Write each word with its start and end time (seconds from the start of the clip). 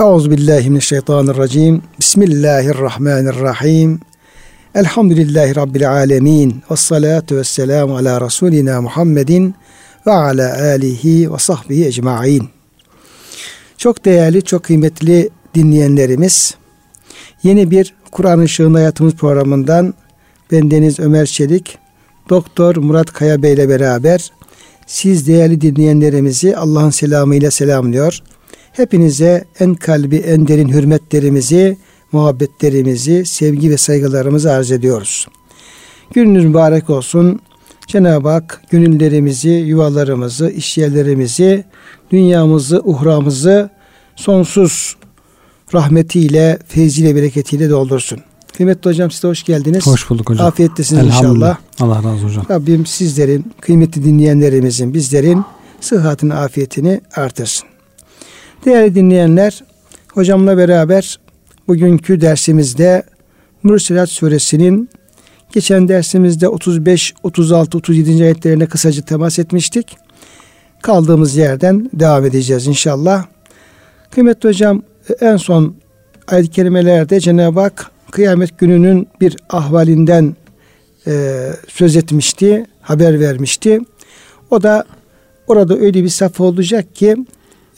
Euzubillahimineşşeytanirracim. 0.00 1.82
Bismillahirrahmanirrahim. 2.00 4.00
Elhamdülillahi 4.74 5.56
Rabbil 5.56 5.90
alemin. 5.90 6.62
Ve 6.70 6.76
salatu 6.76 7.36
ve 7.36 7.44
selamu 7.44 7.96
ala 7.96 8.20
Resulina 8.20 8.80
Muhammedin 8.80 9.54
ve 10.06 10.10
ala 10.10 10.62
alihi 10.62 11.32
ve 11.32 11.38
sahbihi 11.38 11.86
ecma'in. 11.86 12.48
Çok 13.78 14.04
değerli, 14.04 14.42
çok 14.42 14.62
kıymetli 14.62 15.30
dinleyenlerimiz, 15.54 16.54
yeni 17.42 17.70
bir 17.70 17.94
Kur'an 18.12 18.42
Işığında 18.42 18.78
Hayatımız 18.78 19.14
programından 19.14 19.94
ben 20.52 20.70
Deniz 20.70 21.00
Ömer 21.00 21.26
Çelik, 21.26 21.78
Doktor 22.28 22.76
Murat 22.76 23.12
Kaya 23.12 23.42
Bey 23.42 23.52
ile 23.52 23.68
beraber 23.68 24.32
siz 24.86 25.26
değerli 25.26 25.60
dinleyenlerimizi 25.60 26.56
Allah'ın 26.56 26.90
selamıyla 26.90 27.50
selamlıyor. 27.50 28.22
Hepinize 28.72 29.44
en 29.60 29.74
kalbi, 29.74 30.16
en 30.16 30.48
derin 30.48 30.68
hürmetlerimizi, 30.68 31.76
muhabbetlerimizi, 32.12 33.26
sevgi 33.26 33.70
ve 33.70 33.76
saygılarımızı 33.76 34.52
arz 34.52 34.72
ediyoruz. 34.72 35.26
Gününüz 36.14 36.44
mübarek 36.44 36.90
olsun. 36.90 37.40
Cenab-ı 37.86 38.28
Hak 38.28 38.62
gönüllerimizi, 38.70 39.50
yuvalarımızı, 39.50 40.50
işyerlerimizi, 40.50 41.64
dünyamızı, 42.10 42.80
uhramızı 42.84 43.70
sonsuz 44.16 44.96
rahmetiyle, 45.74 46.58
feyziyle, 46.66 47.16
bereketiyle 47.16 47.70
doldursun. 47.70 48.20
Kıymetli 48.56 48.90
hocam 48.90 49.10
size 49.10 49.28
hoş 49.28 49.42
geldiniz. 49.42 49.86
Hoş 49.86 50.10
bulduk 50.10 50.30
hocam. 50.30 50.46
Afiyettesiniz 50.46 51.06
inşallah. 51.06 51.56
Allah 51.80 51.96
razı 51.96 52.08
olsun 52.08 52.28
hocam. 52.28 52.44
Rabbim 52.50 52.86
sizlerin, 52.86 53.52
kıymetli 53.60 54.04
dinleyenlerimizin, 54.04 54.94
bizlerin 54.94 55.44
sıhhatini, 55.80 56.34
afiyetini 56.34 57.00
artırsın. 57.16 57.68
Değerli 58.64 58.94
dinleyenler, 58.94 59.64
hocamla 60.12 60.56
beraber 60.56 61.18
bugünkü 61.68 62.20
dersimizde 62.20 63.02
Mürselat 63.62 64.08
suresinin 64.08 64.90
geçen 65.52 65.88
dersimizde 65.88 66.48
35, 66.48 67.14
36, 67.22 67.78
37. 67.78 68.24
ayetlerine 68.24 68.66
kısaca 68.66 69.02
temas 69.02 69.38
etmiştik. 69.38 69.96
Kaldığımız 70.82 71.36
yerden 71.36 71.90
devam 71.92 72.24
edeceğiz 72.24 72.66
inşallah. 72.66 73.24
Kıymetli 74.10 74.48
hocam 74.48 74.82
en 75.20 75.36
son 75.36 75.74
ayet-i 76.28 76.50
kerimelerde 76.50 77.20
Cenab-ı 77.20 77.60
Hak 77.60 77.90
kıyamet 78.10 78.58
gününün 78.58 79.08
bir 79.20 79.36
ahvalinden 79.50 80.36
e, 81.06 81.46
söz 81.68 81.96
etmişti, 81.96 82.66
haber 82.80 83.20
vermişti. 83.20 83.80
O 84.50 84.62
da 84.62 84.84
orada 85.46 85.76
öyle 85.78 86.04
bir 86.04 86.08
saf 86.08 86.40
olacak 86.40 86.96
ki 86.96 87.16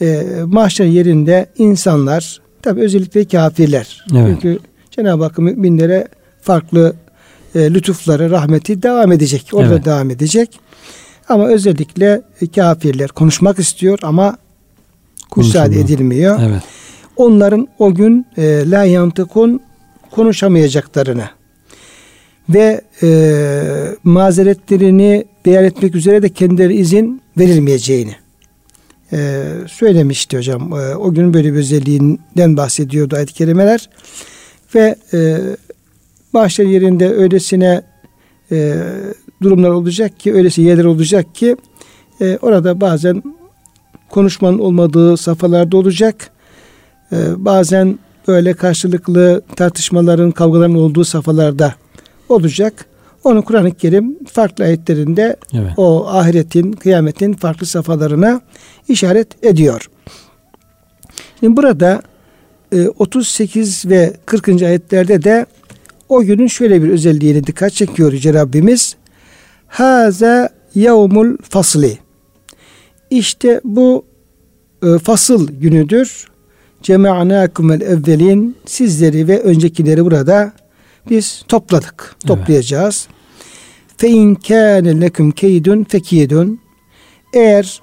e, 0.01 0.23
mahşer 0.45 0.85
yerinde 0.85 1.45
insanlar 1.57 2.41
tabi 2.61 2.81
özellikle 2.81 3.25
kafirler. 3.25 4.05
Evet. 4.15 4.27
Çünkü 4.41 4.59
Cenab-ı 4.91 5.23
Hak 5.23 5.37
müminlere 5.37 6.07
farklı 6.41 6.95
e, 7.55 7.73
lütufları, 7.73 8.31
rahmeti 8.31 8.83
devam 8.83 9.11
edecek. 9.11 9.49
Orada 9.53 9.73
evet. 9.73 9.85
devam 9.85 10.09
edecek. 10.09 10.59
Ama 11.29 11.47
özellikle 11.47 12.21
kafirler 12.55 13.07
konuşmak 13.07 13.59
istiyor 13.59 13.99
ama 14.01 14.37
müsaade 15.37 15.79
edilmiyor. 15.79 16.39
Evet. 16.43 16.63
Onların 17.15 17.67
o 17.79 17.93
gün 17.93 18.25
e, 18.37 18.69
la 18.69 18.83
yantıkun 18.83 19.61
konuşamayacaklarını 20.11 21.25
ve 22.49 22.81
e, 23.03 23.07
mazeretlerini 24.03 25.25
beyan 25.45 25.63
etmek 25.63 25.95
üzere 25.95 26.21
de 26.21 26.29
kendileri 26.29 26.75
izin 26.75 27.21
verilmeyeceğini 27.37 28.15
e, 29.13 29.45
söylemişti 29.67 30.37
hocam. 30.37 30.73
E, 30.73 30.95
o 30.95 31.13
gün 31.13 31.33
böyle 31.33 31.53
bir 31.53 31.57
özelliğinden 31.57 32.57
bahsediyordu 32.57 33.15
ayet-i 33.15 33.33
kerimeler. 33.33 33.89
Ve 34.75 34.95
e, 35.13 35.37
mahşer 36.33 36.65
yerinde 36.65 37.09
öylesine 37.09 37.81
e, 38.51 38.83
durumlar 39.41 39.69
olacak 39.69 40.19
ki, 40.19 40.33
öylesi 40.33 40.61
yerler 40.61 40.85
olacak 40.85 41.35
ki 41.35 41.55
e, 42.21 42.37
orada 42.41 42.81
bazen 42.81 43.23
konuşmanın 44.09 44.59
olmadığı 44.59 45.17
safhalarda 45.17 45.77
olacak. 45.77 46.29
E, 47.11 47.17
bazen 47.37 47.99
böyle 48.27 48.53
karşılıklı 48.53 49.41
tartışmaların, 49.55 50.31
kavgaların 50.31 50.75
olduğu 50.75 51.03
safhalarda 51.03 51.75
olacak. 52.29 52.85
Onu 53.23 53.41
Kur'an-ı 53.41 53.73
Kerim 53.73 54.25
farklı 54.25 54.63
ayetlerinde 54.63 55.35
evet. 55.53 55.71
o 55.77 56.07
ahiretin, 56.07 56.71
kıyametin 56.71 57.33
farklı 57.33 57.65
safhalarına 57.65 58.41
işaret 58.87 59.45
ediyor. 59.45 59.89
Şimdi 61.39 61.57
burada 61.57 62.01
38 62.97 63.85
e, 63.85 63.89
ve 63.89 64.13
40. 64.25 64.47
ayetlerde 64.61 65.23
de 65.23 65.45
o 66.09 66.23
günün 66.23 66.47
şöyle 66.47 66.83
bir 66.83 66.89
özelliğine 66.89 67.43
dikkat 67.43 67.73
çekiyor 67.73 68.13
Yüce 68.13 68.33
Rabbimiz. 68.33 68.95
Haza 69.67 70.49
yevmul 70.75 71.37
fasli. 71.49 71.97
İşte 73.09 73.61
bu 73.63 74.05
e, 74.83 74.99
fasıl 74.99 75.47
günüdür. 75.51 76.27
Cema'nakumel 76.81 77.81
evvelin 77.81 78.57
sizleri 78.65 79.27
ve 79.27 79.39
öncekileri 79.39 80.05
burada 80.05 80.53
biz 81.09 81.43
topladık. 81.47 82.15
Toplayacağız. 82.27 83.07
Fe 83.97 84.09
in 84.09 84.35
kâne 84.35 85.01
leküm 85.01 85.31
keydun 85.31 85.83
fekidun. 85.83 86.59
Eğer 87.33 87.81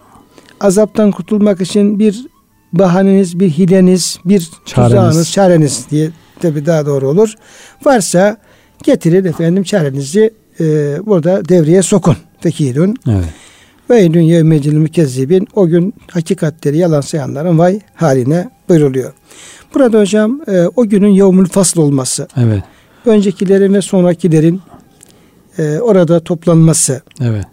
azaptan 0.61 1.11
kurtulmak 1.11 1.61
için 1.61 1.99
bir 1.99 2.27
bahaneniz, 2.73 3.41
bir 3.41 3.51
hileniz, 3.51 4.19
bir 4.25 4.51
çareniz. 4.67 4.93
tuzağınız, 4.93 5.33
çareniz 5.33 5.87
diye 5.91 6.11
tabi 6.41 6.67
daha 6.67 6.87
doğru 6.87 7.09
olur. 7.09 7.35
Varsa 7.85 8.37
getirin 8.83 9.25
efendim 9.25 9.63
çarenizi 9.63 10.31
e, 10.61 10.65
burada 11.07 11.49
devreye 11.49 11.83
sokun. 11.83 12.17
Fekidun. 12.41 12.97
Evet. 13.09 13.25
Ve 13.91 14.15
dünya 14.15 14.45
mecil 14.45 14.73
mükezzibin 14.73 15.49
o 15.55 15.67
gün 15.67 15.95
hakikatleri 16.11 16.79
yalan 16.79 17.01
sayanların 17.01 17.59
vay 17.59 17.81
haline 17.95 18.51
buyuruluyor. 18.69 19.13
Burada 19.75 20.01
hocam 20.01 20.41
e, 20.49 20.67
o 20.77 20.89
günün 20.89 21.09
yevmül 21.09 21.47
fasl 21.47 21.79
olması. 21.79 22.29
Evet. 22.37 22.63
Öncekilerin 23.07 23.75
ve 23.75 23.83
sonrakilerin 23.83 24.61
e, 25.61 25.81
orada 25.81 26.21
toplanması. 26.21 27.03
Evet. 27.21 27.45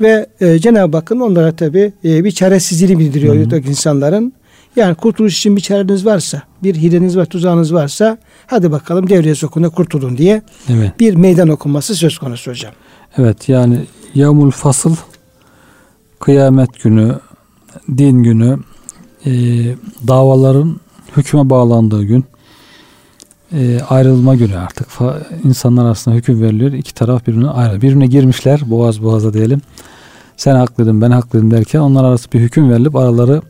Ve 0.00 0.26
e, 0.40 0.58
Cenab-ı 0.58 0.96
Hakk'ın 0.96 1.20
onlara 1.20 1.56
tabi 1.56 1.92
e, 2.04 2.24
bir 2.24 2.30
çaresizliğini 2.30 2.98
bildiriyor 2.98 3.34
hı 3.34 3.68
insanların. 3.68 4.32
Yani 4.76 4.94
kurtuluş 4.94 5.38
için 5.38 5.56
bir 5.56 5.60
çareniz 5.60 6.06
varsa, 6.06 6.42
bir 6.62 6.74
hileniz 6.74 7.16
var, 7.16 7.24
tuzağınız 7.24 7.74
varsa 7.74 8.18
hadi 8.46 8.72
bakalım 8.72 9.08
devreye 9.08 9.34
sokun 9.34 9.62
kurtulun 9.62 10.18
diye 10.18 10.42
evet. 10.68 11.00
bir 11.00 11.14
meydan 11.14 11.48
okunması 11.48 11.94
söz 11.94 12.18
konusu 12.18 12.50
hocam. 12.50 12.72
Evet 13.18 13.48
yani 13.48 13.78
Yavmul 14.14 14.50
Fasıl 14.50 14.96
kıyamet 16.20 16.82
günü, 16.82 17.18
din 17.98 18.22
günü, 18.22 18.58
e, 19.26 19.32
davaların 20.08 20.80
hüküme 21.16 21.50
bağlandığı 21.50 22.04
gün, 22.04 22.24
e, 23.52 23.80
ayrılma 23.88 24.34
günü 24.34 24.56
artık. 24.56 24.88
Fa, 24.88 25.18
insanlar 25.44 25.84
arasında 25.84 26.14
hüküm 26.14 26.42
veriliyor. 26.42 26.72
İki 26.72 26.94
taraf 26.94 27.26
birbirine 27.26 27.48
ayrı. 27.48 27.76
Birbirine 27.76 28.06
girmişler 28.06 28.60
boğaz 28.66 29.02
boğaza 29.02 29.34
diyelim. 29.34 29.60
Sen 30.36 30.56
haklıydın 30.56 31.00
ben 31.00 31.10
haklıydım 31.10 31.50
derken 31.50 31.80
onlar 31.80 32.04
arası 32.04 32.32
bir 32.32 32.40
hüküm 32.40 32.70
verilip 32.70 32.96
araları 32.96 33.42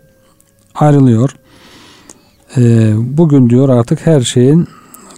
ayrılıyor. 0.74 1.36
E, 2.56 2.92
bugün 2.96 3.50
diyor 3.50 3.68
artık 3.68 4.06
her 4.06 4.20
şeyin 4.20 4.68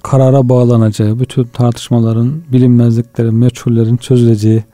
karara 0.03 0.49
bağlanacağı, 0.49 1.19
bütün 1.19 1.45
tartışmaların, 1.45 2.33
bilinmezliklerin, 2.53 3.35
meçhullerin 3.35 3.97
çözüleceği, 3.97 4.65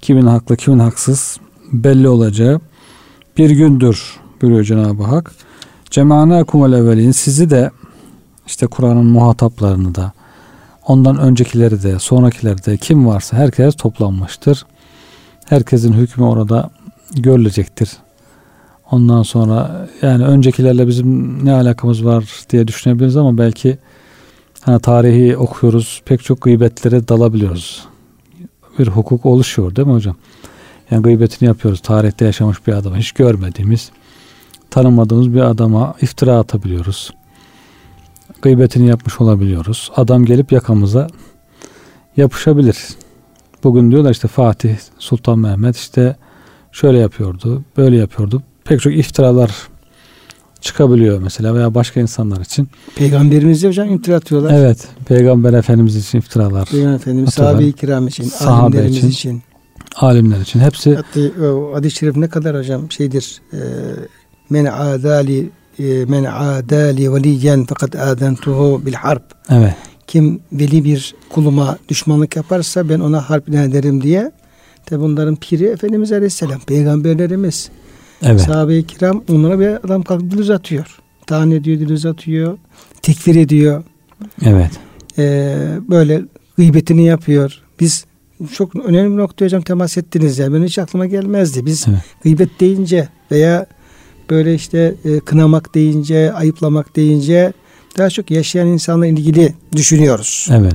kimin 0.00 0.26
haklı, 0.26 0.56
kimin 0.56 0.78
haksız 0.78 1.38
belli 1.72 2.08
olacağı 2.08 2.60
bir 3.38 3.50
gündür 3.50 4.16
buyuruyor 4.42 4.64
Cenab-ı 4.64 5.02
Hak. 5.02 5.32
Cemana 5.90 6.44
kumel 6.44 6.72
evvelin 6.72 7.10
sizi 7.10 7.50
de 7.50 7.70
işte 8.48 8.66
Kur'an'ın 8.66 9.06
muhataplarını 9.06 9.94
da 9.94 10.12
ondan 10.86 11.18
öncekileri 11.18 11.82
de 11.82 11.98
sonrakileri 11.98 12.64
de 12.66 12.76
kim 12.76 13.06
varsa 13.06 13.36
herkes 13.36 13.76
toplanmıştır. 13.76 14.66
Herkesin 15.46 15.92
hükmü 15.92 16.24
orada 16.24 16.70
görülecektir. 17.16 17.90
Ondan 18.90 19.22
sonra 19.22 19.88
yani 20.02 20.24
öncekilerle 20.24 20.86
bizim 20.86 21.44
ne 21.44 21.52
alakamız 21.52 22.04
var 22.04 22.24
diye 22.50 22.68
düşünebiliriz 22.68 23.16
ama 23.16 23.38
belki 23.38 23.78
hani 24.60 24.80
tarihi 24.80 25.36
okuyoruz 25.36 26.02
pek 26.04 26.24
çok 26.24 26.40
gıybetlere 26.40 27.08
dalabiliyoruz. 27.08 27.84
Bir 28.78 28.86
hukuk 28.86 29.26
oluşuyor 29.26 29.76
değil 29.76 29.88
mi 29.88 29.94
hocam? 29.94 30.16
Yani 30.90 31.02
gıybetini 31.02 31.46
yapıyoruz. 31.46 31.80
Tarihte 31.80 32.24
yaşamış 32.24 32.66
bir 32.66 32.72
adama 32.72 32.96
hiç 32.96 33.12
görmediğimiz, 33.12 33.90
tanımadığımız 34.70 35.34
bir 35.34 35.40
adama 35.40 35.94
iftira 36.00 36.38
atabiliyoruz. 36.38 37.10
Gıybetini 38.42 38.88
yapmış 38.88 39.20
olabiliyoruz. 39.20 39.90
Adam 39.96 40.24
gelip 40.24 40.52
yakamıza 40.52 41.06
yapışabilir. 42.16 42.76
Bugün 43.64 43.90
diyorlar 43.90 44.10
işte 44.10 44.28
Fatih 44.28 44.76
Sultan 44.98 45.38
Mehmet 45.38 45.76
işte 45.76 46.16
şöyle 46.72 46.98
yapıyordu, 46.98 47.62
böyle 47.76 47.96
yapıyordu. 47.96 48.42
Pek 48.64 48.80
çok 48.80 48.92
iftiralar 48.92 49.50
çıkabiliyor 50.60 51.22
mesela 51.22 51.54
veya 51.54 51.74
başka 51.74 52.00
insanlar 52.00 52.40
için. 52.40 52.68
Peygamberimize 52.96 53.68
hocam 53.68 53.94
iftira 53.94 54.16
atıyorlar. 54.16 54.54
Evet. 54.54 54.88
Peygamber 55.06 55.52
Efendimiz 55.52 55.96
için 55.96 56.18
iftiralar. 56.18 56.68
Peygamber 56.68 56.94
Efendimiz 56.94 57.34
sahabe-i 57.34 57.72
kiram 57.72 58.08
için, 58.08 58.24
Sahabe 58.24 58.62
alimlerimiz 58.62 58.96
için. 58.96 59.08
için. 59.08 59.42
Alimler 59.96 60.40
için. 60.40 60.60
Hepsi 60.60 60.94
Hatta 60.94 61.20
hadis-i 61.72 61.96
şerif 61.96 62.16
ne 62.16 62.28
kadar 62.28 62.56
hocam 62.56 62.90
şeydir. 62.90 63.40
E, 63.52 63.58
men 64.50 64.64
adali 64.64 65.50
men 65.82 66.24
adali 66.24 67.14
veliyen 67.14 67.66
fakat 67.68 67.96
adentuhu 67.96 68.86
bil 68.86 68.92
harp. 68.92 69.22
evet. 69.50 69.74
Kim 70.06 70.40
veli 70.52 70.84
bir 70.84 71.14
kuluma 71.30 71.78
düşmanlık 71.88 72.36
yaparsa 72.36 72.88
ben 72.88 73.00
ona 73.00 73.30
harp 73.30 73.48
ederim 73.48 74.02
diye. 74.02 74.32
Tabi 74.86 75.00
bunların 75.00 75.36
piri 75.36 75.64
Efendimiz 75.64 76.12
Aleyhisselam. 76.12 76.60
Peygamberlerimiz. 76.60 77.68
Evet. 78.22 78.40
Sahabe-i 78.40 78.86
kiram 78.86 79.24
onlara 79.32 79.60
bir 79.60 79.68
adam 79.68 80.02
kalkıp 80.02 80.30
dil 80.30 80.38
uzatıyor. 80.38 80.98
Tane 81.26 81.54
ediyor, 81.54 81.80
dil 81.80 81.90
uzatıyor. 81.90 82.58
Tekfir 83.02 83.36
ediyor. 83.36 83.84
Evet. 84.42 84.70
Ee, 85.18 85.56
böyle 85.90 86.22
gıybetini 86.56 87.04
yapıyor. 87.04 87.62
Biz 87.80 88.04
çok 88.52 88.76
önemli 88.76 89.12
bir 89.12 89.16
noktaya 89.16 89.44
hocam 89.44 89.62
temas 89.62 89.98
ettiniz 89.98 90.38
ya. 90.38 90.52
Benim 90.52 90.64
hiç 90.64 90.78
aklıma 90.78 91.06
gelmezdi. 91.06 91.66
Biz 91.66 91.84
Evet. 91.88 91.98
gıybet 92.22 92.60
deyince 92.60 93.08
veya 93.30 93.66
böyle 94.30 94.54
işte 94.54 94.94
e, 95.04 95.20
kınamak 95.20 95.74
deyince, 95.74 96.32
ayıplamak 96.32 96.96
deyince 96.96 97.52
daha 97.98 98.10
çok 98.10 98.30
yaşayan 98.30 98.66
insanla 98.66 99.06
ilgili 99.06 99.54
düşünüyoruz. 99.76 100.48
Evet. 100.52 100.74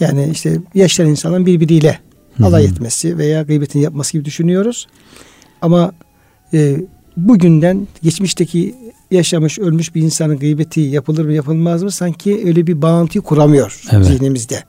Yani 0.00 0.28
işte 0.32 0.58
yaşayan 0.74 1.08
insanın 1.08 1.46
birbiriyle 1.46 1.98
Hı 2.36 2.42
hı. 2.44 2.46
alay 2.46 2.64
etmesi 2.64 3.18
veya 3.18 3.42
gıybetini 3.42 3.82
yapması 3.82 4.12
gibi 4.12 4.24
düşünüyoruz. 4.24 4.86
Ama 5.62 5.92
e, 6.54 6.76
bugünden 7.16 7.88
geçmişteki 8.02 8.74
yaşamış 9.10 9.58
ölmüş 9.58 9.94
bir 9.94 10.02
insanın 10.02 10.38
gıybeti 10.38 10.80
yapılır 10.80 11.24
mı 11.24 11.32
yapılmaz 11.32 11.82
mı 11.82 11.90
sanki 11.90 12.42
öyle 12.46 12.66
bir 12.66 12.82
bağıntıyı 12.82 13.22
kuramıyor 13.22 13.82
Evet. 13.92 14.06
zihnimizde. 14.06 14.64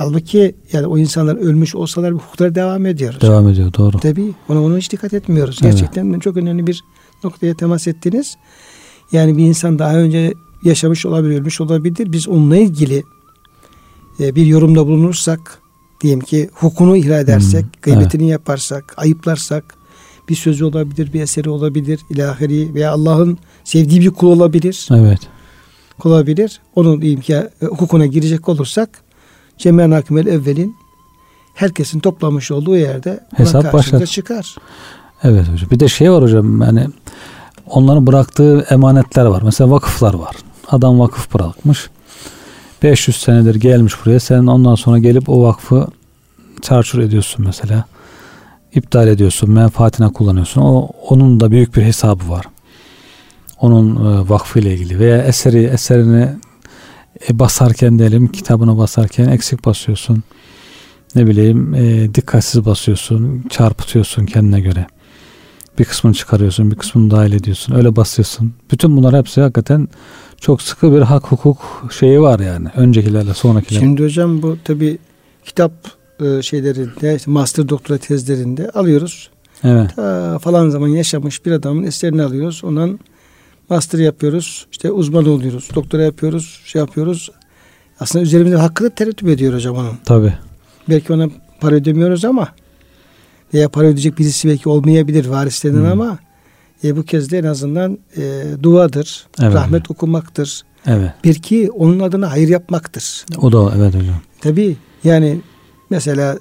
Halbuki 0.00 0.54
yani 0.72 0.86
o 0.86 0.98
insanlar 0.98 1.36
ölmüş 1.36 1.74
olsalar 1.74 2.14
bu 2.14 2.18
hukuklara 2.18 2.54
devam 2.54 2.86
ediyor. 2.86 3.20
Devam 3.20 3.48
ediyor. 3.48 3.74
Doğru. 3.74 3.98
Tabii 3.98 4.32
ona, 4.48 4.62
ona 4.62 4.76
hiç 4.76 4.92
dikkat 4.92 5.14
etmiyoruz. 5.14 5.58
Evet. 5.62 5.72
Gerçekten 5.72 6.18
çok 6.18 6.36
önemli 6.36 6.66
bir 6.66 6.84
noktaya 7.24 7.54
temas 7.54 7.88
ettiniz. 7.88 8.36
Yani 9.12 9.36
bir 9.36 9.44
insan 9.44 9.78
daha 9.78 9.94
önce 9.94 10.34
yaşamış 10.64 11.06
olabilir, 11.06 11.40
ölmüş 11.40 11.60
olabilir. 11.60 12.12
Biz 12.12 12.28
onunla 12.28 12.56
ilgili 12.56 13.02
e, 14.20 14.34
bir 14.34 14.46
yorumda 14.46 14.86
bulunursak, 14.86 15.58
diyelim 16.00 16.20
ki 16.20 16.50
hukukunu 16.52 16.96
ihlal 16.96 17.20
edersek, 17.20 17.64
Hmm, 17.64 17.70
gıybetini 17.82 18.28
yaparsak, 18.28 18.94
ayıplarsak, 18.96 19.74
bir 20.28 20.34
sözü 20.34 20.64
olabilir, 20.64 21.12
bir 21.12 21.20
eseri 21.20 21.50
olabilir, 21.50 22.00
ilahiri 22.10 22.74
veya 22.74 22.92
Allah'ın 22.92 23.38
sevdiği 23.64 24.00
bir 24.00 24.10
kul 24.10 24.26
olabilir, 24.26 24.88
Evet. 24.90 25.20
kul 25.98 26.10
olabilir. 26.10 26.60
Onun 26.74 27.02
diyeyim 27.02 27.20
ki 27.20 27.34
e, 27.34 27.48
hukukuna 27.60 28.06
girecek 28.06 28.48
olursak, 28.48 29.09
Cemiyen 29.60 29.90
Hakimel 29.90 30.26
Evvel'in 30.26 30.76
herkesin 31.54 32.00
toplamış 32.00 32.50
olduğu 32.50 32.76
yerde 32.76 33.20
Hesap 33.36 33.72
başlar. 33.72 34.06
çıkar. 34.06 34.56
Evet 35.22 35.48
hocam. 35.48 35.70
Bir 35.70 35.80
de 35.80 35.88
şey 35.88 36.12
var 36.12 36.22
hocam 36.22 36.62
yani 36.62 36.86
onların 37.66 38.06
bıraktığı 38.06 38.66
emanetler 38.70 39.24
var. 39.24 39.42
Mesela 39.42 39.70
vakıflar 39.70 40.14
var. 40.14 40.36
Adam 40.68 41.00
vakıf 41.00 41.34
bırakmış. 41.34 41.90
500 42.82 43.16
senedir 43.16 43.54
gelmiş 43.54 43.94
buraya. 44.04 44.20
Sen 44.20 44.46
ondan 44.46 44.74
sonra 44.74 44.98
gelip 44.98 45.28
o 45.28 45.42
vakfı 45.42 45.86
çarçur 46.62 46.98
ediyorsun 46.98 47.46
mesela. 47.46 47.84
İptal 48.74 49.08
ediyorsun. 49.08 49.50
Menfaatine 49.50 50.12
kullanıyorsun. 50.12 50.60
O 50.60 50.88
onun 51.08 51.40
da 51.40 51.50
büyük 51.50 51.76
bir 51.76 51.82
hesabı 51.82 52.28
var. 52.28 52.46
Onun 53.60 53.96
e, 53.96 54.28
vakfı 54.28 54.58
ile 54.58 54.74
ilgili 54.74 54.98
veya 54.98 55.22
eseri 55.22 55.64
eserini 55.64 56.28
e, 57.28 57.38
basarken 57.38 57.98
diyelim 57.98 58.28
kitabını 58.28 58.78
basarken 58.78 59.28
eksik 59.28 59.64
basıyorsun. 59.64 60.22
Ne 61.14 61.26
bileyim 61.26 61.74
e, 61.74 62.14
dikkatsiz 62.14 62.64
basıyorsun, 62.64 63.44
çarpıtıyorsun 63.50 64.26
kendine 64.26 64.60
göre. 64.60 64.86
Bir 65.78 65.84
kısmını 65.84 66.14
çıkarıyorsun, 66.14 66.70
bir 66.70 66.76
kısmını 66.76 67.10
dahil 67.10 67.32
ediyorsun. 67.32 67.74
Öyle 67.74 67.96
basıyorsun. 67.96 68.54
Bütün 68.72 68.96
bunlar 68.96 69.16
hepsi 69.16 69.40
hakikaten 69.40 69.88
çok 70.40 70.62
sıkı 70.62 70.92
bir 70.92 71.00
hak 71.00 71.26
hukuk 71.26 71.88
şeyi 71.98 72.20
var 72.20 72.40
yani. 72.40 72.68
Öncekilerle 72.76 73.34
sonrakilerle. 73.34 73.84
Şimdi 73.84 74.04
hocam 74.04 74.42
bu 74.42 74.56
tabi 74.64 74.98
kitap 75.44 75.72
e, 76.20 76.42
şeylerinde 76.42 77.18
master 77.26 77.68
doktora 77.68 77.98
tezlerinde 77.98 78.70
alıyoruz. 78.70 79.30
Evet. 79.64 79.96
Ta 79.96 80.38
falan 80.38 80.68
zaman 80.68 80.88
yaşamış 80.88 81.46
bir 81.46 81.52
adamın 81.52 81.82
eserini 81.82 82.22
alıyoruz. 82.22 82.64
Ondan 82.64 83.00
master 83.70 83.98
yapıyoruz. 83.98 84.66
İşte 84.72 84.90
uzman 84.90 85.26
oluyoruz. 85.26 85.68
Doktora 85.74 86.02
yapıyoruz. 86.02 86.60
Şey 86.64 86.80
yapıyoruz. 86.80 87.30
Aslında 88.00 88.22
üzerimizde 88.22 88.56
hakkı 88.56 88.84
da 88.84 88.90
tereddüt 88.90 89.22
ediyor 89.22 89.54
hocam 89.54 89.76
onun. 89.76 89.98
Tabii. 90.04 90.34
Belki 90.88 91.12
ona 91.12 91.28
para 91.60 91.74
ödemiyoruz 91.74 92.24
ama 92.24 92.48
veya 93.54 93.68
para 93.68 93.86
ödeyecek 93.86 94.18
birisi 94.18 94.48
belki 94.48 94.68
olmayabilir 94.68 95.26
varislerinden 95.26 95.80
Hmm. 95.92 96.00
ama 96.00 96.18
e, 96.84 96.96
bu 96.96 97.02
kez 97.02 97.30
de 97.30 97.38
en 97.38 97.44
azından 97.44 97.98
e, 98.16 98.42
duadır. 98.62 99.26
Evet. 99.42 99.54
Rahmet 99.54 99.90
okumaktır. 99.90 100.62
Evet. 100.86 101.10
Bir 101.24 101.34
ki 101.34 101.70
onun 101.70 102.00
adına 102.00 102.30
hayır 102.30 102.48
yapmaktır. 102.48 103.24
O 103.38 103.52
da 103.52 103.72
evet 103.76 103.94
hocam. 103.94 104.20
Tabii 104.40 104.76
yani 105.04 105.40
mesela 105.90 106.38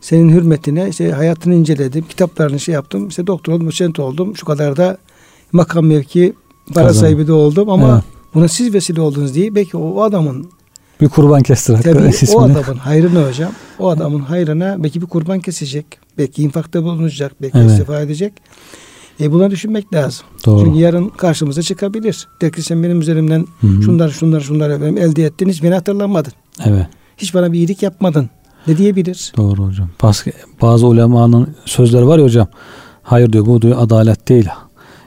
senin 0.00 0.28
hürmetine 0.28 0.88
işte 0.88 1.12
hayatını 1.12 1.54
inceledim, 1.54 2.04
kitaplarını 2.08 2.60
şey 2.60 2.74
yaptım. 2.74 3.08
İşte 3.08 3.26
doktor 3.26 3.52
oldum, 3.52 3.66
doçent 3.66 3.98
oldum. 3.98 4.36
Şu 4.36 4.46
kadar 4.46 4.76
da 4.76 4.98
makam 5.52 5.86
mevki 5.86 6.32
para 6.74 6.86
Kazandım. 6.86 7.00
sahibi 7.08 7.26
de 7.26 7.32
oldum 7.32 7.68
ama 7.70 7.92
Evet. 7.94 8.04
buna 8.34 8.48
siz 8.48 8.74
vesile 8.74 9.00
oldunuz 9.00 9.34
diye 9.34 9.54
belki 9.54 9.76
o 9.76 10.02
adamın 10.02 10.50
Bir 11.00 11.08
kurban 11.08 11.42
kestir 11.42 11.74
hakkı 11.74 11.92
tabii 11.92 12.12
o 12.36 12.42
adamın 12.42 12.76
hayrına 12.78 13.28
hocam. 13.28 13.52
O 13.78 13.88
adamın 13.90 14.20
hayrına 14.20 14.76
belki 14.82 15.00
bir 15.02 15.06
kurban 15.06 15.40
kesecek. 15.40 15.86
Belki 16.18 16.42
infakta 16.42 16.82
bulunacak. 16.84 17.32
Belki 17.42 17.58
Evet. 17.58 17.70
istifa 17.70 18.00
edecek. 18.00 18.32
E 19.20 19.32
buna 19.32 19.50
düşünmek 19.50 19.94
lazım. 19.94 20.26
Doğru. 20.46 20.64
Çünkü 20.64 20.78
yarın 20.78 21.08
karşımıza 21.08 21.62
çıkabilir. 21.62 22.28
Der 22.40 22.52
ki 22.52 22.62
sen 22.62 22.82
benim 22.82 23.00
üzerimden 23.00 23.46
Hı 23.60 23.66
hı. 23.66 23.82
şunlar 23.82 24.08
şunlar 24.08 24.40
şunlar 24.40 24.70
efendim 24.70 24.98
elde 24.98 25.24
ettiniz. 25.24 25.62
Beni 25.62 25.74
hatırlamadın. 25.74 26.32
Evet. 26.64 26.86
Hiç 27.16 27.34
bana 27.34 27.52
bir 27.52 27.58
iyilik 27.58 27.82
yapmadın. 27.82 28.30
Ne 28.66 28.76
diyebilir? 28.76 29.32
Doğru 29.36 29.66
hocam. 29.66 29.88
Bazı, 30.02 30.24
bazı 30.62 30.86
ulemanın 30.86 31.48
sözleri 31.64 32.06
var 32.06 32.18
ya 32.18 32.24
hocam. 32.24 32.48
Hayır 33.02 33.32
diyor 33.32 33.46
bu 33.46 33.62
diyor 33.62 33.76
adalet 33.80 34.28
değil. 34.28 34.48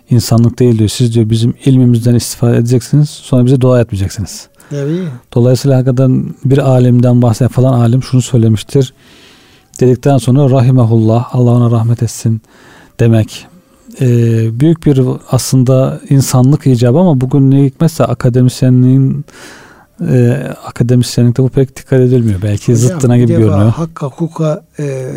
İnsanlık 0.09 0.59
değil 0.59 0.77
diyor. 0.77 0.89
Siz 0.89 1.13
diyor 1.13 1.29
bizim 1.29 1.53
ilmimizden 1.65 2.15
istifade 2.15 2.57
edeceksiniz. 2.57 3.09
Sonra 3.09 3.45
bize 3.45 3.61
dua 3.61 3.81
etmeyeceksiniz. 3.81 4.47
Tabii. 4.69 5.07
Dolayısıyla 5.33 5.77
hakikaten 5.77 6.35
bir 6.45 6.57
alimden 6.57 7.21
bahseden 7.21 7.49
falan 7.49 7.73
alim 7.73 8.03
şunu 8.03 8.21
söylemiştir. 8.21 8.93
Dedikten 9.79 10.17
sonra 10.17 10.49
rahimehullah 10.49 11.35
Allah 11.35 11.51
ona 11.51 11.71
rahmet 11.71 12.03
etsin 12.03 12.41
demek. 12.99 13.47
Ee, 14.01 14.59
büyük 14.59 14.85
bir 14.85 15.01
aslında 15.31 15.99
insanlık 16.09 16.67
icabı 16.67 16.99
ama 16.99 17.21
bugün 17.21 17.51
ne 17.51 17.63
hikmetse 17.63 18.05
akademisyenliğin 18.05 19.25
e, 20.09 20.43
akademisyenlikte 20.65 21.43
bu 21.43 21.49
pek 21.49 21.75
dikkat 21.75 21.99
edilmiyor. 21.99 22.41
Belki 22.41 22.73
Hocam, 22.73 22.87
zıttına 22.87 23.17
gibi 23.17 23.27
görünüyor. 23.27 23.71
Hakka, 23.71 24.07
hukuka, 24.07 24.65
e, 24.79 25.11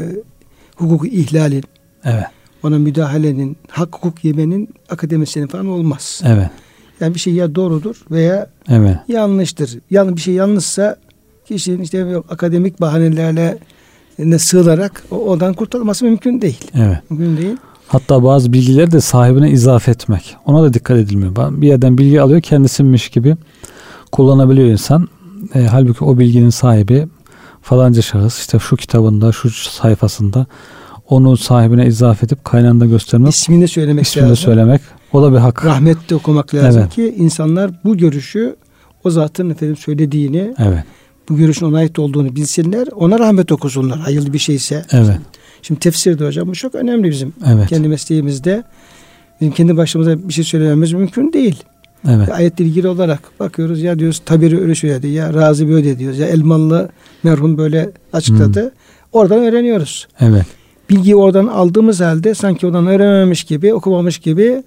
hukuku 0.77 1.07
ihlalin, 1.07 1.65
Evet. 2.05 2.25
Ona 2.63 2.79
müdahalenin, 2.79 3.57
hak 3.71 3.95
hukuk 3.97 4.25
yemenin 4.25 4.69
akademisyenin 4.91 5.49
falan 5.49 5.67
olmaz. 5.69 6.23
Evet. 6.27 6.51
Yani 7.01 7.15
bir 7.15 7.21
şey 7.21 7.35
ya 7.35 7.55
doğrudur 7.55 7.97
veya 8.11 8.51
Evet. 8.69 8.97
yanlıştır. 9.09 9.79
Yani 9.91 10.17
bir 10.17 10.21
şey 10.21 10.35
yanlışsa 10.35 10.97
kişinin 11.49 11.83
işte 11.83 11.99
yok, 11.99 12.27
akademik 12.31 12.81
bahanelerle 12.81 13.59
ne 14.19 14.39
sığınarak 14.39 15.03
o- 15.11 15.17
odan 15.17 15.55
kurtulması 15.55 16.05
mümkün 16.05 16.41
değil. 16.41 16.71
Evet. 16.75 17.11
Mümkün 17.11 17.37
değil. 17.37 17.57
Hatta 17.89 18.25
bazı 18.25 18.53
bilgileri 18.53 18.93
de 18.93 19.01
sahibine 19.01 19.51
izafe 19.51 19.91
etmek. 19.91 20.37
Ona 20.47 20.63
da 20.63 20.75
dikkat 20.75 20.97
edilmiyor. 20.99 21.37
Bir 21.63 21.67
yerden 21.69 21.99
bilgi 21.99 22.21
alıyor 22.21 22.41
kendisinmiş 22.41 23.09
gibi 23.09 23.37
kullanabiliyor 24.13 24.69
insan. 24.69 25.09
E, 25.55 25.63
halbuki 25.67 26.05
o 26.05 26.19
bilginin 26.19 26.51
sahibi 26.51 27.09
falanca 27.63 28.03
şahıs 28.03 28.39
işte 28.41 28.59
şu 28.59 28.77
kitabında 28.77 29.33
şu 29.33 29.51
sayfasında 29.51 30.47
onu 31.09 31.37
sahibine 31.37 31.87
izafe 31.87 32.27
edip 32.27 32.45
kaynağında 32.45 32.87
göstermek, 32.87 33.33
İsmini 33.35 33.69
söylemek 33.69 34.07
ismini 34.07 34.23
lazım. 34.29 34.37
söylemek 34.37 34.81
o 35.13 35.23
da 35.23 35.33
bir 35.33 35.39
hak. 35.39 35.65
Rahmetle 35.65 36.17
okumak 36.17 36.55
lazım 36.55 36.81
Evet. 36.83 36.95
ki 36.95 37.15
insanlar 37.19 37.71
bu 37.85 37.97
görüşü 37.97 38.57
o 39.05 39.11
zatın 39.11 39.51
efendim 39.51 39.77
söylediğini, 39.77 40.55
Evet. 40.59 40.85
bu 41.29 41.37
görüşün 41.37 41.67
ona 41.67 41.77
ait 41.79 41.99
olduğunu 41.99 42.37
bilsinler. 42.37 42.89
Ona 42.95 43.19
rahmet 43.19 43.53
okusunlar. 43.53 43.99
Hayırlı 43.99 44.33
bir 44.33 44.39
şeyse. 44.39 44.85
Evet. 44.93 45.19
Şimdi 45.63 45.81
tefsirde 45.81 46.27
hocam 46.27 46.49
bu 46.49 46.55
çok 46.55 46.75
önemli 46.75 47.11
bizim 47.11 47.33
Evet. 47.47 47.69
kendi 47.69 47.89
mesleğimizde. 47.89 48.65
Bizim 49.41 49.53
kendi 49.55 49.77
başımıza 49.77 50.29
bir 50.29 50.33
şey 50.33 50.45
söylememiz 50.45 50.93
mümkün 50.93 51.33
değil. 51.33 51.63
Evet. 52.09 52.31
Ayetle 52.33 52.65
ilgili 52.65 52.89
olarak 52.89 53.21
bakıyoruz 53.41 53.83
ya 53.83 53.99
diyoruz 53.99 54.23
tabiri 54.25 54.61
öyle 54.61 54.75
söyledi 54.75 55.09
ya 55.09 55.35
Razi 55.35 55.69
böyle 55.69 55.99
diyoruz 55.99 56.19
ya 56.19 56.27
Elmalı 56.27 56.89
merhum 57.23 57.59
böyle 57.59 57.91
açıkladı. 58.13 58.73
Oradan 59.13 59.39
öğreniyoruz. 59.39 60.09
Evet. 60.21 60.47
Bilgiyi 60.91 61.17
oradan 61.17 61.47
aldığımız 61.47 62.01
halde 62.01 62.35
sanki 62.35 62.67
oradan 62.67 62.87
öğrenememiş 62.87 63.45
gibi 63.45 63.75
okumamış 63.75 64.19
gibi 64.19 64.63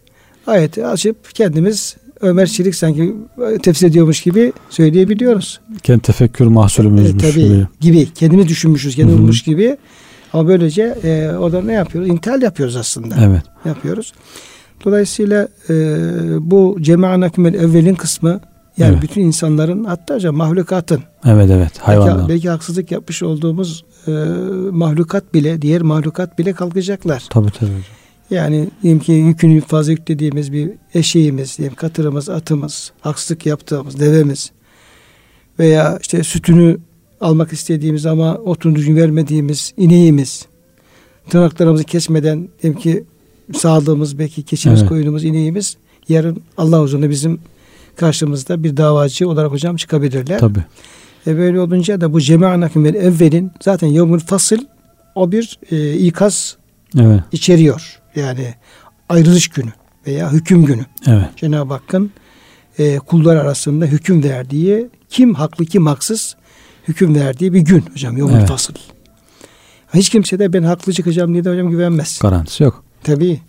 ayeti 0.47 0.85
açıp 0.85 1.35
kendimiz 1.35 1.95
Ömer 2.21 2.47
Çelik 2.47 2.75
sanki 2.75 3.15
tefsir 3.63 3.87
ediyormuş 3.87 4.21
gibi 4.21 4.53
söyleyebiliyoruz. 4.69 5.59
Kendi 5.83 6.01
tefekkür 6.01 6.45
mahsulümüzmüş 6.45 7.23
e, 7.23 7.31
tabii, 7.31 7.43
gibi. 7.43 7.67
gibi. 7.79 8.13
Kendimiz 8.13 8.47
düşünmüşüz, 8.47 8.95
kendimiz 8.95 9.19
bulmuş 9.19 9.43
gibi. 9.43 9.77
Ama 10.33 10.47
böylece 10.47 10.83
e, 11.03 11.31
orada 11.37 11.61
ne 11.61 11.73
yapıyoruz? 11.73 12.09
İntihal 12.09 12.41
yapıyoruz 12.41 12.75
aslında. 12.75 13.15
Evet. 13.21 13.41
Yapıyoruz. 13.65 14.13
Dolayısıyla 14.85 15.47
e, 15.69 15.73
bu 16.39 16.77
cemaanakumel 16.81 17.53
evvelin 17.53 17.95
kısmı 17.95 18.41
yani 18.77 18.91
Evet. 18.93 19.03
bütün 19.03 19.21
insanların 19.21 19.83
hatta 19.83 20.31
mahlukatın 20.31 20.99
Evet 21.25 21.49
evet. 21.49 21.59
belki, 21.59 21.79
Hayvanlar. 21.79 22.29
belki 22.29 22.49
haksızlık 22.49 22.91
yapmış 22.91 23.23
olduğumuz 23.23 23.83
e, 24.07 24.11
mahlukat 24.71 25.33
bile 25.33 25.61
diğer 25.61 25.81
mahlukat 25.81 26.39
bile 26.39 26.53
kalkacaklar. 26.53 27.23
Tabii 27.29 27.51
tabii. 27.51 27.69
hocam. 27.69 27.83
Yani 28.29 28.69
diyelim 28.83 28.99
ki 28.99 29.11
yükünü 29.11 29.61
fazla 29.61 29.91
yüklediğimiz 29.91 30.51
bir 30.51 30.71
eşeğimiz, 30.93 31.57
diyelim 31.57 31.75
katırımız, 31.75 32.29
atımız, 32.29 32.91
haksızlık 33.01 33.45
yaptığımız 33.45 33.99
devemiz 33.99 34.51
veya 35.59 35.99
işte 36.01 36.23
sütünü 36.23 36.77
almak 37.21 37.53
istediğimiz 37.53 38.05
ama 38.05 38.35
otunu 38.35 38.75
düzgün 38.75 38.95
vermediğimiz 38.95 39.73
ineğimiz, 39.77 40.45
tırnaklarımızı 41.29 41.83
kesmeden 41.83 42.49
diyelim 42.61 42.79
ki 42.79 43.03
sağladığımız 43.53 44.19
belki 44.19 44.43
keçimiz, 44.43 44.79
Evet. 44.79 44.89
koyunumuz, 44.89 45.23
ineğimiz 45.23 45.77
yarın 46.09 46.41
Allah 46.57 46.79
huzurunda 46.79 47.09
bizim 47.09 47.39
karşımızda 47.95 48.63
bir 48.63 48.77
davacı 48.77 49.29
olarak 49.29 49.51
hocam 49.51 49.75
çıkabilirler. 49.75 50.39
Tabii. 50.39 50.65
E 51.27 51.37
böyle 51.37 51.59
olunca 51.59 52.01
da 52.01 52.13
bu 52.13 52.21
cema'a 52.21 52.59
nakimel 52.59 52.93
evvelin 52.95 53.51
zaten 53.61 53.87
yevmül 53.87 54.19
fasıl 54.19 54.57
o 55.15 55.31
bir 55.31 55.59
e, 55.71 55.93
ikaz 55.93 56.57
Evet. 56.99 57.23
içeriyor. 57.31 57.99
Yani 58.15 58.53
ayrılış 59.09 59.47
günü 59.47 59.71
veya 60.07 60.31
hüküm 60.31 60.65
günü. 60.65 60.85
Evet. 61.07 61.25
Cenab-ı 61.37 61.73
Hakk'ın 61.73 62.11
e, 62.79 62.97
kullar 62.97 63.35
arasında 63.35 63.85
hüküm 63.85 64.23
verdiği 64.23 64.89
kim 65.09 65.33
haklı 65.33 65.65
kim 65.65 65.85
haksız 65.85 66.35
hüküm 66.87 67.15
verdiği 67.15 67.53
bir 67.53 67.59
gün 67.61 67.83
hocam 67.93 68.17
yevmül 68.17 68.33
Evet. 68.33 68.47
fasıl. 68.47 68.73
Hiç 69.93 70.09
kimse 70.09 70.39
de 70.39 70.53
ben 70.53 70.63
haklı 70.63 70.93
çıkacağım 70.93 71.33
diye 71.33 71.43
de 71.43 71.49
hocam 71.51 71.69
güvenmez. 71.69 72.19
Garantisi 72.21 72.63
yok. 72.63 72.83
Tabii. 73.03 73.39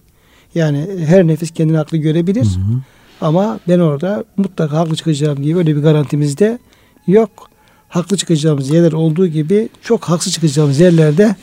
Yani 0.55 0.87
her 1.07 1.27
nefis 1.27 1.51
kendini 1.51 1.77
haklı 1.77 1.99
görebilir. 1.99 2.45
Hı 2.45 2.61
hı. 2.61 2.81
Ama 3.21 3.61
ben 3.69 3.79
orada 3.79 4.25
mutlaka 4.37 4.77
haklı 4.79 4.97
çıkacağım 4.97 5.45
diye 5.45 5.57
böyle 5.57 5.77
bir 5.77 5.81
garantimiz 5.83 6.39
de 6.39 6.59
yok. 7.07 7.49
Haklı 7.93 8.17
çıkacağımız 8.17 8.71
yerler 8.71 8.93
olduğu 8.93 9.27
gibi 9.27 9.69
çok 9.83 10.05
haksız 10.05 10.33
çıkacağımız 10.33 10.81
yerlerde 10.81 11.37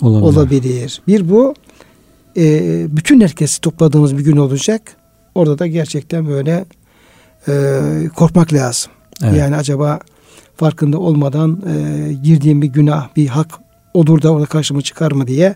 Olabilir. 0.00 0.22
olabilir. 0.22 1.02
Bir 1.08 1.30
bu 1.30 1.54
e, 2.36 2.86
bütün 2.96 3.20
herkesi 3.20 3.60
topladığımız 3.60 4.18
bir 4.18 4.24
gün 4.24 4.36
olacak. 4.36 4.96
Orada 5.34 5.58
da 5.58 5.66
gerçekten 5.66 6.28
böyle 6.28 6.64
e, 7.48 7.80
korkmak 8.16 8.52
lazım. 8.52 8.92
Evet. 9.24 9.38
Yani 9.38 9.56
acaba 9.56 9.98
farkında 10.56 10.98
olmadan 10.98 11.62
e, 11.66 12.12
girdiğim 12.12 12.62
bir 12.62 12.66
günah, 12.66 13.16
bir 13.16 13.26
hak 13.26 13.50
olur 13.94 14.22
da 14.22 14.32
orada 14.32 14.46
karşıma 14.46 14.82
çıkar 14.82 15.12
mı 15.12 15.26
diye 15.26 15.54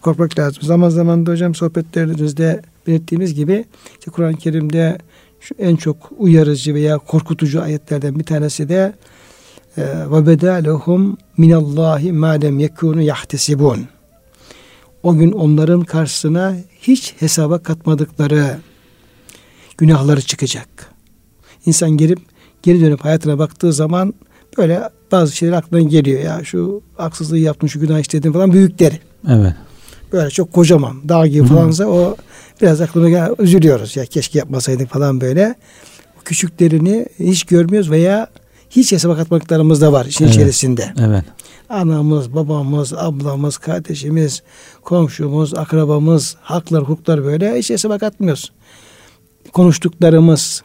korkmak 0.00 0.38
lazım. 0.38 0.62
Zaman 0.62 0.88
zaman 0.88 1.26
da 1.26 1.32
hocam 1.32 1.54
sohbetlerimizde 1.54 2.62
belirttiğimiz 2.86 3.34
gibi 3.34 3.64
işte 3.98 4.10
Kur'an-ı 4.10 4.36
Kerim'de 4.36 4.98
şu 5.40 5.54
en 5.58 5.76
çok 5.76 5.96
uyarıcı 6.18 6.74
veya 6.74 6.98
korkutucu 6.98 7.62
ayetlerden 7.62 8.18
bir 8.18 8.24
tanesi 8.24 8.68
de 8.68 8.92
ve 9.78 10.26
bedalehum 10.26 11.16
minallahi 11.36 12.12
ma 12.12 12.30
lem 12.30 12.58
yekunu 12.58 13.02
yahtesibun. 13.02 13.86
O 15.02 15.16
gün 15.16 15.32
onların 15.32 15.80
karşısına 15.80 16.56
hiç 16.80 17.14
hesaba 17.18 17.58
katmadıkları 17.58 18.58
günahları 19.78 20.20
çıkacak. 20.22 20.68
İnsan 21.66 21.90
gelip 21.90 22.18
geri 22.62 22.80
dönüp 22.80 23.04
hayatına 23.04 23.38
baktığı 23.38 23.72
zaman 23.72 24.14
böyle 24.58 24.88
bazı 25.12 25.36
şeyler 25.36 25.52
aklına 25.52 25.80
geliyor 25.80 26.20
ya 26.20 26.44
şu 26.44 26.82
haksızlığı 26.96 27.38
yaptım 27.38 27.68
şu 27.68 27.80
günah 27.80 27.98
işledim 28.00 28.32
falan 28.32 28.52
büyükleri. 28.52 28.98
Evet. 29.28 29.54
Böyle 30.12 30.30
çok 30.30 30.52
kocaman 30.52 31.08
dağ 31.08 31.26
gibi 31.26 31.46
falansa 31.46 31.86
o 31.86 32.16
biraz 32.62 32.80
aklına 32.80 33.08
gel 33.08 33.34
üzülüyoruz 33.38 33.96
ya 33.96 34.06
keşke 34.06 34.38
yapmasaydık 34.38 34.90
falan 34.90 35.20
böyle. 35.20 35.54
O 36.20 36.24
küçüklerini 36.24 37.06
hiç 37.18 37.44
görmüyoruz 37.44 37.90
veya 37.90 38.28
hiç 38.76 38.92
hesaba 38.92 39.16
katmadıklarımız 39.16 39.80
da 39.80 39.92
var 39.92 40.06
işin 40.06 40.24
Evet. 40.24 40.34
içerisinde. 40.34 40.92
Evet. 41.00 41.24
Anamız, 41.68 42.34
babamız, 42.34 42.92
ablamız, 42.92 43.58
kardeşimiz, 43.58 44.42
komşumuz, 44.82 45.54
akrabamız, 45.54 46.36
haklar, 46.40 46.82
hukuklar 46.82 47.24
böyle 47.24 47.58
hiç 47.58 47.70
hesaba 47.70 47.98
katmıyoruz. 47.98 48.52
Konuştuklarımız, 49.52 50.62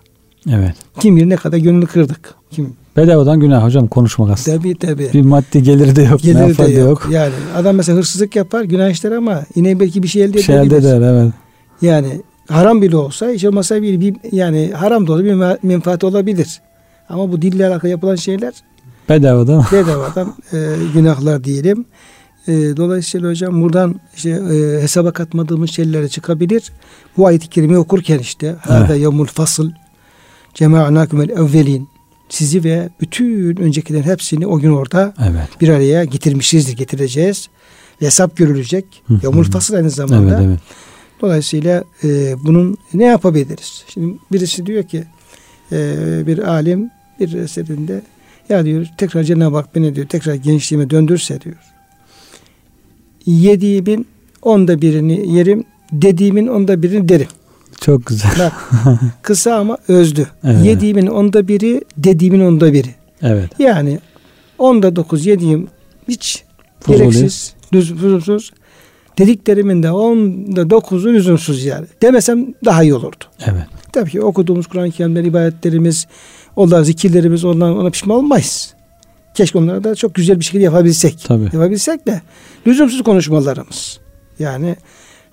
Evet. 0.49 0.75
kim 0.99 1.15
bilir 1.15 1.29
ne 1.29 1.35
kadar 1.35 1.57
gönlünü 1.57 1.85
kırdık. 1.85 2.33
Kim? 2.51 2.73
Bedavadan 2.97 3.39
günah 3.39 3.63
hocam 3.63 3.87
konuşmak 3.87 4.29
aslında. 4.31 4.57
Tabii 4.57 4.77
tabii. 4.77 5.09
Bir 5.13 5.21
maddi 5.21 5.63
geliri 5.63 5.95
de 5.95 6.01
yok. 6.03 6.21
Geliri 6.21 6.57
de 6.57 6.67
de 6.67 6.79
yok. 6.79 7.07
Yani 7.11 7.33
adam 7.55 7.75
mesela 7.75 7.97
hırsızlık 7.97 8.35
yapar, 8.35 8.63
günah 8.63 8.89
işler 8.89 9.11
ama 9.11 9.43
yine 9.55 9.79
belki 9.79 10.03
bir 10.03 10.07
şey 10.07 10.23
elde 10.23 10.33
Bir 10.37 10.41
şey 10.43 10.55
edebilir. 10.57 10.77
elde 10.77 10.87
eder 10.89 11.01
evet. 11.01 11.33
Yani 11.81 12.21
haram 12.49 12.81
bile 12.81 12.97
olsa 12.97 13.29
hiç 13.29 13.45
olmasa 13.45 13.81
bir, 13.81 13.99
bir 13.99 14.15
yani 14.31 14.71
haram 14.75 15.07
da 15.07 15.11
olsa 15.13 15.23
bir 15.23 15.31
me- 15.33 15.57
menfaati 15.63 16.05
olabilir. 16.05 16.61
Ama 17.09 17.31
bu 17.31 17.41
dille 17.41 17.67
alakalı 17.67 17.91
yapılan 17.91 18.15
şeyler 18.15 18.53
Bedavadan. 19.09 19.65
bedavadan 19.71 20.35
e, 20.53 20.57
günahlar 20.93 21.43
diyelim. 21.43 21.85
E, 22.47 22.51
dolayısıyla 22.53 23.29
hocam 23.29 23.61
buradan 23.61 23.99
işte 24.15 24.29
e, 24.29 24.81
hesaba 24.81 25.11
katmadığımız 25.11 25.69
şeylere 25.69 26.09
çıkabilir. 26.09 26.71
Bu 27.17 27.27
ayet-i 27.27 27.47
kerimeyi 27.47 27.79
okurken 27.79 28.19
işte 28.19 28.55
hâdâ 28.61 28.95
yevmul 28.95 29.25
fasıl 29.25 29.71
cema'nâkumel 30.53 31.29
evvelin 31.29 31.89
sizi 32.29 32.63
ve 32.63 32.89
bütün 33.01 33.57
öncekilerin 33.57 34.03
hepsini 34.03 34.47
o 34.47 34.59
gün 34.59 34.71
orada 34.71 35.13
Evet. 35.29 35.61
bir 35.61 35.69
araya 35.69 36.03
getirmişizdir, 36.03 36.77
getireceğiz. 36.77 37.49
Ve 38.01 38.05
hesap 38.05 38.37
görülecek. 38.37 38.85
Yevmul 39.23 39.43
fasıl 39.43 39.75
aynı 39.75 39.89
zamanda. 39.89 40.35
Evet 40.35 40.47
evet. 40.47 40.59
Dolayısıyla 41.21 41.83
e, 42.03 42.35
bunun 42.43 42.77
ne 42.93 43.05
yapabiliriz? 43.05 43.83
Şimdi 43.87 44.17
birisi 44.31 44.65
diyor 44.65 44.83
ki 44.83 45.03
e, 45.71 45.77
bir 46.27 46.37
alim 46.37 46.89
bir 47.19 47.33
eserinde 47.33 48.01
ya 48.49 48.65
diyor 48.65 48.85
tekrar 48.97 49.23
Cenab-ı 49.23 49.55
Hak 49.55 49.75
beni 49.75 49.95
diyor 49.95 50.07
tekrar 50.07 50.33
gençliğime 50.35 50.89
döndürse 50.89 51.41
diyor. 51.41 51.55
Yediğimin 53.25 54.07
onda 54.41 54.81
birini 54.81 55.33
yerim, 55.35 55.63
dediğimin 55.91 56.47
onda 56.47 56.83
birini 56.83 57.09
derim. 57.09 57.27
Çok 57.81 58.05
güzel. 58.05 58.31
Bak 58.39 58.53
kısa 59.21 59.55
ama 59.55 59.77
özdü. 59.87 60.27
Evet. 60.43 60.65
Yediğimin 60.65 61.07
onda 61.07 61.47
biri, 61.47 61.81
dediğimin 61.97 62.39
onda 62.39 62.73
biri. 62.73 62.95
Evet. 63.21 63.49
Yani 63.59 63.99
onda 64.57 64.95
dokuz 64.95 65.25
yediğim 65.25 65.67
hiç 66.07 66.43
Fuzuli. 66.79 66.97
gereksiz, 66.97 67.53
lüzum- 67.73 67.95
lüzumsuz. 68.03 68.51
Dediklerimin 69.17 69.83
de 69.83 69.91
onda 69.91 70.69
dokuzu 70.69 71.09
lüzumsuz 71.13 71.65
yani. 71.65 71.85
Demesem 72.01 72.53
daha 72.65 72.83
iyi 72.83 72.93
olurdu. 72.93 73.23
Evet. 73.45 73.63
Tabii 73.91 74.11
ki 74.11 74.21
okuduğumuz 74.21 74.67
Kur'an-ı 74.67 74.91
Kerimler, 74.91 75.23
ibadetlerimiz, 75.23 76.07
onlar 76.59 76.83
zikirlerimiz, 76.83 77.45
ondan 77.45 77.77
ona 77.77 77.89
pişman 77.89 78.17
olmayız. 78.17 78.73
Keşke 79.33 79.57
onları 79.57 79.83
da 79.83 79.95
çok 79.95 80.15
güzel 80.15 80.39
bir 80.39 80.45
şekilde 80.45 80.63
yapabilsek. 80.63 81.23
Tabii. 81.27 81.43
Yapabilsek 81.43 82.07
de 82.07 82.21
lüzumsuz 82.67 83.03
konuşmalarımız. 83.03 83.99
Yani 84.39 84.75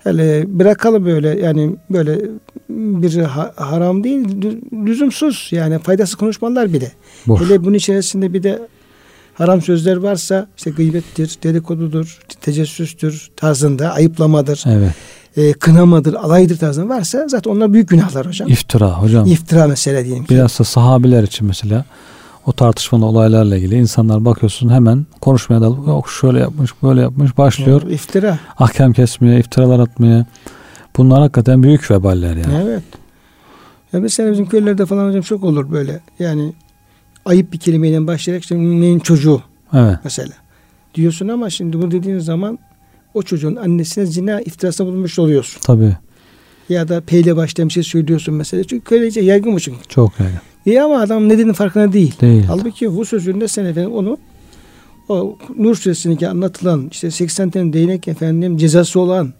hele 0.03 0.45
bırakalım 0.47 1.05
böyle 1.05 1.39
yani 1.39 1.75
böyle 1.89 2.19
bir 2.69 3.17
ha- 3.17 3.53
haram 3.55 4.03
değil 4.03 4.25
lü- 4.25 4.85
lüzumsuz 4.85 5.47
yani 5.51 5.79
faydasız 5.79 6.15
konuşmalar 6.15 6.73
bile. 6.73 6.91
Boş. 7.27 7.41
Hele 7.41 7.63
bunun 7.63 7.73
içerisinde 7.73 8.33
bir 8.33 8.43
de 8.43 8.59
haram 9.37 9.61
sözler 9.61 9.97
varsa 9.97 10.47
işte 10.57 10.69
gıybettir, 10.71 11.37
dedikodudur, 11.43 12.19
tecessüstür 12.41 13.29
tarzında 13.35 13.93
ayıplamadır, 13.93 14.63
Evet. 14.67 14.91
e, 15.37 15.53
kınamadır, 15.53 16.13
alaydır 16.13 16.57
tarzında 16.57 16.89
varsa 16.89 17.27
zaten 17.27 17.51
onlar 17.51 17.73
büyük 17.73 17.89
günahlar 17.89 18.27
hocam. 18.27 18.49
İftira 18.49 19.01
hocam. 19.01 19.25
İftira 19.25 19.67
mesele 19.67 20.05
diyelim 20.05 20.23
ki. 20.25 20.29
Biraz 20.35 20.59
da 20.59 20.63
sahabiler 20.63 21.23
için 21.23 21.47
mesela 21.47 21.85
o 22.45 22.51
tartışmalı 22.53 23.05
olaylarla 23.05 23.57
ilgili 23.57 23.75
insanlar 23.75 24.25
bakıyorsun 24.25 24.69
hemen 24.69 25.05
konuşmaya 25.21 25.61
dalıp 25.61 25.87
yok 25.87 26.09
şöyle 26.09 26.39
yapmış 26.39 26.71
böyle 26.83 27.01
yapmış 27.01 27.37
başlıyor. 27.37 27.81
İftira. 27.81 28.39
Ahkam 28.59 28.93
kesmeye, 28.93 29.39
iftiralar 29.39 29.79
atmaya. 29.79 30.25
Bunlar 30.97 31.19
hakikaten 31.21 31.63
büyük 31.63 31.91
veballer 31.91 32.35
yani. 32.35 32.63
Evet. 32.63 32.83
Ya 33.93 33.99
mesela 33.99 34.31
bizim 34.31 34.45
köylerde 34.45 34.85
falan 34.85 35.07
hocam 35.07 35.21
çok 35.21 35.43
olur 35.43 35.71
böyle. 35.71 35.99
Yani 36.19 36.53
ayıp 37.27 37.53
bir 37.53 37.57
kelimeyle 37.57 38.07
başlayarak 38.07 38.43
işte 38.43 38.57
neyin 38.57 38.99
çocuğu 38.99 39.41
Evet. 39.73 39.97
mesela. 40.03 40.33
Diyorsun 40.95 41.27
ama 41.27 41.49
şimdi 41.49 41.81
bu 41.81 41.91
dediğin 41.91 42.19
zaman 42.19 42.59
o 43.13 43.21
çocuğun 43.21 43.55
annesine 43.55 44.05
zina 44.05 44.41
iftirasında 44.41 44.87
bulunmuş 44.87 45.19
oluyorsun. 45.19 45.61
Tabii. 45.61 45.97
Ya 46.69 46.87
da 46.87 47.01
peyle 47.01 47.35
başlayan 47.35 47.67
bir 47.67 47.73
şey 47.73 47.83
söylüyorsun 47.83 48.33
mesela. 48.35 48.63
Çünkü 48.63 48.83
köylece 48.83 49.21
yaygın 49.21 49.53
bu 49.55 49.59
çünkü. 49.59 49.79
Çok 49.87 50.19
yani. 50.19 50.31
İyi 50.65 50.81
ama 50.81 50.99
adam 51.01 51.25
ne 51.25 51.33
dediğinin 51.33 51.53
farkında 51.53 51.93
değil. 51.93 52.13
Değil. 52.21 52.43
Halbuki 52.47 52.95
bu 52.95 53.05
sözünde 53.05 53.47
sen 53.47 53.65
efendim 53.65 53.91
onu 53.91 54.17
o 55.09 55.37
Nur 55.57 55.75
suresindeki 55.75 56.27
anlatılan 56.27 56.87
işte 56.91 57.11
80 57.11 57.49
tane 57.49 57.73
değnek 57.73 58.07
efendim 58.07 58.57
cezası 58.57 58.99
olan 58.99 59.33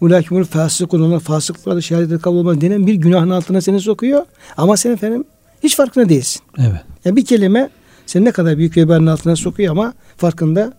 Ulakimul 0.00 0.44
fasıkun 0.44 1.02
onlar 1.02 1.20
fasıklıklarda 1.20 1.80
şehadet 1.80 2.22
kabul 2.22 2.36
olmaz 2.36 2.60
denen 2.60 2.86
bir 2.86 2.94
günahın 2.94 3.30
altına 3.30 3.60
seni 3.60 3.80
sokuyor. 3.80 4.22
Ama 4.56 4.76
sen 4.76 4.90
efendim 4.90 5.24
hiç 5.66 5.76
farkında 5.76 6.08
değilsin. 6.08 6.42
Evet. 6.58 6.80
Yani 7.04 7.16
bir 7.16 7.24
kelime 7.24 7.70
seni 8.06 8.24
ne 8.24 8.32
kadar 8.32 8.58
büyük 8.58 8.76
vebanın 8.76 9.06
altına 9.06 9.36
sokuyor 9.36 9.70
ama 9.72 9.92
farkında 10.16 10.72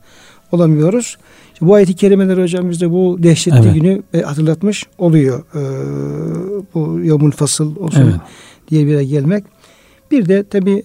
olamıyoruz. 0.51 1.17
İşte 1.53 1.67
bu 1.67 1.74
ayet-i 1.74 1.94
kerimeler 1.96 2.38
hocam 2.38 2.70
bize 2.70 2.91
bu 2.91 3.17
dehşetli 3.24 3.58
Evet. 3.63 3.74
günü 3.74 4.03
e, 4.13 4.22
hatırlatmış 4.22 4.84
oluyor. 4.98 5.44
Ee, 5.56 5.60
bu 6.74 7.00
yomul 7.03 7.32
fasıl 7.32 7.75
olsun 7.75 8.01
Evet. 8.01 8.15
diye 8.70 8.86
bir 8.86 8.91
yere 8.91 9.03
gelmek. 9.06 9.44
Bir 10.12 10.29
de 10.29 10.44
tabi 10.44 10.84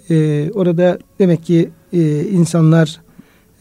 orada 0.54 0.99
demek 1.18 1.44
ki 1.44 1.71
e, 1.92 2.25
insanlar 2.25 3.00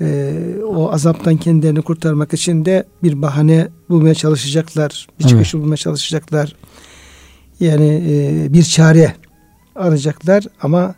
e, 0.02 0.34
o 0.68 0.92
azaptan 0.92 1.38
kendilerini 1.38 1.82
kurtarmak 1.82 2.34
için 2.34 2.66
de 2.66 2.84
bir 3.04 3.22
bahane 3.22 3.68
bulmaya 3.90 4.16
çalışacaklar. 4.16 5.08
Bir 5.20 5.24
Evet. 5.24 5.30
çıkış 5.30 5.54
bulmaya 5.54 5.78
çalışacaklar. 5.78 6.56
Yani 7.60 8.04
e, 8.10 8.54
bir 8.54 8.64
çare 8.64 9.16
arayacaklar 9.76 10.44
ama 10.62 10.96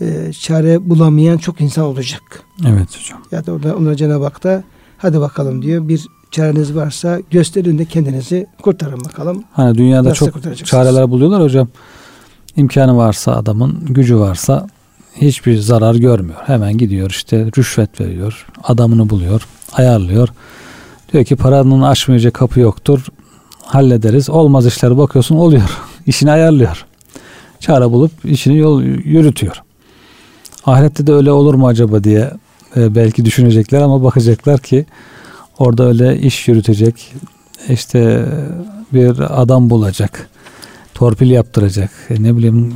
e, 0.00 0.32
çare 0.32 0.90
bulamayan 0.90 1.38
çok 1.38 1.60
insan 1.60 1.84
olacak. 1.84 2.22
Evet 2.66 2.98
hocam. 2.98 3.22
Ya 3.30 3.46
da 3.46 3.52
orada 3.52 3.76
onlara 3.76 3.96
Cenab-ı 3.96 4.24
Hak 4.24 4.44
da 4.44 4.64
hadi 4.98 5.20
bakalım 5.20 5.62
diyor. 5.62 5.88
Bir 5.88 6.06
çareniz 6.30 6.74
varsa 6.76 7.20
gösterin 7.30 7.78
de 7.78 7.84
kendinizi 7.84 8.46
kurtarın 8.62 9.04
bakalım. 9.04 9.44
Hani 9.52 9.78
dünyada 9.78 10.08
Nasıl 10.08 10.30
çok 10.30 10.66
çareler 10.66 11.10
buluyorlar 11.10 11.42
hocam. 11.42 11.68
İmkanı 12.56 12.96
varsa 12.96 13.32
adamın, 13.32 13.86
gücü 13.86 14.18
varsa 14.18 14.66
hiçbir 15.14 15.58
zarar 15.58 15.94
görmüyor. 15.94 16.38
Hemen 16.46 16.78
gidiyor 16.78 17.10
işte 17.10 17.50
rüşvet 17.56 18.00
veriyor, 18.00 18.46
adamını 18.62 19.10
buluyor, 19.10 19.46
ayarlıyor. 19.72 20.28
Diyor 21.12 21.24
ki 21.24 21.36
paranın 21.36 21.82
açmayacak 21.82 22.34
kapı 22.34 22.60
yoktur. 22.60 23.06
Hallederiz. 23.66 24.30
Olmaz 24.30 24.66
işler 24.66 24.98
bakıyorsun 24.98 25.36
oluyor. 25.36 25.78
İşini 26.06 26.30
ayarlıyor. 26.30 26.86
Çare 27.64 27.90
bulup 27.90 28.12
işini 28.24 28.58
yol 28.58 28.82
yürütüyor. 28.82 29.62
Ahirette 30.66 31.06
de 31.06 31.12
öyle 31.12 31.32
olur 31.32 31.54
mu 31.54 31.66
acaba 31.66 32.04
diye 32.04 32.30
e, 32.76 32.94
belki 32.94 33.24
düşünecekler 33.24 33.80
ama 33.80 34.04
bakacaklar 34.04 34.60
ki 34.60 34.86
orada 35.58 35.84
öyle 35.84 36.18
iş 36.18 36.48
yürütecek 36.48 37.14
işte 37.68 38.26
bir 38.92 39.40
adam 39.42 39.70
bulacak 39.70 40.28
torpil 40.94 41.30
yaptıracak 41.30 41.90
e, 42.10 42.22
ne 42.22 42.36
bileyim 42.36 42.74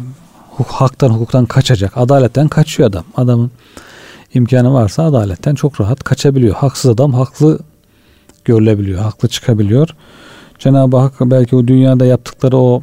huk- 0.56 0.72
haktan 0.72 1.10
hukuktan 1.10 1.46
kaçacak. 1.46 1.96
Adaletten 1.96 2.48
kaçıyor 2.48 2.88
adam. 2.88 3.04
Adamın 3.16 3.50
imkanı 4.34 4.74
varsa 4.74 5.04
adaletten 5.04 5.54
çok 5.54 5.80
rahat 5.80 6.04
kaçabiliyor. 6.04 6.54
Haksız 6.54 6.90
adam 6.90 7.12
haklı 7.12 7.58
görülebiliyor 8.44 9.02
haklı 9.02 9.28
çıkabiliyor. 9.28 9.88
Cenab-ı 10.58 10.96
Hak 10.96 11.14
belki 11.20 11.56
o 11.56 11.66
dünyada 11.66 12.06
yaptıkları 12.06 12.56
o 12.56 12.82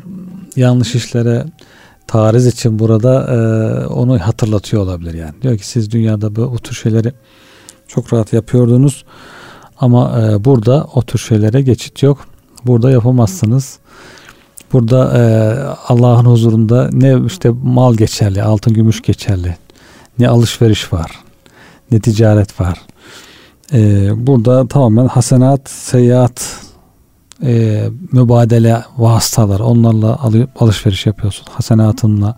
yanlış 0.56 0.96
işlere 0.96 1.46
tariz 2.08 2.48
için 2.48 2.80
burada 2.80 3.24
e, 3.34 3.38
onu 3.88 4.20
hatırlatıyor 4.20 4.84
olabilir 4.84 5.14
yani. 5.14 5.34
Diyor 5.42 5.58
ki 5.58 5.68
siz 5.68 5.92
dünyada 5.92 6.36
bu, 6.36 6.52
bu 6.52 6.60
tür 6.60 6.76
şeyleri 6.76 7.14
çok 7.88 8.14
rahat 8.14 8.34
yapıyordunuz 8.34 9.06
ama 9.80 10.22
e, 10.22 10.46
burada 10.46 10.88
o 10.94 11.02
tür 11.02 11.20
şeylere 11.20 11.62
geçit 11.62 12.04
yok. 12.04 12.28
Burada 12.66 12.92
yapamazsınız. 12.92 13.80
Burada 14.74 15.18
e, 15.18 15.24
Allah'ın 15.88 16.26
huzurunda 16.26 16.90
ne 16.92 17.18
işte 17.28 17.52
mal 17.64 17.96
geçerli, 17.96 18.44
altın 18.44 18.74
gümüş 18.74 19.02
geçerli, 19.02 19.56
ne 20.20 20.30
alışveriş 20.30 20.94
var, 20.94 21.12
ne 21.92 22.00
ticaret 22.00 22.62
var. 22.62 22.82
E, 23.74 24.10
burada 24.28 24.68
tamamen 24.68 25.08
hasenat, 25.08 25.70
seyyiat, 25.70 26.64
e, 27.44 27.84
mübadele 28.12 28.84
vasıtalar 28.98 29.60
onlarla 29.60 30.20
alıp 30.20 30.62
alışveriş 30.62 31.06
yapıyorsun 31.06 31.46
hasenatınla 31.50 32.38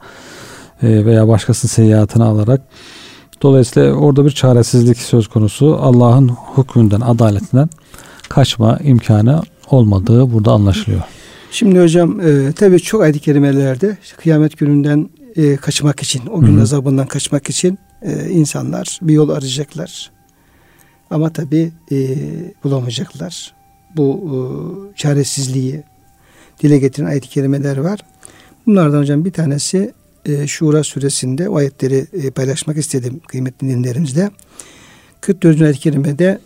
e, 0.83 1.05
veya 1.05 1.27
başkasının 1.27 1.69
seyyiatını 1.69 2.25
alarak 2.25 2.61
dolayısıyla 3.41 3.93
orada 3.93 4.25
bir 4.25 4.31
çaresizlik 4.31 4.97
söz 4.97 5.27
konusu 5.27 5.77
Allah'ın 5.81 6.31
hükmünden 6.57 7.01
adaletinden 7.01 7.69
kaçma 8.29 8.79
imkanı 8.83 9.41
olmadığı 9.69 10.33
burada 10.33 10.51
anlaşılıyor. 10.51 11.01
Şimdi 11.51 11.81
hocam 11.81 12.19
e, 12.21 12.51
tabii 12.51 12.79
çok 12.79 13.01
ayet-i 13.01 13.19
kerimelerde 13.19 13.97
işte 14.03 14.15
kıyamet 14.17 14.57
gününden 14.57 15.09
e, 15.35 15.55
kaçmak 15.55 16.03
için, 16.03 16.21
o 16.27 16.39
gün 16.39 16.53
Hı 16.53 16.57
hı. 16.57 16.61
azabından 16.61 17.07
kaçmak 17.07 17.49
için 17.49 17.79
e, 18.01 18.29
insanlar 18.29 18.99
bir 19.01 19.13
yol 19.13 19.29
arayacaklar. 19.29 20.11
Ama 21.09 21.29
tabii 21.29 21.71
e, 21.91 21.97
bulamayacaklar. 22.63 23.56
Bu 23.97 24.21
e, 24.27 24.37
çaresizliği 24.97 25.83
dile 26.59 26.77
getiren 26.77 27.07
ayet-i 27.07 27.29
kerimeler 27.29 27.77
var. 27.77 27.99
Bunlardan 28.65 28.99
hocam 28.99 29.25
bir 29.25 29.31
tanesi 29.31 29.93
e, 30.25 30.47
Şura 30.47 30.83
suresinde 30.83 31.49
o 31.49 31.55
ayetleri 31.55 32.07
e, 32.13 32.31
paylaşmak 32.31 32.77
istedim 32.77 33.21
kıymetli 33.27 33.67
dinlerimizle. 33.69 34.31
44. 35.21 35.61
ayet-i 35.61 35.79
kerimede 35.79 36.39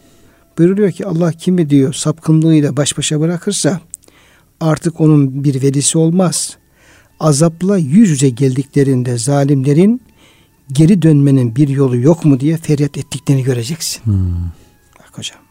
buyuruyor 0.58 0.92
ki 0.92 1.06
Allah 1.06 1.32
kimi 1.32 1.70
diyor 1.70 1.94
sapkınlığıyla 1.94 2.78
baş 2.78 2.98
başa 2.98 3.20
bırakırsa 3.20 3.82
artık 4.60 5.02
onun 5.02 5.44
bir 5.44 5.62
velisi 5.62 5.98
olmaz. 5.98 6.58
Azapla 7.20 7.78
yüz 7.78 8.10
yüze 8.10 8.30
geldiklerinde 8.30 9.18
zalimlerin 9.18 10.02
geri 10.72 11.02
dönmenin 11.02 11.56
bir 11.56 11.68
yolu 11.68 11.98
yok 11.98 12.26
mu 12.26 12.40
diye 12.40 12.58
feryat 12.58 12.98
ettiklerini 12.98 13.44
göreceksin. 13.44 14.06
Hmm. 14.06 14.36
Bak 15.00 15.18
hocam. 15.18 15.51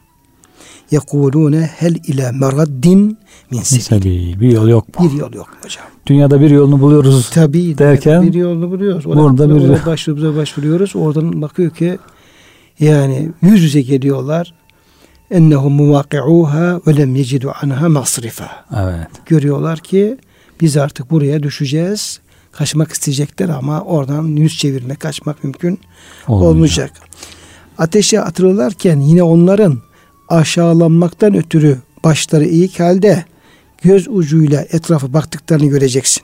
Yekulune 0.91 1.61
hel 1.77 1.95
ile 1.95 2.31
meraddin 2.31 3.17
min 3.51 3.61
sebil. 3.61 4.39
Bir 4.39 4.51
yol 4.51 4.67
yok 4.67 4.99
mu? 4.99 5.05
Bir 5.11 5.17
yol 5.19 5.33
yok 5.33 5.47
mu 5.49 5.55
hocam. 5.63 5.83
Dünyada 6.07 6.41
bir 6.41 6.49
yolunu 6.49 6.81
buluyoruz. 6.81 7.29
Tabii 7.29 7.77
Derken, 7.77 8.23
bir 8.23 8.33
yolunu 8.33 8.71
buluyoruz. 8.71 9.05
burada 9.05 9.49
bir- 9.49 9.53
oraya 9.69 9.85
başvuruyoruz, 9.85 10.37
başvuruyoruz. 10.37 10.95
Oradan 10.95 11.41
bakıyor 11.41 11.71
ki 11.71 11.99
yani 12.79 13.29
yüz 13.41 13.63
yüze 13.63 13.81
geliyorlar. 13.81 14.53
Ennehum 15.31 15.73
muvaki'uha 15.73 16.81
ve 16.87 16.97
lem 16.97 17.15
yecidu 17.15 17.53
anha 17.61 17.89
masrifa. 17.89 18.49
Evet. 18.77 19.07
görüyorlar 19.25 19.79
ki 19.79 20.17
biz 20.61 20.77
artık 20.77 21.11
buraya 21.11 21.43
düşeceğiz. 21.43 22.19
Kaçmak 22.51 22.91
isteyecekler 22.91 23.49
ama 23.49 23.81
oradan 23.81 24.23
yüz 24.27 24.57
çevirmek, 24.57 24.99
kaçmak 24.99 25.43
mümkün 25.43 25.79
Olmayacak. 26.27 26.51
olmayacak. 26.55 26.91
Ateşe 27.77 28.21
atılırlarken 28.21 28.99
yine 28.99 29.23
onların 29.23 29.79
aşağılanmaktan 30.31 31.35
ötürü 31.35 31.77
başları 32.03 32.45
eğik 32.45 32.79
halde 32.79 33.25
göz 33.81 34.07
ucuyla 34.07 34.61
etrafa 34.61 35.13
baktıklarını 35.13 35.65
göreceksin. 35.65 36.23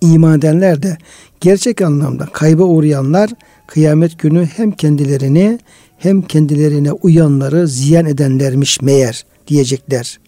İman 0.00 0.38
edenler 0.38 0.82
de 0.82 0.98
gerçek 1.40 1.80
anlamda 1.80 2.26
kayba 2.26 2.62
uğrayanlar 2.62 3.30
kıyamet 3.66 4.18
günü 4.18 4.46
hem 4.56 4.72
kendilerini 4.72 5.58
hem 5.98 6.22
kendilerine 6.22 6.92
uyanları 6.92 7.68
ziyan 7.68 8.06
edenlermiş 8.06 8.80
meğer 8.80 9.24
diyecekler. 9.48 10.18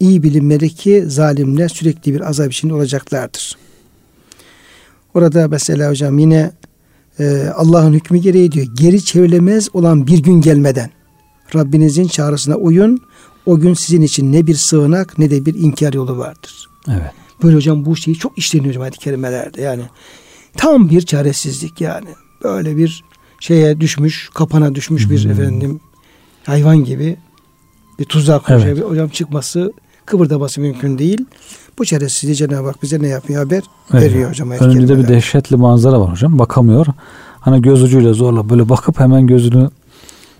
İyi 0.00 0.22
bilinmeli 0.22 0.70
ki 0.70 1.04
zalimler 1.06 1.68
sürekli 1.68 2.14
bir 2.14 2.28
azap 2.28 2.52
içinde 2.52 2.74
olacaklardır. 2.74 3.56
Orada 5.14 5.48
mesela 5.48 5.90
hocam 5.90 6.18
yine 6.18 6.50
e, 7.20 7.46
Allah'ın 7.54 7.92
hükmü 7.92 8.18
gereği 8.18 8.52
diyor. 8.52 8.66
Geri 8.74 9.04
çevrilemez 9.04 9.74
olan 9.74 10.06
bir 10.06 10.18
gün 10.18 10.40
gelmeden 10.40 10.90
Rabbinizin 11.54 12.08
çağrısına 12.08 12.54
uyun. 12.54 13.00
O 13.46 13.58
gün 13.58 13.74
sizin 13.74 14.02
için 14.02 14.32
ne 14.32 14.46
bir 14.46 14.54
sığınak 14.54 15.18
ne 15.18 15.30
de 15.30 15.46
bir 15.46 15.54
inkar 15.54 15.92
yolu 15.92 16.18
vardır. 16.18 16.68
Evet. 16.88 17.12
Böyle 17.42 17.56
hocam 17.56 17.84
bu 17.84 17.96
şeyi 17.96 18.16
çok 18.16 18.38
işleniyor 18.38 18.70
hocam 18.70 18.82
ayet-i 18.82 18.98
kerimelerde. 18.98 19.62
Yani 19.62 19.82
tam 20.56 20.90
bir 20.90 21.00
çaresizlik 21.02 21.80
yani. 21.80 22.08
Böyle 22.44 22.76
bir 22.76 23.04
şeye 23.40 23.80
düşmüş, 23.80 24.30
kapana 24.34 24.74
düşmüş 24.74 25.10
bir 25.10 25.24
Hmm. 25.24 25.30
efendim 25.30 25.80
hayvan 26.46 26.84
gibi 26.84 27.16
bir 27.98 28.04
tuzak. 28.04 28.42
Evet. 28.48 28.84
hocam 28.84 29.08
çıkması, 29.08 29.72
kıpırdaması 30.06 30.60
mümkün 30.60 30.98
değil. 30.98 31.24
Bu 31.78 31.84
çaresizliği 31.84 32.36
Cenab-ı 32.36 32.66
Hak 32.66 32.82
bize 32.82 33.02
ne 33.02 33.08
yapıyor 33.08 33.44
haber 33.44 33.62
Evet. 33.92 34.02
veriyor 34.02 34.30
hocam 34.30 34.50
Önünde 34.50 34.98
bir 34.98 35.08
dehşetli 35.08 35.56
manzara 35.56 36.00
var 36.00 36.12
hocam. 36.12 36.38
Bakamıyor. 36.38 36.86
Hani 37.40 37.62
göz 37.62 37.82
ucuyla 37.82 38.12
zorla 38.12 38.50
böyle 38.50 38.68
bakıp 38.68 39.00
hemen 39.00 39.26
gözünü 39.26 39.70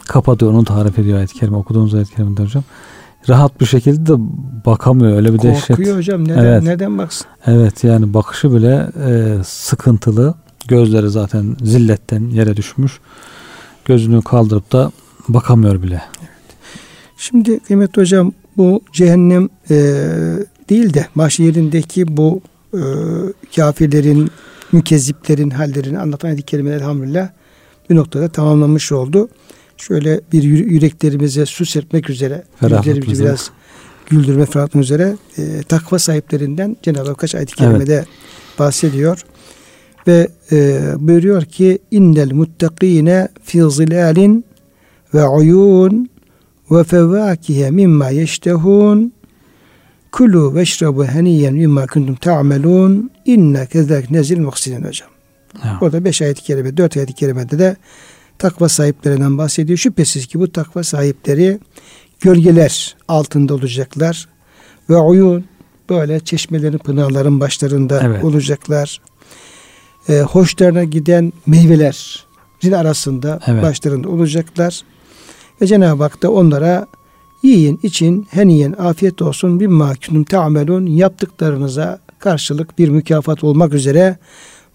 kapatıyor. 0.09 0.53
Onu 0.53 0.65
tarif 0.65 0.99
ediyor 0.99 1.19
ayet-i 1.19 1.35
kerime. 1.35 1.57
Okuduğumuz 1.57 1.95
ayet-i 1.95 2.15
kerimede 2.15 2.43
hocam. 2.43 2.65
Rahat 3.29 3.61
bir 3.61 3.67
şekilde 3.67 4.13
de 4.13 4.17
bakamıyor. 4.67 5.17
Öyle 5.17 5.35
bir 5.35 5.43
dehşet. 5.43 5.77
Korkuyor 5.77 5.97
hocam. 5.97 6.25
Neden, 6.25 6.45
Evet. 6.45 6.63
neden 6.63 6.99
baksın? 6.99 7.27
Evet 7.47 7.85
yani 7.85 8.15
bakışı 8.15 8.55
bile 8.55 8.89
e, 9.07 9.39
sıkıntılı. 9.45 10.35
Gözleri 10.69 11.11
zaten 11.11 11.57
zilletten 11.63 12.29
yere 12.29 12.57
düşmüş. 12.57 13.01
Gözünü 13.85 14.23
kaldırıp 14.23 14.73
da 14.73 14.93
bakamıyor 15.29 15.83
bile. 15.83 16.03
Şimdi 17.17 17.61
kıymetli 17.61 18.03
hocam 18.03 18.33
bu 18.57 18.81
cehennem 18.93 19.49
e, 19.71 19.77
değil 20.69 20.95
de 20.95 21.07
mahşerindeki 21.15 22.17
bu 22.17 22.41
e, 22.75 22.81
kafirlerin, 23.57 24.31
mükezziplerin 24.73 25.51
hallerini 25.51 25.99
anlatan 25.99 26.29
ayet-i 26.29 26.43
kerimeler 26.43 26.77
elhamdülillah 26.77 27.29
bir 27.91 27.97
noktada 27.97 28.29
tamamlanmış 28.29 28.93
oldu. 28.93 29.29
Şöyle 29.79 30.21
bir 30.33 30.43
yü- 30.43 30.69
yüreklerimize 30.73 31.47
su 31.47 31.67
serpmek 31.67 32.11
üzere 32.11 32.43
yüreklerimizi 32.63 33.25
biraz 33.25 33.51
güldürme 34.07 34.47
falan 34.47 34.71
üzere 34.75 35.17
e, 35.39 35.63
takva 35.63 35.99
sahiplerinden 35.99 36.77
Cenab-ı 36.83 37.09
Hak 37.09 37.19
kaç 37.19 37.35
ayet-i 37.35 37.55
kerimede 37.55 37.95
evet. 37.95 38.07
bahsediyor. 38.59 39.25
Ve 40.07 40.29
e, 40.53 40.81
buyuruyor 40.99 41.45
ki 41.45 41.79
innel 41.91 42.33
muttakine 42.33 43.29
fi 43.43 43.71
zilalin 43.71 44.45
ve 45.15 45.27
uyun 45.27 46.11
ve 46.71 46.85
fevakihe 46.85 47.71
mimma 47.71 48.09
yeştehun 48.09 49.13
kulu 50.13 50.55
veşrabu 50.55 51.05
heniyen 51.05 51.55
mimma 51.55 51.87
kuntum 51.87 52.15
ta'melun 52.15 53.11
inne 53.25 53.67
kezek 53.67 54.11
nezil 54.11 54.39
muhsinin 54.39 54.85
hocam. 54.85 55.09
Ya. 55.65 55.79
Orada 55.81 56.05
beş 56.05 56.23
ayet-i 56.23 56.43
kerime, 56.43 56.77
dört 56.77 56.97
ayet-i 56.97 57.13
kerimede 57.13 57.59
de 57.59 57.77
takva 58.39 58.69
sahiplerinden 58.69 59.39
bahsediyor. 59.39 59.79
Şüphesiz 59.79 60.27
ki 60.27 60.41
bu 60.41 60.53
takva 60.53 60.83
sahipleri 60.83 61.59
gölgeler 62.21 62.97
altında 63.09 63.55
olacaklar 63.55 64.29
ve 64.91 64.97
oyun 64.97 65.45
böyle 65.91 66.21
çeşmelerin, 66.21 66.79
pınarların 66.79 67.41
başlarında 67.41 68.01
evet. 68.03 68.25
olacaklar. 68.25 69.01
Ee, 70.09 70.21
hoşlarına 70.21 70.85
giden 70.85 71.33
meyvelerin 71.47 72.73
arasında 72.73 73.41
evet. 73.47 73.63
başlarında 73.63 74.09
olacaklar. 74.09 74.83
Ve 75.63 75.67
Cenab-ı 75.67 76.03
Hak 76.03 76.23
da 76.23 76.33
onlara 76.33 76.87
yiyin, 77.43 77.81
için, 77.83 78.27
heniyen, 78.31 78.73
afiyet 78.73 79.23
olsun 79.23 79.61
bir 79.61 79.67
mahkunum 79.67 80.25
teamelun 80.25 80.87
yaptıklarınıza 80.87 81.99
karşılık 82.19 82.79
bir 82.79 82.89
mükafat 82.89 83.45
olmak 83.45 83.75
üzere 83.75 84.19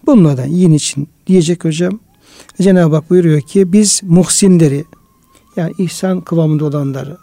bunlardan 0.06 0.46
yiyin 0.46 0.72
için 0.72 1.08
diyecek 1.26 1.64
hocam. 1.64 2.00
Cenab-ı 2.62 2.94
Hak 2.94 3.10
buyuruyor 3.10 3.40
ki 3.40 3.72
biz 3.72 4.00
muhsinleri 4.04 4.84
yani 5.56 5.72
ihsan 5.78 6.20
kıvamında 6.20 6.64
olanları, 6.64 7.18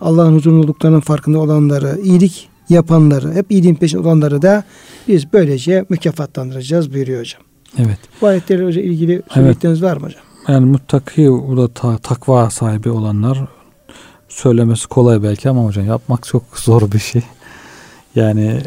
Allah'ın 0.00 0.34
huzurunduklarının 0.34 1.00
farkında 1.00 1.38
olanları, 1.38 2.00
iyilik 2.02 2.48
yapanları, 2.68 3.32
hep 3.32 3.50
iyiliğin 3.50 3.74
peşinde 3.74 4.02
olanları 4.02 4.42
da 4.42 4.64
biz 5.08 5.32
böylece 5.32 5.84
mükafatlandıracağız 5.88 6.94
buyuruyor 6.94 7.20
hocam. 7.20 7.42
Evet. 7.78 7.98
Bu 8.20 8.26
ayetlerle 8.26 8.82
ilgili 8.82 9.22
söyleyecekleriniz 9.34 9.82
evet. 9.82 9.92
var 9.92 9.96
mı 9.96 10.06
hocam? 10.06 10.22
Yani 10.48 10.66
muttaki 10.66 11.30
burada 11.30 11.68
ta, 11.68 11.98
takva 11.98 12.50
sahibi 12.50 12.90
olanlar 12.90 13.38
söylemesi 14.28 14.88
kolay 14.88 15.22
belki 15.22 15.48
ama 15.48 15.64
hocam 15.64 15.86
yapmak 15.86 16.26
çok 16.26 16.42
zor 16.54 16.92
bir 16.92 16.98
şey. 16.98 17.22
Yani 18.14 18.60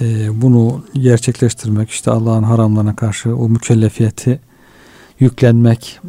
e, 0.00 0.04
bunu 0.42 0.84
gerçekleştirmek 0.94 1.90
işte 1.90 2.10
Allah'ın 2.10 2.42
haramlarına 2.42 2.96
karşı 2.96 3.36
o 3.36 3.48
mükellefiyeti 3.48 4.40
yüklenmek, 5.20 6.00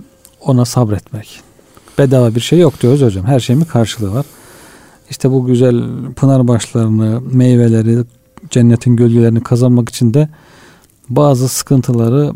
ona 0.41 0.65
sabretmek. 0.65 1.41
Bedava 1.98 2.36
bir 2.36 2.39
şey 2.39 2.60
yok 2.60 2.82
diyoruz 2.82 3.02
hocam. 3.02 3.26
Her 3.26 3.39
şeyin 3.39 3.62
bir 3.62 3.68
karşılığı 3.68 4.13
var. 4.13 4.26
İşte 5.10 5.32
bu 5.32 5.46
güzel 5.46 5.84
pınar 6.15 6.48
başlarını, 6.48 7.22
meyveleri, 7.22 8.04
cennetin 8.50 8.96
gölgelerini 8.96 9.44
kazanmak 9.44 9.89
için 9.89 10.13
de 10.13 10.30
bazı 11.10 11.50
sıkıntıları 11.50 12.34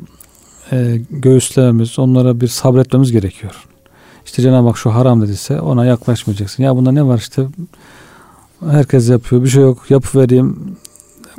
e, 0.71 1.01
göğüslememiz, 1.09 1.99
onlara 1.99 2.41
bir 2.41 2.47
sabretmemiz 2.47 3.11
gerekiyor. 3.11 3.65
İşte 4.25 4.41
Cenab-ı 4.41 4.67
Hak 4.67 4.77
şu 4.77 4.89
haram 4.89 5.21
dediyse 5.21 5.61
ona 5.61 5.85
yaklaşmayacaksın. 5.85 6.63
Ya 6.63 6.75
bunda 6.75 6.91
ne 6.91 7.03
var 7.03 7.17
işte 7.17 7.47
herkes 8.69 9.09
yapıyor 9.09 9.43
bir 9.43 9.49
şey 9.49 9.63
yok 9.63 9.91
yapıvereyim 9.91 10.75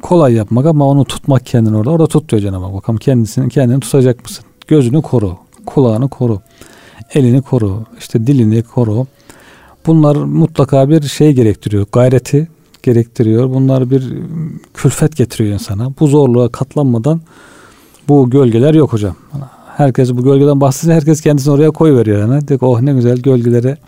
kolay 0.02 0.34
yapmak 0.34 0.66
ama 0.66 0.88
onu 0.88 1.04
tutmak 1.04 1.46
kendini 1.46 1.76
orada. 1.76 1.90
Orada 1.90 2.06
tut 2.06 2.30
diyor 2.30 2.42
Cenab-ı 2.42 2.64
Hak. 2.64 2.74
Bakalım 2.74 2.98
kendisini 2.98 3.48
kendini 3.48 3.80
tutacak 3.80 4.24
mısın? 4.24 4.44
Gözünü 4.70 5.02
koru, 5.02 5.36
kulağını 5.66 6.08
koru, 6.08 6.40
elini 7.14 7.42
koru, 7.42 7.84
işte 7.98 8.26
dilini 8.26 8.62
koru. 8.62 9.06
Bunlar 9.86 10.16
mutlaka 10.16 10.88
bir 10.88 11.02
şey 11.02 11.32
gerektiriyor. 11.32 11.86
Gayreti 11.92 12.48
gerektiriyor. 12.82 13.50
Bunlar 13.50 13.90
bir 13.90 14.12
külfet 14.74 15.16
getiriyor 15.16 15.54
insana. 15.54 15.92
Bu 16.00 16.06
zorluğa 16.06 16.48
katlanmadan 16.48 17.20
bu 18.08 18.30
gölgeler 18.30 18.74
yok 18.74 18.92
hocam. 18.92 19.16
Herkes 19.76 20.12
bu 20.12 20.24
gölgeden 20.24 20.60
bahsediyor. 20.60 20.96
Herkes 20.96 21.20
kendisini 21.20 21.52
oraya 21.52 21.70
koy 21.70 21.96
veriyor 21.96 22.18
yani. 22.18 22.48
Diyor 22.48 22.60
oh 22.62 22.80
ne 22.80 22.92
güzel 22.92 23.18
gölgelere 23.18 23.78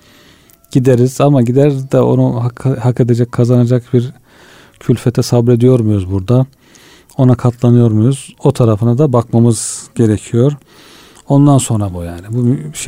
gideriz 0.71 1.21
ama 1.21 1.43
gider 1.43 1.93
de 1.93 2.01
onu 2.01 2.45
hak, 2.45 2.67
hak 2.67 3.01
edecek, 3.01 3.33
kazanacak 3.33 3.85
bir 3.93 4.13
külfete 4.81 5.23
sabrediyor 5.23 5.81
muyuz 5.81 6.11
burada? 6.11 6.47
Ona 7.17 7.35
katlanıyor 7.35 7.91
muyuz? 7.91 8.35
O 8.45 8.53
tarafına 8.53 8.99
da 8.99 9.13
bakmamız 9.13 9.89
gerekiyor. 9.95 10.53
Ondan 11.29 11.59
sonra 11.59 11.95
bu 11.95 12.03
yani. 12.03 12.27
Bu 12.31 12.47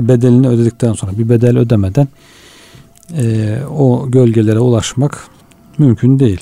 bedelini 0.09 0.49
ödedikten 0.49 0.93
sonra 0.93 1.13
bir 1.19 1.29
bedel 1.29 1.59
ödemeden 1.59 2.09
e, 3.17 3.59
o 3.79 4.11
gölgelere 4.11 4.59
ulaşmak 4.59 5.29
mümkün 5.79 6.19
değil. 6.19 6.41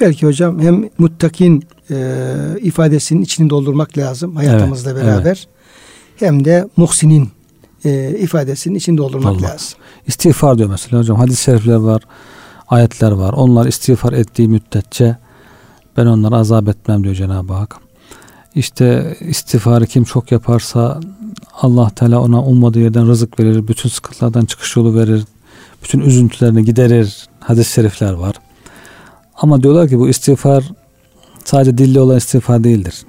Belki 0.00 0.26
hocam 0.26 0.60
hem 0.60 0.90
muttakin 0.98 1.64
e, 1.90 2.24
ifadesinin 2.62 3.22
içini 3.22 3.50
doldurmak 3.50 3.98
lazım 3.98 4.36
hayatımızla 4.36 4.90
evet, 4.90 5.02
beraber. 5.02 5.24
Evet. 5.24 5.46
Hem 6.16 6.44
de 6.44 6.68
muhsinin 6.76 7.28
e, 7.84 8.16
ifadesinin 8.18 8.74
içini 8.74 8.98
doldurmak 8.98 9.32
Allah. 9.32 9.42
lazım. 9.42 9.78
İstiğfar 10.06 10.58
diyor 10.58 10.70
mesela 10.70 10.98
hocam. 10.98 11.16
Hadis-i 11.16 11.42
şerifler 11.42 11.74
var, 11.74 12.02
ayetler 12.68 13.12
var. 13.12 13.32
Onlar 13.32 13.66
istiğfar 13.66 14.12
ettiği 14.12 14.48
müddetçe 14.48 15.16
ben 15.96 16.06
onları 16.06 16.36
azap 16.36 16.68
etmem 16.68 17.04
diyor 17.04 17.14
Cenab-ı 17.14 17.52
Hak. 17.52 17.83
İşte 18.54 19.16
istiğfarı 19.20 19.86
kim 19.86 20.04
çok 20.04 20.32
yaparsa 20.32 21.00
Allah 21.62 21.90
Teala 21.90 22.20
ona 22.20 22.44
ummadığı 22.44 22.80
yerden 22.80 23.08
rızık 23.08 23.40
verir. 23.40 23.68
Bütün 23.68 23.88
sıkıntılardan 23.88 24.44
çıkış 24.44 24.76
yolu 24.76 24.94
verir. 24.94 25.24
Bütün 25.84 26.00
üzüntülerini 26.00 26.64
giderir. 26.64 27.28
Hadis-i 27.40 27.72
şerifler 27.72 28.12
var. 28.12 28.34
Ama 29.36 29.62
diyorlar 29.62 29.88
ki 29.88 29.98
bu 29.98 30.08
istiğfar 30.08 30.64
sadece 31.44 31.78
dilli 31.78 32.00
olan 32.00 32.16
istiğfar 32.16 32.64
değildir. 32.64 33.02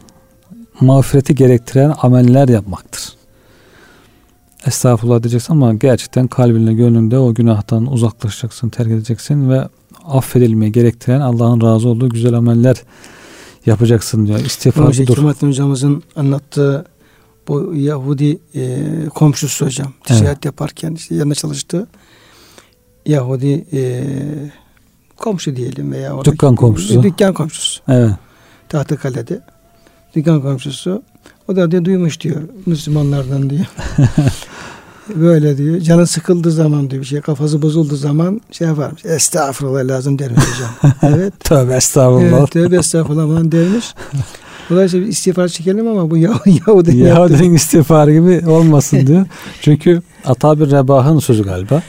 Mağfireti 0.82 1.36
gerektiren 1.36 1.94
ameller 2.02 2.48
yapmaktır. 2.48 3.16
Estağfurullah 4.68 5.24
diyeceksin 5.24 5.54
ama 5.54 5.74
gerçekten 5.74 6.28
kalbinle 6.28 6.74
gönlünde 6.74 7.18
o 7.18 7.34
günahtan 7.34 7.92
uzaklaşacaksın, 7.92 8.70
terk 8.70 8.88
edeceksin 8.92 9.50
ve 9.50 9.68
affedilmeyi 10.06 10.72
gerektiren 10.72 11.22
Allah'ın 11.22 11.62
razı 11.62 11.90
olduğu 11.90 12.10
güzel 12.10 12.34
ameller 12.34 12.76
yapacaksın 13.66 14.28
diyor. 14.28 14.40
İstiğfar 14.40 14.88
Hocam, 14.88 15.06
Kemalettin 15.06 15.48
hocamızın 15.48 16.04
anlattığı 16.16 16.86
bu 17.48 17.76
Yahudi 17.76 18.40
e, 18.56 18.80
komşusu 19.10 19.66
hocam 19.66 19.94
ticaret 20.04 20.28
evet. 20.28 20.46
yaparken 20.46 20.92
işte 20.92 21.16
yanına 21.16 21.36
çalıştı. 21.36 21.88
Yahudi 23.06 23.66
e, 23.74 24.04
komşu 25.18 25.56
diyelim 25.56 25.92
veya 25.92 26.26
dükkan 26.26 26.56
komşusu. 26.56 27.04
Dükkan 27.04 27.34
komşusu. 27.34 27.82
Evet. 27.88 28.12
Tahtakale'de 28.70 29.42
dükkan 30.16 30.42
komşusu. 30.42 31.04
O 31.48 31.56
da 31.56 31.72
diye 31.72 31.86
duymuş 31.86 32.22
diyor 32.22 32.42
Müslümanlardan 32.66 33.50
diyor. 33.50 33.66
Böyle 35.16 35.58
diyor. 35.58 35.80
Canı 35.80 36.08
sıkıldığı 36.08 36.52
zaman 36.52 36.90
diyor 36.90 37.02
bir 37.02 37.08
şey 37.08 37.22
kafası 37.22 37.62
bozulduğu 37.62 37.96
zaman 37.96 38.42
şey 38.52 38.68
yaparmış. 38.68 39.06
Estağfurullah 39.06 39.86
lazım 39.86 40.20
dermiş 40.20 40.40
hocam. 40.40 40.94
evet. 41.16 41.40
tövbe 41.40 41.76
estağfurullah. 41.76 42.40
Evet, 42.40 42.52
tövbe 42.52 42.76
estağfurullah 42.76 43.24
falan 43.24 43.52
dermiş. 43.52 43.94
Dolayısıyla 44.70 45.08
istiğfar 45.08 45.48
çekelim 45.48 45.88
ama 45.88 46.12
bu 46.12 46.18
Yahudi 46.68 46.98
Yahudinin 46.98 47.54
istiğfarı 47.54 48.14
gibi 48.14 48.50
olmasın 48.50 49.08
diyor. 49.08 49.26
Çünkü 49.62 50.02
Ata 50.26 50.60
bir 50.60 50.72
Rebah'ın 50.72 51.20
sözü 51.20 51.44
galiba. 51.44 51.82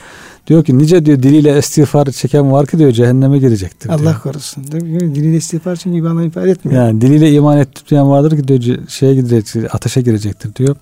Diyor 0.47 0.63
ki 0.63 0.77
nice 0.77 1.05
diyor 1.05 1.23
diliyle 1.23 1.57
istiğfar 1.57 2.11
çeken 2.11 2.51
var 2.51 2.67
ki 2.67 2.77
diyor 2.77 2.91
cehenneme 2.91 3.39
girecektir. 3.39 3.89
Allah 3.89 3.99
diyor. 3.99 4.19
korusun. 4.19 4.67
Diliyle 4.71 5.37
istiğfar 5.37 5.75
çünkü 5.75 6.03
bana 6.03 6.23
ifade 6.23 6.49
etmiyor. 6.49 6.85
Yani 6.85 7.01
diliyle 7.01 7.31
iman 7.31 7.57
etmeyen 7.57 8.09
vardır 8.09 8.37
ki 8.37 8.47
diyor 8.47 8.77
şeye 8.89 9.15
gidecektir, 9.15 9.75
ateşe 9.75 10.01
girecektir 10.01 10.55
diyor. 10.55 10.75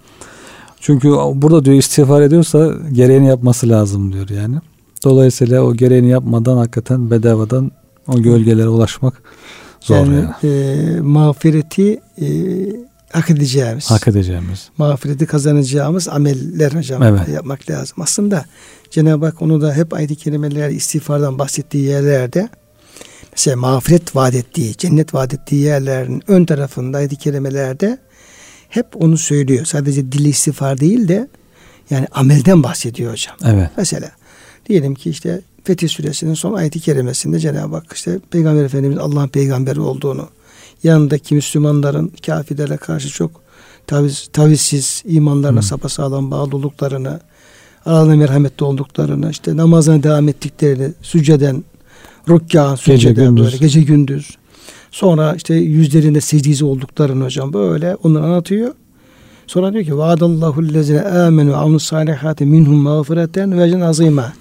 Çünkü 0.86 1.10
burada 1.10 1.66
diyor 1.66 1.78
istiğfar 1.78 2.22
ediyorsa 2.22 2.74
gereğini 2.92 3.28
yapması 3.28 3.70
lazım 3.70 4.14
diyor 4.14 4.30
yani. 4.30 4.56
Dolayısıyla 5.04 5.62
o 5.64 5.76
gereğini 5.76 6.10
yapmadan 6.10 6.58
hakikaten 6.58 7.12
bedavadan 7.12 7.72
o 8.08 8.22
gölgelere 8.22 8.68
ulaşmak 8.68 9.22
zor 9.82 9.96
yani. 9.96 10.26
yani. 10.44 10.54
E, 10.54 11.00
mağfireti 11.02 12.02
e, 12.22 12.28
hak 13.12 13.30
edeceğimiz. 13.30 13.92
Hak 13.92 14.08
edeceğimiz. 14.08 14.70
Mağfireti 14.78 15.26
kazanacağımız 15.26 16.08
ameller 16.08 16.72
hocam 16.72 17.04
evet. 17.04 17.30
yapmak 17.30 17.70
lazım. 17.70 17.98
Aslında 18.02 18.46
Cenab-ı 18.92 19.26
Hak 19.26 19.42
onu 19.42 19.62
da 19.62 19.74
hep 19.74 19.94
ayet-i 19.94 20.16
kerimeler 20.16 20.70
istiğfardan 20.70 21.40
bahsettiği 21.40 21.84
yerlerde 21.84 22.50
mesela 23.32 23.58
mağfiret 23.58 24.16
vaat 24.16 24.36
ettiği, 24.36 24.78
cennet 24.78 25.14
vaat 25.14 25.34
ettiği 25.34 25.62
yerlerin 25.62 26.24
ön 26.28 26.46
tarafında 26.46 26.98
ayet-i 26.98 27.16
kerimelerde 27.16 28.05
hep 28.70 28.88
onu 29.04 29.18
söylüyor. 29.18 29.66
Sadece 29.66 30.12
dili 30.12 30.30
istiğfar 30.30 30.80
değil 30.80 31.08
de 31.08 31.28
yani 31.90 32.08
amelden 32.12 32.64
bahsediyor 32.64 33.12
hocam. 33.12 33.36
Evet. 33.46 33.70
Mesela 33.78 34.12
diyelim 34.70 34.96
ki 34.96 35.10
işte 35.10 35.42
Fetih 35.64 35.90
Suresinin 35.90 36.34
son 36.34 36.54
ayeti 36.54 36.80
kerimesinde 36.80 37.40
Cenab-ı 37.40 37.76
Hak 37.76 37.94
işte 37.94 38.20
Peygamber 38.32 38.64
Efendimiz 38.64 38.98
Allah'ın 38.98 39.28
peygamberi 39.28 39.80
olduğunu, 39.80 40.30
yanındaki 40.84 41.36
Müslümanların 41.36 42.12
kafirlere 42.26 42.78
karşı 42.78 43.10
çok 43.10 43.32
taviz, 43.88 44.30
tavizsiz 44.34 45.04
imanlarına 45.06 45.60
hmm. 45.60 45.68
sapasağlam 45.68 46.32
bağlı 46.32 46.56
olduklarını, 46.56 47.20
aralarında 47.86 48.16
merhametli 48.16 48.66
olduklarını, 48.66 49.32
işte 49.32 49.58
namazına 49.58 50.04
devam 50.04 50.30
ettiklerini, 50.30 50.94
sücceden 51.02 51.64
Rükkan, 52.30 52.78
gece 52.86 53.12
gündüz. 53.12 53.46
Böyle, 53.46 53.58
gece 53.58 53.82
gündüz. 53.82 54.38
Sonra 54.96 55.36
işte 55.36 55.54
yüzlerinde 55.56 56.22
secdesi 56.22 56.66
olduklarını 56.66 57.24
hocam 57.24 57.54
böyle 57.54 57.96
onları 57.96 58.24
anlatıyor. 58.24 58.74
Sonra 59.48 59.74
diyor 59.74 59.86
ki 59.86 59.98
vaadallahu 59.98 60.74
lezine 60.74 61.02
amenu 61.02 61.52
ve 61.52 61.56
amnu 61.56 61.80
salihati 61.80 62.46
minhum 62.46 62.76
mağfireten 62.76 63.58
ve 63.58 63.86
azima. 63.86 64.34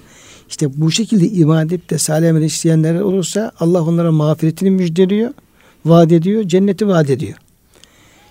İşte 0.49 0.81
bu 0.81 0.91
şekilde 0.91 1.25
ibadette 1.25 1.97
salih 1.97 2.29
amel 2.29 2.41
işleyenler 2.41 2.99
olursa 2.99 3.51
Allah 3.59 3.83
onlara 3.83 4.11
mağfiretini 4.11 4.71
müjdeliyor, 4.71 5.31
vaat 5.85 6.11
ediyor, 6.11 6.43
cenneti 6.43 6.87
vaat 6.87 7.09
ediyor. 7.09 7.37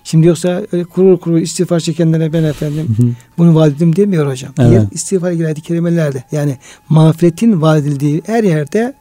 Şimdi 0.05 0.27
yoksa 0.27 0.63
öyle 0.73 0.85
kurur 0.85 1.19
kurur 1.19 1.39
istiğfar 1.39 1.81
çekenlere 1.81 2.33
ben 2.33 2.45
efendim 2.45 3.17
bunu 3.39 3.55
vaat 3.55 3.73
ettim 3.73 3.97
demiyor 3.97 4.31
hocam. 4.31 4.53
Evet. 4.59 4.71
Diğer 4.71 4.87
istiğfar 4.93 5.33
ilgili 5.33 5.47
ayet 5.47 5.63
kelimelerde 5.63 6.25
yani 6.33 6.59
mağfiretin 6.89 7.63
vaat 7.63 7.83
edildiği 7.83 8.23
her 8.27 8.45
yerde 8.45 8.95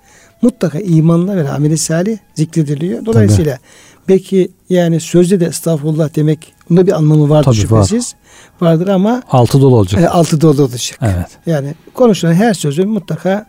mutlaka 0.43 0.79
imanla 0.79 1.35
ve 1.35 1.49
ameli 1.49 1.77
salih 1.77 2.17
zikrediliyor. 2.35 3.05
Dolayısıyla 3.05 3.55
Tabii. 3.55 4.07
belki 4.07 4.51
yani 4.69 4.99
sözde 4.99 5.39
de 5.39 5.45
estağfurullah 5.45 6.15
demek 6.15 6.53
bunda 6.69 6.87
bir 6.87 6.91
anlamı 6.91 7.29
vardır 7.29 7.45
Tabii 7.45 7.55
şüphesiz. 7.55 8.15
Var. 8.61 8.69
Vardır 8.69 8.87
ama 8.87 9.23
altı 9.31 9.61
dolu 9.61 9.75
olacak. 9.75 10.01
E, 10.01 10.09
altı 10.09 10.41
dolu 10.41 10.61
olacak. 10.61 10.99
Evet. 11.01 11.27
Yani 11.45 11.75
konuşulan 11.93 12.33
her 12.33 12.53
sözün 12.53 12.89
mutlaka 12.89 13.45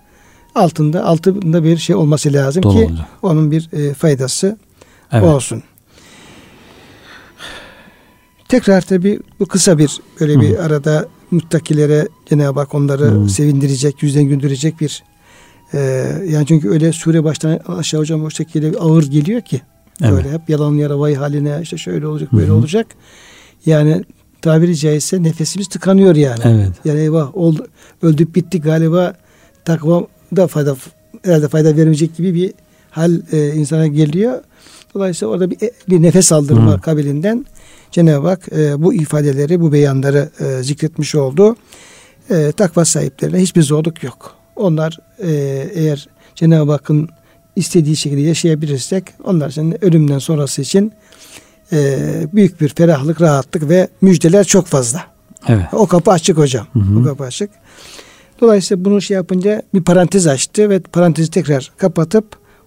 altında 0.54 1.04
altında 1.04 1.64
bir 1.64 1.76
şey 1.76 1.96
olması 1.96 2.32
lazım 2.32 2.62
dolu 2.62 2.72
ki 2.72 2.84
olacak. 2.84 3.06
onun 3.22 3.50
bir 3.50 3.68
e, 3.72 3.94
faydası 3.94 4.56
evet. 5.12 5.24
olsun. 5.24 5.62
Tekrar 8.48 8.80
tabi 8.80 9.20
bu 9.40 9.46
kısa 9.46 9.78
bir 9.78 10.00
böyle 10.20 10.40
bir 10.40 10.56
Hı. 10.56 10.62
arada 10.62 11.08
muttakilere 11.30 12.08
Cenab-ı 12.26 12.60
Hak 12.60 12.74
onları 12.74 13.04
Hı. 13.04 13.28
sevindirecek, 13.28 14.02
yüzden 14.02 14.24
güldürecek 14.24 14.80
bir 14.80 15.02
e, 15.72 15.78
yani 16.28 16.46
çünkü 16.46 16.70
öyle 16.70 16.92
sure 16.92 17.24
baştan 17.24 17.60
aşağı 17.68 18.00
hocam 18.00 18.24
o 18.24 18.30
şekilde 18.30 18.78
ağır 18.78 19.02
geliyor 19.02 19.40
ki 19.40 19.62
evet. 20.02 20.12
böyle 20.12 20.32
hep 20.32 20.50
yalan 20.50 20.74
yara 20.74 21.00
vay 21.00 21.14
haline 21.14 21.58
işte 21.62 21.76
şöyle 21.76 22.06
olacak 22.06 22.32
böyle 22.32 22.48
Hı. 22.48 22.54
olacak. 22.54 22.86
Yani 23.66 24.04
tabiri 24.42 24.76
caizse 24.76 25.22
nefesimiz 25.22 25.68
tıkanıyor 25.68 26.16
yani. 26.16 26.40
Evet. 26.44 26.72
Yani 26.84 27.00
eyvah 27.00 27.36
oldu, 27.36 27.66
öldük 28.02 28.36
bittik 28.36 28.64
galiba 28.64 29.14
takva 29.64 30.06
da 30.36 30.46
fayda 30.46 30.76
herhalde 31.22 31.48
fayda 31.48 31.76
vermeyecek 31.76 32.16
gibi 32.16 32.34
bir 32.34 32.52
hal 32.90 33.20
e, 33.32 33.54
insana 33.54 33.86
geliyor. 33.86 34.40
Dolayısıyla 34.94 35.34
orada 35.34 35.50
bir, 35.50 35.58
bir 35.88 36.02
nefes 36.02 36.32
aldırma 36.32 36.72
Hı. 36.72 36.80
kabilinden 36.80 37.46
Cenab-ı 37.90 38.28
Hak 38.28 38.48
e, 38.52 38.82
bu 38.82 38.94
ifadeleri, 38.94 39.60
bu 39.60 39.72
beyanları 39.72 40.28
e, 40.40 40.62
zikretmiş 40.62 41.14
oldu. 41.14 41.56
E, 42.30 42.52
takva 42.52 42.84
sahiplerine 42.84 43.38
hiçbir 43.38 43.62
zorluk 43.62 44.02
yok. 44.02 44.43
Onlar 44.56 44.98
e, 45.18 45.30
eğer 45.74 46.08
Cenab-ı 46.34 46.72
Hakk'ın 46.72 47.08
istediği 47.56 47.96
şekilde 47.96 48.20
yaşayabilirsek 48.20 49.04
onlar 49.24 49.50
için 49.50 49.84
ölümden 49.84 50.18
sonrası 50.18 50.62
için 50.62 50.92
e, 51.72 51.98
büyük 52.32 52.60
bir 52.60 52.68
ferahlık, 52.68 53.20
rahatlık 53.20 53.68
ve 53.68 53.88
müjdeler 54.00 54.44
çok 54.44 54.66
fazla. 54.66 55.04
Evet. 55.48 55.66
O 55.72 55.86
kapı 55.86 56.10
açık 56.10 56.38
hocam. 56.38 56.66
Hı 56.72 56.78
hı. 56.78 57.00
O 57.00 57.04
kapı 57.04 57.24
açık. 57.24 57.50
Dolayısıyla 58.40 58.84
bunu 58.84 59.00
şey 59.00 59.14
yapınca 59.14 59.62
bir 59.74 59.82
parantez 59.82 60.26
açtı 60.26 60.70
ve 60.70 60.80
parantezi 60.80 61.30
tekrar 61.30 61.72
kapatıp 61.76 62.26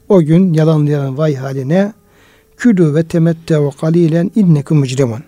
o 0.10 0.22
gün 0.22 0.54
yalanlayan 0.54 1.18
vay 1.18 1.36
haline 1.36 1.94
Külü 2.58 2.96
ve 2.96 3.04
temette'u 3.04 3.72
kalilen 3.82 4.32
innekum 4.36 4.80
mücrimun. 4.80 5.24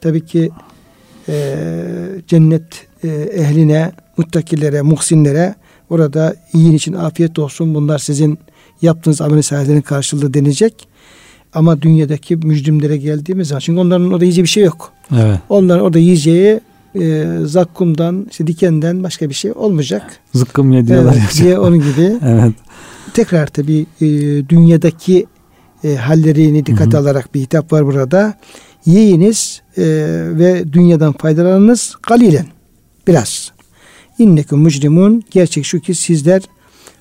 Tabii 0.00 0.26
ki 0.26 0.50
e, 1.28 1.56
cennet 2.26 2.86
e, 3.04 3.08
ehline, 3.08 3.92
muttakilere, 4.16 4.82
muhsinlere 4.82 5.54
orada 5.90 6.36
yiyin 6.52 6.72
için 6.72 6.92
afiyet 6.92 7.38
olsun. 7.38 7.74
Bunlar 7.74 7.98
sizin 7.98 8.38
yaptığınız 8.82 9.20
amel 9.20 9.42
sahiplerinin 9.42 9.82
karşılığı 9.82 10.34
denecek. 10.34 10.88
Ama 11.54 11.82
dünyadaki 11.82 12.36
mücrimlere 12.36 12.96
geldiğimiz 12.96 13.48
zaman 13.48 13.60
çünkü 13.60 13.80
onların 13.80 14.12
orada 14.12 14.24
yiyeceği 14.24 14.44
bir 14.44 14.48
şey 14.48 14.64
yok. 14.64 14.92
Evet. 15.16 15.38
Onların 15.48 15.84
orada 15.84 15.98
yiyeceği 15.98 16.60
e, 17.00 17.26
zakkumdan, 17.44 18.26
işte 18.30 18.46
dikenden 18.46 19.02
başka 19.02 19.28
bir 19.28 19.34
şey 19.34 19.52
olmayacak. 19.52 20.02
Zıkkım 20.34 20.72
yediyorlar. 20.72 21.16
Evet, 21.18 21.42
diye 21.42 21.58
onun 21.58 21.78
gibi. 21.78 22.18
evet. 22.26 22.52
Tekrar 23.14 23.46
tabi 23.46 23.86
e, 24.00 24.06
dünyadaki 24.48 25.26
e, 25.84 25.94
hallerini 25.96 26.66
dikkate 26.66 26.98
alarak 26.98 27.34
bir 27.34 27.40
hitap 27.40 27.72
var 27.72 27.86
burada. 27.86 28.34
Yiyiniz 28.86 29.62
e, 29.76 29.82
ve 30.38 30.72
dünyadan 30.72 31.12
faydalanınız 31.12 31.96
kalilen. 32.02 32.46
Biraz. 33.06 33.52
İnnekum 34.18 34.60
mücrimun. 34.60 35.22
Gerçek 35.30 35.64
şu 35.64 35.80
ki 35.80 35.94
sizler 35.94 36.42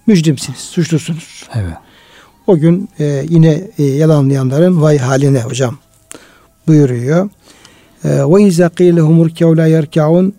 mücrimsiniz, 0.07 0.59
suçlusunuz. 0.59 1.49
Evet. 1.55 1.73
O 2.47 2.57
gün 2.57 2.89
e, 2.99 3.25
yine 3.29 3.67
e, 3.77 3.83
yalanlayanların 3.83 4.81
vay 4.81 4.97
haline 4.97 5.41
hocam 5.41 5.77
buyuruyor. 6.67 7.29
E, 8.03 8.23
ve 8.23 8.43
izâ 8.43 8.69
qîlehum 8.69 9.19
yerkâun 9.67 10.33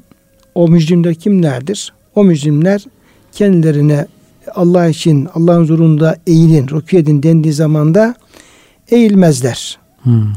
o 0.55 0.69
mücrimler 0.69 1.15
kimlerdir? 1.15 1.93
O 2.15 2.25
mücrimler 2.25 2.85
kendilerine 3.33 4.07
Allah 4.55 4.89
için 4.89 5.29
Allah'ın 5.35 5.63
huzurunda 5.63 6.17
eğilin, 6.27 6.67
rükû 6.67 6.99
edin 6.99 7.23
dendiği 7.23 7.55
zamanda 7.55 8.15
eğilmezler. 8.91 9.79
Hmm. 10.03 10.33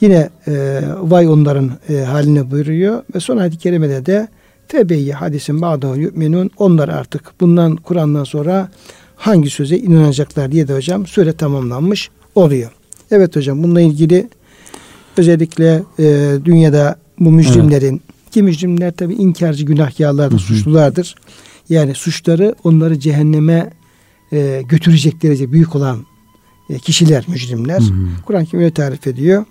Yine 0.00 0.28
e, 0.48 0.82
vay 1.00 1.28
onların 1.28 1.70
e, 1.88 1.96
haline 1.96 2.50
buyuruyor 2.50 3.02
ve 3.14 3.20
son 3.20 3.36
ayet-i 3.36 3.58
kerimede 3.58 4.06
de 4.06 4.28
febeyye 4.68 5.12
hadisin 5.12 5.62
ba'dahu 5.62 5.96
yu'minun 5.96 6.50
onlar 6.56 6.88
artık 6.88 7.32
bundan 7.40 7.76
Kur'an'dan 7.76 8.24
sonra 8.24 8.70
hangi 9.16 9.50
söze 9.50 9.76
inanacaklar 9.76 10.52
diye 10.52 10.68
de 10.68 10.74
hocam 10.74 11.06
süre 11.06 11.32
tamamlanmış 11.32 12.10
oluyor. 12.34 12.70
Evet 13.10 13.36
hocam 13.36 13.62
bununla 13.62 13.80
ilgili 13.80 14.28
özellikle 15.16 15.82
e, 15.98 16.36
dünyada 16.44 16.96
bu 17.18 17.32
mücrimlerin 17.32 18.02
evet. 18.14 18.30
ki 18.30 18.42
mücrimler 18.42 18.92
tabi 18.92 19.14
inkarcı 19.14 19.64
günahkarlardır, 19.64 20.38
suçlulardır. 20.38 21.14
Yani 21.68 21.94
suçları 21.94 22.54
onları 22.64 22.98
cehenneme 23.00 23.70
e, 24.32 24.62
götürecek 24.68 25.22
derece 25.22 25.52
büyük 25.52 25.76
olan 25.76 26.06
e, 26.70 26.78
kişiler, 26.78 27.24
mücrimler. 27.28 27.82
Kur'an 28.26 28.44
kim 28.44 28.60
öyle 28.60 28.70
tarif 28.70 29.06
ediyor. 29.06 29.44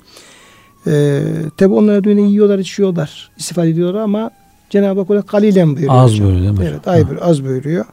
E, 0.88 1.21
tabi 1.58 1.73
onlara 1.73 2.03
düğüne 2.03 2.21
yiyorlar, 2.21 2.60
içiyorlar, 2.60 3.32
istifade 3.38 3.69
ediyorlar 3.69 4.01
ama 4.01 4.32
Cenab-ı 4.69 4.99
Hak 4.99 5.10
orada 5.10 5.21
kalilen 5.21 5.75
buyuruyor. 5.75 6.03
Az 6.03 6.19
buyuruyor 6.19 6.41
değil 6.41 6.60
mi? 6.60 6.65
Evet, 6.69 6.88
ay 6.88 7.08
buyuruyor, 7.08 7.30
az 7.30 7.43
buyuruyor. 7.43 7.86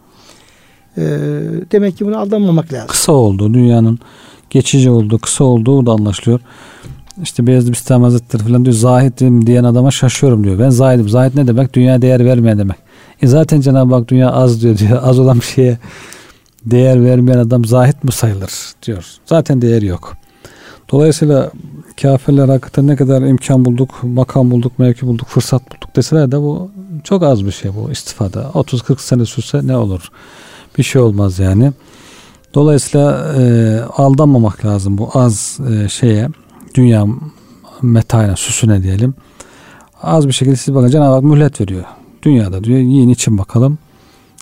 E, 0.97 1.03
demek 1.73 1.97
ki 1.97 2.07
buna 2.07 2.19
aldanmamak 2.19 2.73
lazım. 2.73 2.89
Kısa 2.89 3.13
oldu 3.13 3.55
dünyanın 3.55 3.99
geçici 4.51 4.91
oldu, 4.91 5.19
kısa 5.19 5.45
olduğu 5.45 5.87
da 5.87 5.93
anlaşılıyor. 5.93 6.41
İşte 7.23 7.47
Beyazlı 7.47 7.73
Bistami 7.73 8.05
Hazretleri 8.05 8.43
falan 8.43 8.65
diyor 8.65 8.77
zahidim 8.77 9.47
diyen 9.47 9.65
adama 9.65 9.91
şaşıyorum 9.91 10.45
diyor. 10.45 10.59
Ben 10.59 10.71
zahidim. 10.71 11.09
Zahid 11.09 11.37
ne 11.37 11.47
demek? 11.47 11.75
Dünya 11.75 12.03
değer 12.03 12.25
vermeyen 12.25 12.59
demek. 12.59 12.77
E 13.23 13.27
zaten 13.27 13.61
Cenab-ı 13.61 13.95
Hak 13.95 14.09
dünya 14.09 14.31
az 14.31 14.63
diyor 14.63 14.79
diyor. 14.79 14.99
Az 15.03 15.19
olan 15.19 15.37
bir 15.37 15.45
şeye 15.45 15.79
değer 16.67 17.05
vermeyen 17.05 17.39
adam 17.39 17.65
zahit 17.65 18.05
mi 18.05 18.13
sayılır 18.13 18.51
diyor. 18.87 19.05
Zaten 19.27 19.63
değer 19.63 19.83
yok. 19.83 20.17
Dolayısıyla 20.91 21.51
kafirler 22.03 22.49
hakikaten 22.49 22.87
ne 22.87 22.97
kadar 22.97 23.23
imkan 23.23 23.65
bulduk, 23.65 23.91
makam 24.03 24.51
bulduk, 24.51 24.79
mevki 24.79 25.07
bulduk, 25.07 25.29
fırsat 25.29 25.63
bulduk 25.63 25.97
deseler 25.97 26.33
de 26.33 26.37
bu 26.37 26.71
çok 27.05 27.23
az 27.23 27.47
bir 27.47 27.53
şey 27.53 27.71
bu 27.75 27.91
istifade. 27.91 28.39
30-40 28.39 29.01
sene 29.01 29.25
sürse 29.25 29.67
ne 29.67 29.77
olur? 29.77 30.09
Bir 30.79 30.83
şey 30.83 31.03
olmaz 31.03 31.39
yani. 31.39 31.73
Dolayısıyla 32.55 33.35
e, 33.39 33.81
aldanmamak 33.97 34.65
lazım 34.65 34.99
bu 34.99 35.11
az 35.15 35.61
e, 35.71 35.89
şeye, 35.89 36.29
dünya 36.75 37.07
metayına, 37.83 38.37
süsüne 38.37 38.83
diyelim. 38.83 39.15
Az 40.03 40.29
bir 40.29 40.33
şekilde 40.33 40.57
siz 40.57 40.75
bakın 40.75 40.89
Cenab-ı 40.89 41.15
Hak 41.15 41.23
mühlet 41.23 41.61
veriyor. 41.61 41.85
Dünyada 42.23 42.65
diyor 42.65 42.79
yiyin 42.79 43.09
için 43.09 43.39
bakalım. 43.39 43.79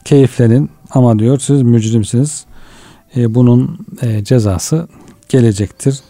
Keyiflenin 0.04 0.70
ama 0.90 1.18
diyor 1.18 1.38
siz 1.38 1.62
mücrimsiniz. 1.62 2.44
E, 3.16 3.34
bunun 3.34 3.86
e, 4.02 4.24
cezası 4.24 4.88
gelecektir. 5.28 6.00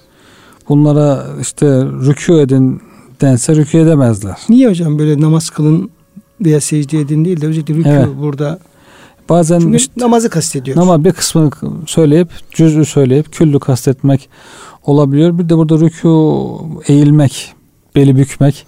Bunlara 0.68 1.26
işte 1.40 1.66
rükû 1.66 2.40
edin 2.40 2.80
dense 3.20 3.52
rükû 3.52 3.78
edemezler. 3.78 4.36
Niye 4.48 4.68
hocam 4.68 4.98
böyle 4.98 5.20
namaz 5.20 5.50
kılın 5.50 5.90
veya 6.40 6.60
secde 6.60 6.98
edin 6.98 7.24
değil 7.24 7.40
de 7.40 7.46
özellikle 7.46 7.74
rükû 7.74 7.88
evet. 7.88 8.08
burada 8.20 8.58
Bazen 9.28 9.60
Çünkü 9.60 9.76
işte, 9.76 9.92
namazı 9.96 10.30
kastediyor. 10.30 10.76
Ama 10.76 11.04
bir 11.04 11.12
kısmını 11.12 11.50
söyleyip 11.86 12.28
cüz'ü 12.50 12.84
söyleyip 12.84 13.32
küllü 13.32 13.60
kastetmek 13.60 14.28
olabiliyor. 14.86 15.38
Bir 15.38 15.48
de 15.48 15.56
burada 15.56 15.74
rükû 15.74 16.82
eğilmek, 16.88 17.52
beli 17.94 18.16
bükmek 18.16 18.66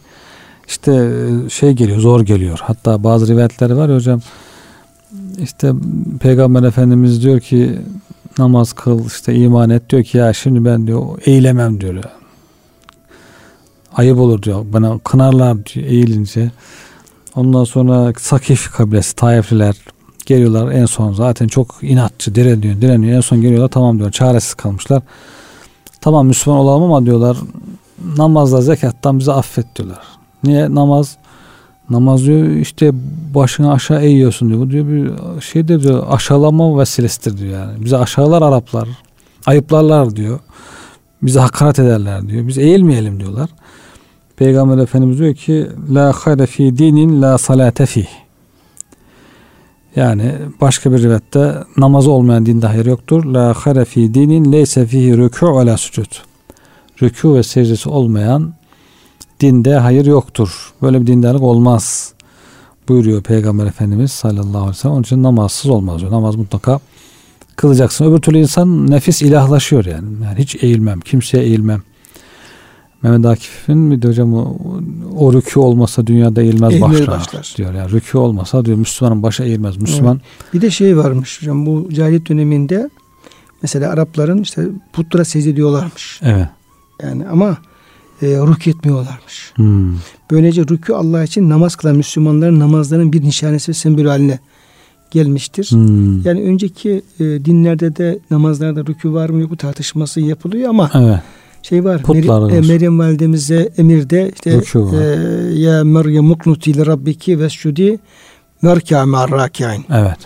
işte 0.68 1.10
şey 1.50 1.72
geliyor, 1.72 1.98
zor 1.98 2.20
geliyor. 2.20 2.58
Hatta 2.62 3.04
bazı 3.04 3.28
rivayetler 3.28 3.70
var 3.70 3.88
ya 3.88 3.94
hocam 3.94 4.20
işte 5.42 5.72
Peygamber 6.20 6.62
Efendimiz 6.62 7.22
diyor 7.22 7.40
ki 7.40 7.78
namaz 8.38 8.72
kıl 8.72 9.06
işte 9.06 9.34
iman 9.34 9.70
et 9.70 9.90
diyor 9.90 10.04
ki 10.04 10.18
ya 10.18 10.32
şimdi 10.32 10.64
ben 10.64 10.86
diyor 10.86 11.02
eğilemem 11.24 11.80
diyor. 11.80 12.04
Ayıp 13.94 14.18
olur 14.18 14.42
diyor. 14.42 14.64
Bana 14.72 14.98
kınarlar 14.98 15.66
diyor 15.66 15.86
eğilince. 15.86 16.50
Ondan 17.36 17.64
sonra 17.64 18.12
Sakif 18.18 18.72
kabilesi 18.72 19.16
Taifliler 19.16 19.76
Geliyorlar 20.26 20.72
en 20.72 20.86
son 20.86 21.12
zaten 21.12 21.48
çok 21.48 21.74
inatçı 21.82 22.34
direniyor 22.34 22.80
direniyor 22.80 23.16
en 23.16 23.20
son 23.20 23.40
geliyorlar 23.40 23.68
tamam 23.68 23.98
diyor 23.98 24.10
çaresiz 24.10 24.54
kalmışlar. 24.54 25.02
Tamam 26.00 26.26
Müslüman 26.26 26.60
olalım 26.60 26.82
ama 26.82 27.06
diyorlar 27.06 27.36
namazla 28.16 28.62
zekattan 28.62 29.18
bizi 29.18 29.32
affet 29.32 29.76
diyorlar. 29.76 30.02
Niye 30.44 30.74
namaz 30.74 31.16
namaz 31.90 32.26
diyor 32.26 32.48
işte 32.48 32.90
başını 33.34 33.72
aşağı 33.72 34.02
eğiyorsun 34.02 34.48
diyor. 34.48 34.60
Bu 34.60 34.70
diyor 34.70 34.86
bir 34.86 35.10
şey 35.40 35.68
de 35.68 35.82
diyor 35.82 36.04
aşağılama 36.10 36.78
vesilesidir 36.78 37.38
diyor 37.38 37.52
yani. 37.52 37.84
Bizi 37.84 37.96
aşağılar 37.96 38.42
Araplar. 38.42 38.88
Ayıplarlar 39.46 40.16
diyor. 40.16 40.38
Bizi 41.22 41.38
hakaret 41.38 41.78
ederler 41.78 42.28
diyor. 42.28 42.48
Biz 42.48 42.58
eğilmeyelim 42.58 43.20
diyorlar. 43.20 43.50
Peygamber 44.36 44.78
Efendimiz 44.78 45.18
diyor 45.18 45.34
ki 45.34 45.66
la 45.90 46.12
hayre 46.12 46.46
fi 46.46 46.78
dinin 46.78 47.22
la 47.22 47.38
salate 47.38 47.86
fih. 47.86 48.06
Yani 49.96 50.32
başka 50.60 50.92
bir 50.92 51.02
rivayette 51.02 51.54
namazı 51.76 52.10
olmayan 52.10 52.46
dinde 52.46 52.66
hayır 52.66 52.86
yoktur. 52.86 53.24
La 53.24 53.54
hayre 53.54 53.84
fi 53.84 54.14
dinin 54.14 54.52
leyse 54.52 54.86
fihi 54.86 55.12
rükû 55.12 55.60
ve 55.60 55.66
la 55.66 55.76
sucud. 55.76 56.12
Rükû 57.00 57.34
ve 57.34 57.42
secdesi 57.42 57.88
olmayan 57.88 58.54
dinde 59.40 59.74
hayır 59.74 60.06
yoktur. 60.06 60.72
Böyle 60.82 61.00
bir 61.00 61.06
dindarlık 61.06 61.42
olmaz. 61.42 62.14
Buyuruyor 62.88 63.22
Peygamber 63.22 63.66
Efendimiz 63.66 64.12
sallallahu 64.12 64.58
aleyhi 64.58 64.70
ve 64.70 64.74
sellem. 64.74 64.94
Onun 64.94 65.02
için 65.02 65.22
namazsız 65.22 65.70
olmaz 65.70 66.00
diyor. 66.00 66.12
Namaz 66.12 66.36
mutlaka 66.36 66.80
kılacaksın. 67.56 68.04
Öbür 68.04 68.18
türlü 68.18 68.38
insan 68.38 68.90
nefis 68.90 69.22
ilahlaşıyor 69.22 69.84
yani. 69.84 70.06
yani 70.24 70.38
hiç 70.38 70.56
eğilmem, 70.64 71.00
kimseye 71.00 71.44
eğilmem. 71.44 71.82
Mehmet 73.02 73.26
Akif'in 73.26 73.78
mi 73.78 74.02
de 74.02 74.08
hocam 74.08 74.34
o, 74.34 74.56
o 75.16 75.32
rükû 75.32 75.58
olmasa 75.58 76.06
dünyada 76.06 76.42
eğilmez 76.42 76.72
Eğilmez 76.72 76.90
başlar, 77.00 77.18
başlar. 77.20 77.54
diyor. 77.56 77.74
Yani 77.74 77.90
rükû 77.90 78.18
olmasa 78.18 78.64
diyor 78.64 78.76
Müslümanın 78.78 79.22
başı 79.22 79.42
eğilmez. 79.42 79.76
Müslüman 79.76 80.20
Bir 80.54 80.60
de 80.60 80.70
şey 80.70 80.96
varmış 80.96 81.40
hocam 81.42 81.66
bu 81.66 81.88
cahiliyet 81.92 82.28
döneminde 82.28 82.90
mesela 83.62 83.90
Arapların 83.92 84.42
işte 84.42 84.62
putlara 84.92 85.24
secde 85.24 85.50
ediyorlarmış. 85.50 86.20
evet. 86.22 86.48
Yani 87.02 87.28
ama 87.28 87.56
e, 88.22 88.26
rükû 88.26 88.70
etmiyorlarmış. 88.70 89.52
Hmm. 89.54 89.94
Böylece 90.30 90.62
rükû 90.62 90.94
Allah 90.94 91.24
için 91.24 91.50
namaz 91.50 91.76
kılan 91.76 91.96
Müslümanların 91.96 92.60
namazlarının 92.60 93.12
bir 93.12 93.22
nişanesi 93.22 93.68
ve 93.68 93.74
sembolü 93.74 94.08
haline 94.08 94.38
gelmiştir. 95.10 95.66
Hmm. 95.70 96.20
Yani 96.22 96.42
önceki 96.42 97.02
e, 97.20 97.24
dinlerde 97.24 97.96
de 97.96 98.18
namazlarda 98.30 98.80
rükû 98.80 99.12
var 99.12 99.28
mı 99.28 99.40
yok 99.40 99.50
mu 99.50 99.56
tartışması 99.56 100.20
yapılıyor 100.20 100.68
ama 100.68 100.90
Evet. 100.94 101.20
şey 101.62 101.84
var. 101.84 102.02
Putlar 102.02 102.40
Meri- 102.40 102.56
var. 102.56 102.68
Meryem 102.68 102.98
validemize 102.98 103.72
emirde 103.78 104.30
işte 104.34 104.50
e, 104.74 104.98
ya 105.60 105.84
Meryem 105.84 106.24
muknuti 106.24 106.76
li 106.76 106.86
rabbiki 106.86 107.40
vescudi 107.40 107.98
merkâ 108.62 109.06
ma'arrâki'in. 109.06 109.84
Evet. 109.92 110.18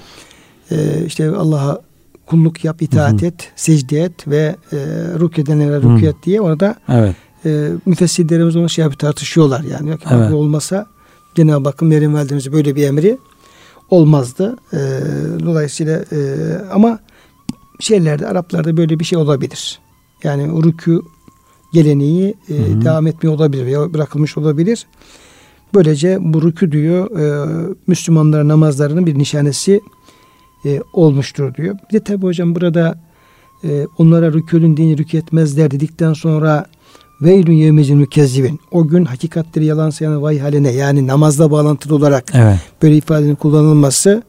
E, 0.71 1.05
işte 1.07 1.31
Allah'a 1.31 1.81
kulluk 2.27 2.65
yap, 2.65 2.83
itaat 2.83 3.23
Hı 3.23 3.27
hı. 3.27 3.29
et, 3.29 3.53
secde 3.57 4.01
et 4.03 4.29
ve 4.29 4.57
e, 4.73 4.77
rükû 5.19 5.41
edenlere 5.41 5.77
Hı. 5.77 5.81
rükû 5.81 6.09
et 6.09 6.17
diye 6.27 6.41
orada 6.41 6.75
Evet. 6.89 7.17
E, 7.45 7.71
müfessirlerimiz 7.87 8.57
onu 8.57 8.69
şey 8.69 8.83
yapıp 8.83 8.99
tartışıyorlar 8.99 9.65
yani. 9.65 9.99
Ki, 9.99 10.05
Evet. 10.11 10.33
olmasa 10.33 10.87
Cenab-ı 11.35 11.69
Hakk'ın 11.69 11.89
Meryem 11.89 12.15
validemize 12.15 12.53
böyle 12.53 12.77
bir 12.77 12.83
emri 12.85 13.19
olmazdı. 13.91 14.57
E, 14.73 14.79
dolayısıyla 15.45 16.05
e, 16.13 16.19
ama 16.73 16.99
şeylerde 17.81 18.27
Araplarda 18.27 18.77
böyle 18.77 18.99
bir 18.99 19.05
şey 19.05 19.19
olabilir. 19.19 19.79
Yani 20.25 20.43
rükû 20.43 21.03
geleneği 21.73 22.35
e, 22.49 22.55
Hı 22.55 22.63
hı. 22.63 22.85
devam 22.85 23.07
etmiyor 23.07 23.35
olabilir 23.37 23.67
veya 23.67 23.95
bırakılmış 23.95 24.39
olabilir. 24.39 24.87
Böylece 25.75 26.19
bu 26.21 26.39
rükû 26.39 26.73
diyor 26.73 27.19
e, 27.21 27.49
Müslümanların 27.87 28.49
namazlarının 28.49 29.07
bir 29.07 29.19
nişanesi 29.19 29.81
e, 30.65 30.81
olmuştur 30.93 31.55
diyor. 31.55 31.77
Bir 31.89 32.01
de 32.01 32.05
tabi 32.05 32.23
hocam 32.23 32.55
burada 32.55 33.01
e, 33.65 33.87
onlara 33.99 34.33
rükûnün 34.33 34.77
dini 34.77 34.97
rükû 34.97 35.19
etmezler 35.19 35.71
dedikten 35.71 36.13
sonra 36.13 36.67
veylün 37.23 37.53
yevmecin 37.53 37.99
mükezzibin. 37.99 38.61
O 38.71 38.89
gün 38.89 39.05
hakikatleri 39.05 39.65
yalan 39.65 39.91
sayan 39.91 40.23
vay 40.23 40.39
haline 40.39 40.71
yani 40.71 41.07
namazla 41.07 41.51
bağlantılı 41.51 41.95
olarak 41.95 42.25
Evet. 42.35 42.59
böyle 42.83 42.97
ifadenin 42.97 43.35
kullanılması 43.35 44.23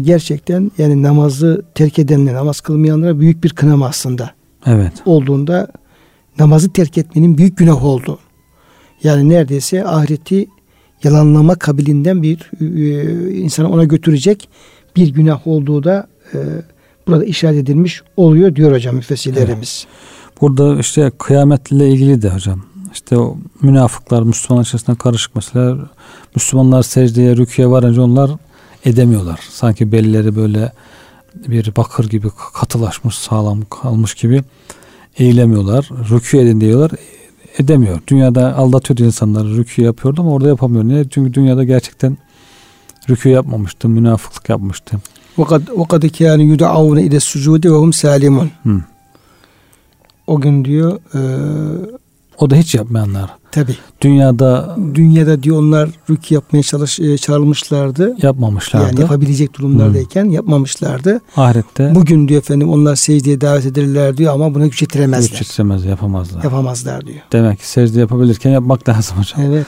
gerçekten 0.00 0.70
yani 0.78 1.02
namazı 1.02 1.62
terk 1.74 1.98
edenlere, 1.98 2.34
namaz 2.34 2.60
kılmayanlara 2.60 3.20
büyük 3.20 3.44
bir 3.44 3.50
kınama 3.50 3.86
aslında 3.86 4.30
Evet. 4.66 4.92
olduğunda 5.06 5.68
namazı 6.38 6.72
terk 6.72 6.98
etmenin 6.98 7.38
büyük 7.38 7.58
günah 7.58 7.84
oldu. 7.84 8.18
Yani 9.02 9.28
neredeyse 9.28 9.86
ahireti 9.86 10.46
yalanlama 11.04 11.54
kabilinden 11.54 12.22
bir 12.22 12.50
e, 12.60 13.32
insanı 13.32 13.70
ona 13.70 13.84
götürecek 13.84 14.48
bir 14.96 15.08
günah 15.08 15.46
olduğu 15.46 15.84
da 15.84 16.08
e, 16.34 16.38
burada 17.06 17.24
işaret 17.24 17.58
edilmiş 17.58 18.02
oluyor 18.16 18.56
diyor 18.56 18.72
hocam 18.72 18.96
müfessirlerimiz. 18.96 19.86
Burada 20.40 20.78
işte 20.78 21.12
kıyametle 21.18 21.88
ilgili 21.88 22.22
de 22.22 22.28
hocam. 22.28 22.60
İşte 22.92 23.18
o 23.18 23.36
münafıklar 23.62 24.22
Müslümanlar 24.22 24.66
içerisinde 24.66 24.96
karışık 24.96 25.34
mesela 25.34 25.76
Müslümanlar 26.34 26.82
secdeye 26.82 27.36
rüküye 27.36 27.70
varınca 27.70 28.02
onlar 28.02 28.30
edemiyorlar. 28.84 29.40
Sanki 29.50 29.92
belleri 29.92 30.36
böyle 30.36 30.72
bir 31.34 31.76
bakır 31.76 32.08
gibi 32.08 32.28
katılaşmış 32.54 33.14
sağlam 33.14 33.62
kalmış 33.70 34.14
gibi 34.14 34.42
eğilemiyorlar. 35.18 35.88
Rükü 36.10 36.38
edin 36.38 36.60
diyorlar 36.60 36.90
edemiyor. 37.58 38.00
Dünyada 38.08 38.56
aldatıyordu 38.56 39.04
insanları 39.04 39.56
rükü 39.56 39.82
yapıyordu 39.82 40.20
ama 40.20 40.30
orada 40.30 40.48
yapamıyor. 40.48 40.84
Niye? 40.84 41.08
Çünkü 41.10 41.34
dünyada 41.34 41.64
gerçekten 41.64 42.18
rükü 43.08 43.28
yapmamıştı, 43.28 43.88
münafıklık 43.88 44.48
yapmıştı. 44.48 44.96
Fakat 45.36 45.62
fakat 45.78 46.20
yani 46.20 46.44
yudavun 46.44 46.96
ile 46.96 47.20
sucudi 47.20 47.72
ve 47.72 47.76
hum 47.76 47.92
salimun. 47.92 48.50
O 50.30 50.40
gün 50.40 50.64
diyor 50.64 50.98
e, 51.14 51.20
O 52.38 52.50
da 52.50 52.54
hiç 52.56 52.74
yapmayanlar. 52.74 53.30
tabi 53.52 53.76
Dünyada 54.00 54.76
dünyada 54.94 55.42
diyor 55.42 55.58
onlar 55.58 55.88
rükû 56.08 56.34
yapmaya 56.34 56.62
çalış, 56.62 57.00
e, 57.00 57.18
çağrılmışlardı. 57.18 58.16
yapmamışlardı. 58.22 58.86
Yani 58.86 59.00
yapabilecek 59.00 59.54
durumlardayken 59.58 60.24
yapmamışlardı. 60.24 61.20
Ahirette 61.36 61.94
Bugün 61.94 62.28
diyor 62.28 62.40
efendim 62.40 62.68
onlar 62.70 62.96
secdeye 62.96 63.40
davet 63.40 63.66
edilirler 63.66 64.16
diyor 64.16 64.34
ama 64.34 64.54
buna 64.54 64.66
güç 64.66 64.82
yetiremezler. 64.82 65.30
güç 65.38 65.40
istemez, 65.48 65.84
yapamazlar. 65.84 66.44
Yapamazlar 66.44 67.06
diyor. 67.06 67.18
Demek 67.32 67.58
ki 67.58 67.68
secde 67.68 68.00
yapabilirken 68.00 68.50
yapmak 68.50 68.88
lazım 68.88 69.16
hocam. 69.18 69.40
Evet. 69.42 69.66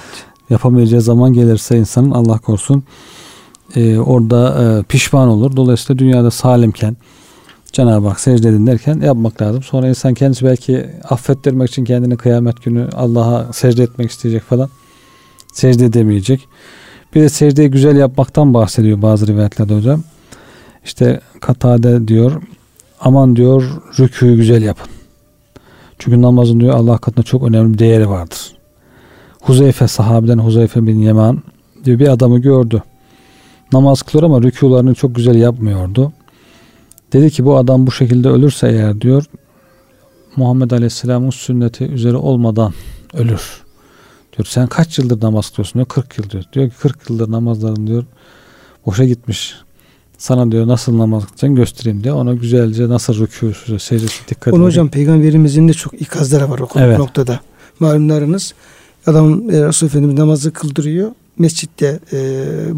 Yapamayacağı 0.51 1.01
zaman 1.01 1.33
gelirse 1.33 1.79
insanın 1.79 2.11
Allah 2.11 2.39
korusun 2.39 2.83
e, 3.77 3.99
orada 3.99 4.63
e, 4.63 4.83
pişman 4.83 5.29
olur. 5.29 5.57
Dolayısıyla 5.57 5.99
dünyada 5.99 6.31
salimken 6.31 6.97
Cenab-ı 7.73 8.09
Hak 8.09 8.21
secde 8.21 8.49
edin 8.49 8.67
derken 8.67 9.01
yapmak 9.01 9.43
lazım. 9.43 9.63
Sonra 9.63 9.89
insan 9.89 10.15
kendisi 10.15 10.45
belki 10.45 10.87
affettirmek 11.09 11.69
için 11.69 11.85
kendini 11.85 12.17
kıyamet 12.17 12.63
günü 12.63 12.89
Allah'a 12.93 13.53
secde 13.53 13.83
etmek 13.83 14.11
isteyecek 14.11 14.43
falan. 14.43 14.69
Secde 15.53 15.85
edemeyecek. 15.85 16.49
Bir 17.15 17.21
de 17.21 17.29
secdeyi 17.29 17.71
güzel 17.71 17.97
yapmaktan 17.97 18.55
bahsediyor 18.55 19.03
bazı 19.03 19.27
rivayetlerde 19.27 19.77
hocam. 19.77 20.03
İşte 20.85 21.21
Katade 21.41 22.09
diyor 22.09 22.43
aman 23.01 23.37
diyor 23.37 23.83
rükûyu 23.99 24.37
güzel 24.37 24.63
yapın. 24.63 24.89
Çünkü 25.99 26.23
namazın 26.23 26.61
diyor 26.61 26.75
Allah 26.75 26.99
katında 26.99 27.23
çok 27.23 27.43
önemli 27.43 27.75
bir 27.75 27.79
değeri 27.79 28.11
vardır. 28.11 28.57
Huzeyfe 29.41 29.89
sahabeden 29.89 30.39
Huzeyfe 30.39 30.87
bin 30.87 30.99
Yeman 30.99 31.43
diyor 31.85 31.99
bir 31.99 32.09
adamı 32.09 32.39
gördü. 32.39 32.83
Namaz 33.73 34.03
kılıyor 34.03 34.31
ama 34.31 34.43
rükularını 34.43 34.95
çok 34.95 35.15
güzel 35.15 35.35
yapmıyordu. 35.35 36.13
Dedi 37.13 37.31
ki 37.31 37.45
bu 37.45 37.57
adam 37.57 37.87
bu 37.87 37.93
şekilde 37.93 38.29
ölürse 38.29 38.69
eğer 38.69 39.01
diyor 39.01 39.25
Muhammed 40.37 40.71
Aleyhisselam'ın 40.71 41.31
sünneti 41.31 41.85
üzeri 41.85 42.17
olmadan 42.17 42.73
ölür. 43.15 43.63
Diyor 44.37 44.47
sen 44.47 44.67
kaç 44.67 44.99
yıldır 44.99 45.23
namaz 45.23 45.51
kılıyorsun 45.51 45.75
diyor 45.75 45.87
40 45.87 46.19
yıl 46.19 46.31
diyor. 46.31 46.45
Diyor 46.53 46.71
ki 46.71 46.77
40 46.79 47.11
yıldır 47.11 47.31
namazların 47.31 47.87
diyor 47.87 48.05
boşa 48.87 49.05
gitmiş. 49.05 49.55
Sana 50.19 50.53
diyor 50.53 50.67
nasıl 50.67 50.99
namaz 50.99 51.23
kılacaksın 51.25 51.55
göstereyim 51.55 52.05
diye 52.05 52.13
ona 52.13 52.35
güzelce 52.35 52.89
nasıl 52.89 53.15
rükû 53.15 53.79
secdesi 53.79 54.29
dikkat 54.29 54.55
Onu 54.55 54.65
hocam 54.65 54.89
peygamberimizin 54.89 55.69
de 55.69 55.73
çok 55.73 56.01
ikazları 56.01 56.51
var 56.51 56.59
o 56.59 56.69
Evet. 56.77 56.99
noktada. 56.99 57.41
Malumlarınız 57.81 58.55
adam 59.07 59.51
e, 59.51 59.57
Efendimiz 59.57 60.19
namazı 60.19 60.53
kıldırıyor. 60.53 61.11
Mescitte 61.39 62.01
e, 62.13 62.21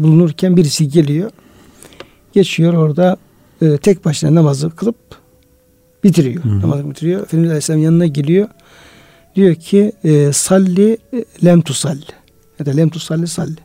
bulunurken 0.03 0.57
birisi 0.57 0.89
geliyor. 0.89 1.31
Geçiyor 2.33 2.73
orada 2.73 3.17
e, 3.61 3.77
tek 3.77 4.05
başına 4.05 4.35
namazı 4.35 4.69
kılıp 4.69 4.95
bitiriyor. 6.03 6.43
Hı. 6.43 6.61
Namazı 6.61 6.89
bitiriyor. 6.89 7.21
Efendimiz 7.21 7.49
Aleyhisselam 7.49 7.81
yanına 7.81 8.05
geliyor. 8.05 8.47
Diyor 9.35 9.55
ki 9.55 9.91
e, 10.03 10.33
salli 10.33 10.97
e, 11.13 11.25
lem 11.45 11.61
tusalli. 11.61 12.05
Ya 12.59 12.65
da 12.65 12.71
lem 12.71 12.89
tusalli 12.89 13.27
salli. 13.27 13.57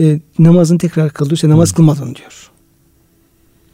E, 0.00 0.20
namazını 0.38 0.78
tekrar 0.78 1.10
kıldıysa 1.10 1.48
namaz 1.48 1.70
Hı. 1.70 1.74
kılmadın 1.74 2.14
diyor. 2.14 2.50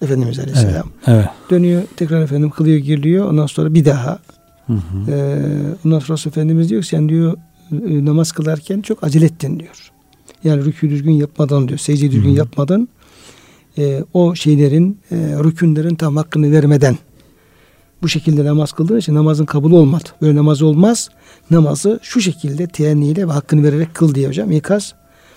Efendimiz 0.03 0.39
Aleyhisselam. 0.39 0.91
Evet. 1.07 1.27
Dönüyor 1.51 1.83
tekrar 1.97 2.23
efendim 2.23 2.51
kılıyor 2.51 2.79
geliyor. 2.79 3.29
Ondan 3.31 3.47
sonra 3.47 3.75
bir 3.75 3.85
daha. 3.85 4.19
Hı 4.67 4.73
hı. 4.73 5.11
Ee, 5.11 5.39
ondan 5.85 5.99
sonra 5.99 6.19
Efendimiz 6.27 6.69
diyor 6.69 6.83
ki 6.83 6.89
sen 6.89 7.09
diyor 7.09 7.37
e, 7.73 8.05
namaz 8.05 8.33
kılarken 8.33 8.81
çok 8.81 9.05
acele 9.05 9.25
ettin 9.25 9.61
diyor. 9.61 9.93
Yani 10.45 10.63
rükû 10.63 10.91
düzgün 10.91 11.13
yapmadan 11.13 11.69
diyor. 11.69 11.79
Secde 11.79 12.11
düzgün 12.11 12.31
Hı 12.31 12.33
hı. 12.33 12.39
yapmadan 12.39 12.89
e, 13.79 14.05
o 14.13 14.35
şeylerin 14.35 14.99
e, 15.11 15.17
rükünlerin 15.17 15.95
tam 15.95 16.17
hakkını 16.17 16.53
vermeden 16.53 16.97
bu 18.05 18.09
şekilde 18.09 18.45
namaz 18.45 18.73
kıldığın 18.73 18.99
için 18.99 19.15
namazın 19.15 19.45
kabul 19.45 19.73
olmadı. 19.73 20.09
Böyle 20.23 20.37
namaz 20.37 20.63
olmaz. 20.63 21.09
Namazı 21.51 22.01
şu 22.03 22.21
şekilde 22.21 22.67
teyenniyle 22.67 23.29
ve 23.29 23.33
hakkını 23.33 23.63
vererek 23.63 23.95
kıl 23.95 24.15
diye 24.15 24.29
hocam 24.29 24.53
ikaz 24.53 24.95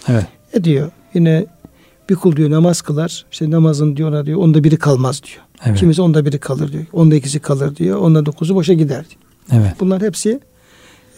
evet. 0.08 0.26
ediyor. 0.54 0.92
Yine 1.14 1.46
bir 2.10 2.16
kul 2.16 2.36
diyor 2.36 2.52
namaz 2.52 2.82
kılar. 2.82 3.26
İşte 3.32 3.52
namazın 3.52 3.98
diyorlar 3.98 4.26
diyor 4.26 4.40
onda 4.40 4.64
biri 4.64 4.78
kalmaz 4.78 5.22
diyor. 5.24 5.44
Evet. 5.66 5.80
Kimisi 5.80 6.02
onda 6.02 6.26
biri 6.26 6.40
kalır 6.40 6.72
diyor. 6.72 6.86
Onda 6.94 7.16
ikisi 7.16 7.40
kalır 7.40 7.76
diyor. 7.76 8.00
Onda 8.00 8.26
dokuzu 8.26 8.56
boşa 8.56 8.74
gider 8.74 9.06
diyor. 9.10 9.62
Evet. 9.62 9.76
Bunlar 9.80 10.02
hepsi 10.02 10.40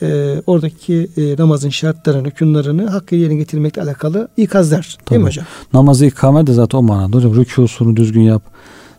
e, 0.02 0.42
oradaki 0.48 1.10
e, 1.18 1.36
namazın 1.38 1.70
şartlarını, 1.70 2.28
hükümlerini 2.28 2.82
hakkı 2.82 3.16
yerine 3.16 3.36
getirmekle 3.36 3.82
alakalı 3.82 4.28
ikazlar. 4.38 4.98
Tabii. 5.00 5.10
Değil 5.10 5.22
mi 5.22 5.28
hocam? 5.28 5.46
Namazı 5.74 6.06
ikame 6.06 6.48
de 6.48 6.54
zaten 6.54 6.78
o 6.78 6.82
manada 6.82 7.18
hocam. 7.18 7.36
Rükusunu 7.36 7.96
düzgün 7.96 8.22
yap. 8.22 8.44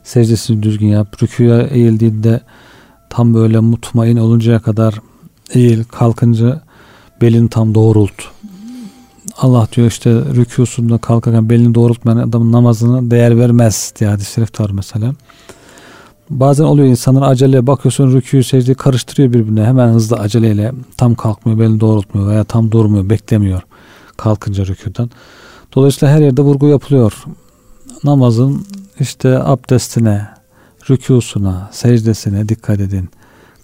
Secdesini 0.05 0.63
düzgün 0.63 0.87
yap. 0.87 1.23
Rükuya 1.23 1.63
eğildiğinde 1.63 2.41
tam 3.11 3.35
böyle 3.35 3.61
mutmain 3.61 4.17
oluncaya 4.17 4.61
kadar 4.61 4.95
eğil. 5.55 5.85
Kalkınca 5.85 6.61
belini 7.21 7.49
tam 7.49 7.75
doğrult. 7.75 8.13
Allah 9.37 9.69
diyor 9.77 9.87
işte 9.89 10.11
rükusunda 10.11 10.99
kalkarken 10.99 11.51
belini 11.51 11.75
doğrultmayan 11.75 12.17
adamın 12.17 12.53
namazına 12.53 13.11
değer 13.11 13.39
vermez 13.39 13.93
diye 13.99 14.11
hadis-i 14.11 14.33
şerif 14.33 14.61
var 14.61 14.71
mesela. 14.71 15.13
Bazen 16.31 16.65
oluyor 16.65 16.89
insanlar 16.89 17.31
acele 17.31 17.67
bakıyorsun 17.67 18.11
rükû 18.11 18.43
secdeyi 18.43 18.75
karıştırıyor 18.75 19.33
birbirine. 19.33 19.65
Hemen 19.65 19.89
hızlı 19.89 20.17
aceleyle 20.17 20.73
tam 20.97 21.15
kalkmıyor, 21.15 21.59
belini 21.59 21.81
doğrultmuyor 21.81 22.29
veya 22.29 22.45
tam 22.45 22.71
durmuyor, 22.71 23.11
beklemiyor 23.11 23.63
kalkınca 24.17 24.67
rükûdan. 24.67 25.11
Dolayısıyla 25.75 26.15
her 26.15 26.21
yerde 26.21 26.43
vurgu 26.43 26.67
yapılıyor. 26.67 27.25
Namazın 28.05 28.67
işte 29.01 29.39
abdestine, 29.39 30.29
rükûsuna, 30.91 31.69
secdesine 31.73 32.49
dikkat 32.49 32.81
edin. 32.81 33.09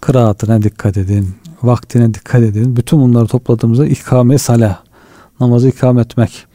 Kıraatine 0.01 0.63
dikkat 0.63 0.97
edin. 0.97 1.35
Vaktine 1.63 2.13
dikkat 2.13 2.41
edin. 2.41 2.75
Bütün 2.75 2.99
bunları 2.99 3.27
topladığımızda 3.27 3.85
ikame 3.85 4.37
salah. 4.37 4.77
Namazı 5.39 5.69
ikame 5.69 6.01
etmek 6.01 6.45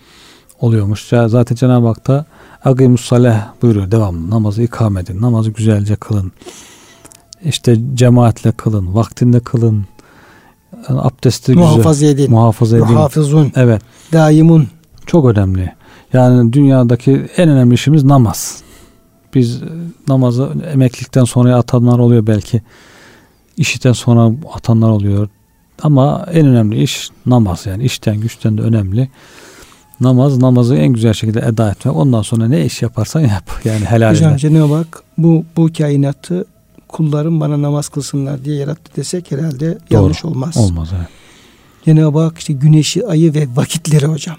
oluyormuş. 0.60 1.08
Zaten 1.26 1.56
Cenab-ı 1.56 1.86
Hak 1.86 2.06
da 2.06 2.26
Agimus 2.64 3.04
salah 3.04 3.48
buyuruyor 3.62 3.90
devamlı. 3.90 4.30
Namazı 4.30 4.62
ikame 4.62 5.00
edin. 5.00 5.22
Namazı 5.22 5.50
güzelce 5.50 5.96
kılın. 5.96 6.32
İşte 7.44 7.76
cemaatle 7.94 8.52
kılın. 8.52 8.94
Vaktinde 8.94 9.40
kılın. 9.40 9.84
Abdesti 10.88 11.52
muhafaza 11.52 12.06
güzel. 12.06 12.14
edin. 12.14 12.30
Muhafaza 12.30 12.76
edin. 12.76 12.86
Muhafızun. 12.86 13.52
Evet. 13.56 13.82
Daimun. 14.12 14.68
Çok 15.06 15.26
önemli. 15.26 15.72
Yani 16.12 16.52
dünyadaki 16.52 17.26
en 17.36 17.48
önemli 17.48 17.74
işimiz 17.74 18.04
namaz. 18.04 18.62
Biz 19.34 19.60
namazı 20.08 20.52
emeklilikten 20.72 21.24
sonra 21.24 21.56
atanlar 21.56 21.98
oluyor 21.98 22.26
belki. 22.26 22.62
İşten 23.56 23.92
sonra 23.92 24.34
atanlar 24.54 24.90
oluyor. 24.90 25.28
Ama 25.82 26.26
en 26.32 26.46
önemli 26.46 26.82
iş 26.82 27.10
namaz 27.26 27.66
yani 27.66 27.84
işten 27.84 28.20
güçten 28.20 28.58
de 28.58 28.62
önemli 28.62 29.08
namaz 30.02 30.38
namazı 30.38 30.76
en 30.76 30.92
güzel 30.92 31.12
şekilde 31.12 31.40
eda 31.40 31.70
etmek. 31.70 31.96
Ondan 31.96 32.22
sonra 32.22 32.48
ne 32.48 32.64
iş 32.64 32.82
yaparsan 32.82 33.20
yap. 33.20 33.50
Yani 33.64 33.84
helal 33.84 34.10
Hocam 34.10 34.36
Cenab-ı 34.36 34.74
Hak 34.74 35.02
bu, 35.18 35.44
bu 35.56 35.70
kainatı 35.78 36.44
kullarım 36.88 37.40
bana 37.40 37.62
namaz 37.62 37.88
kılsınlar 37.88 38.44
diye 38.44 38.56
yarattı 38.56 38.96
desek 38.96 39.30
herhalde 39.30 39.66
Doğru. 39.66 39.78
yanlış 39.90 40.24
olmaz. 40.24 40.56
Olmaz 40.56 40.88
evet. 40.96 41.08
Cenab-ı 41.84 42.18
Hak 42.18 42.38
işte 42.38 42.52
güneşi, 42.52 43.06
ayı 43.06 43.34
ve 43.34 43.46
vakitleri 43.56 44.06
hocam. 44.06 44.36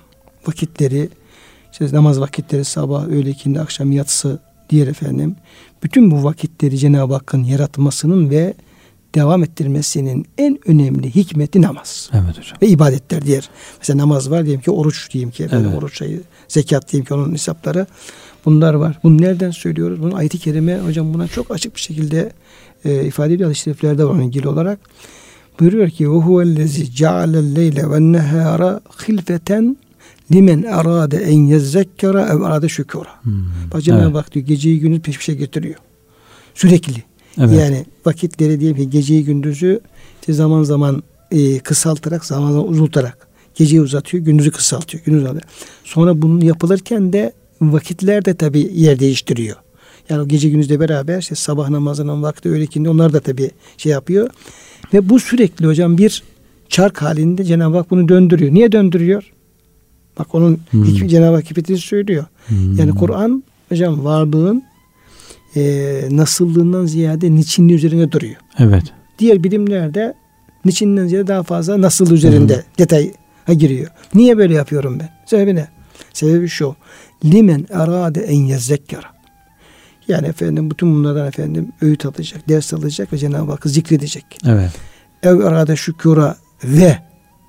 Vakitleri 0.48 1.10
işte 1.72 1.88
namaz 1.92 2.20
vakitleri 2.20 2.66
sabah, 2.66 3.08
öğle, 3.08 3.30
ikindi, 3.30 3.60
akşam, 3.60 3.92
yatsı 3.92 4.40
diğer 4.70 4.88
efendim. 4.88 5.36
Bütün 5.84 6.12
bu 6.12 6.24
vakitleri 6.24 6.78
Cenab-ı 6.78 7.14
Hakk'ın 7.14 7.44
yaratmasının 7.44 8.30
ve 8.30 8.54
devam 9.16 9.44
ettirmesinin 9.44 10.26
en 10.38 10.60
önemli 10.66 11.16
hikmeti 11.16 11.62
namaz. 11.62 12.10
Evet 12.14 12.38
hocam. 12.38 12.58
Ve 12.62 12.68
ibadetler 12.68 13.26
diğer. 13.26 13.50
Mesela 13.80 13.98
namaz 13.98 14.32
var 14.32 14.46
diyelim 14.46 14.62
ki 14.62 14.72
oruç 14.72 15.12
diyelim 15.14 15.32
ki 15.32 15.44
efendim 15.44 15.70
evet. 15.72 15.84
oruç 15.84 15.98
sayı, 15.98 16.22
zekat 16.48 16.92
diyelim 16.92 17.06
ki 17.06 17.14
onun 17.14 17.34
hesapları. 17.34 17.86
Bunlar 18.46 18.74
var. 18.74 19.00
Bunu 19.04 19.22
nereden 19.22 19.52
söylüyoruz? 19.52 20.02
Bunu 20.02 20.16
ayet-i 20.16 20.40
kerime 20.40 20.80
hocam 20.80 21.14
buna 21.14 21.28
çok 21.28 21.52
açık 21.52 21.76
bir 21.76 21.82
şekilde 21.82 22.32
e, 22.86 23.06
ifade 23.06 23.34
ediyor. 23.34 23.50
Hadis-i 23.50 23.88
var 23.88 24.04
onun 24.04 24.22
ilgili 24.22 24.48
olarak. 24.48 24.80
Buyuruyor 25.60 25.90
ki 25.90 26.12
ve 26.12 26.16
huvellezi 26.16 26.92
cealel 26.92 27.56
leyle 27.56 27.92
ve 27.92 28.00
nehara 28.00 28.82
hilfeten 29.08 29.78
limen 30.32 30.64
arade 30.64 31.18
en 31.18 31.40
yezzekkara 31.40 32.28
ev 32.28 32.42
arade 32.42 32.70
şükura. 32.70 33.10
Hmm. 33.22 33.34
Bak 33.74 33.84
Cenab-ı 33.84 34.04
evet. 34.04 34.16
Hak 34.16 34.34
diyor 34.34 34.46
geceyi 34.46 34.80
günü 34.80 35.00
peş 35.00 35.18
peşe 35.18 35.34
getiriyor. 35.34 35.76
Sürekli. 36.56 37.04
Evet. 37.38 37.60
Yani 37.60 37.86
vakitleri 38.06 38.60
diyelim 38.60 38.78
ki 38.78 38.90
geceyi 38.90 39.26
gündüzü 39.26 39.80
işte 40.22 40.34
zaman 40.34 40.64
zaman 40.64 41.04
e, 41.32 41.60
kısaltarak 41.60 42.26
zaman 42.26 42.52
zaman 42.52 42.68
uzultarak 42.68 43.28
geceyi 43.56 43.82
uzatıyor, 43.82 44.24
gündüzü 44.24 44.52
kısaltıyor. 44.52 45.04
Gündüz 45.04 45.22
uzatıyor. 45.22 45.44
Sonra 45.84 46.22
bunu 46.22 46.46
yapılırken 46.46 47.14
de 47.14 47.34
vakitler 47.62 48.26
de 48.26 48.34
tabi 48.34 48.72
yer 48.74 49.00
değiştiriyor. 49.00 49.56
Yani 50.10 50.22
o 50.22 50.28
gece 50.28 50.50
gündüzle 50.50 50.80
beraber 50.80 51.20
işte 51.20 51.36
sabah 51.36 51.70
namazının 51.70 52.24
vakti 52.24 52.50
öğle 52.50 52.90
onlar 52.90 53.14
da 53.14 53.20
tabi 53.20 53.52
şey 53.78 53.92
yapıyor. 53.92 54.30
Ve 54.94 55.10
bu 55.10 55.20
sürekli 55.20 55.66
hocam 55.66 55.98
bir 55.98 56.24
çark 56.70 57.02
halinde 57.02 57.44
Cenab-ı 57.44 57.78
Hak 57.78 57.92
bunu 57.92 58.10
döndürüyor. 58.10 58.54
Niye 58.54 58.72
döndürüyor? 58.72 59.32
Bak 60.20 60.36
onun 60.36 60.60
hmm. 60.72 61.08
Cenab-ı 61.08 61.36
Hak 61.36 61.50
hikmetini 61.50 61.78
söylüyor. 61.78 62.26
Hmm. 62.48 62.76
Yani 62.78 62.96
Kur'an 62.96 63.44
hocam 63.70 64.04
varlığın 64.04 64.64
e, 65.56 65.62
nasıllığından 66.12 66.86
ziyade 66.86 67.36
niçinliği 67.36 67.78
üzerine 67.78 68.12
duruyor. 68.12 68.36
Evet. 68.60 68.84
Diğer 69.20 69.44
bilimlerde 69.44 70.14
niçinden 70.66 71.08
ziyade 71.08 71.28
daha 71.28 71.44
fazla 71.44 71.82
nasıl 71.82 72.12
üzerinde 72.12 72.56
Hı. 72.56 72.64
detay 72.78 73.12
giriyor. 73.48 73.92
Niye 74.14 74.38
böyle 74.38 74.54
yapıyorum 74.54 75.00
ben? 75.00 75.10
Sebebi 75.26 75.56
ne? 75.56 75.68
Sebebi 76.14 76.48
şu. 76.48 76.76
Limen 77.26 77.66
arade 77.74 78.22
en 78.22 78.42
yezekkara. 78.44 79.14
Yani 80.08 80.28
efendim 80.28 80.72
bütün 80.72 80.96
bunlardan 80.96 81.28
efendim 81.28 81.72
öğüt 81.82 82.06
alacak, 82.06 82.50
ders 82.50 82.74
alacak 82.74 83.14
ve 83.14 83.18
Cenab-ı 83.18 83.52
Hakk'ı 83.52 83.70
zikredecek. 83.70 84.26
Evet. 84.48 84.72
Ev 85.24 85.40
arade 85.40 85.76
şükura 85.76 86.38
ve 86.64 86.98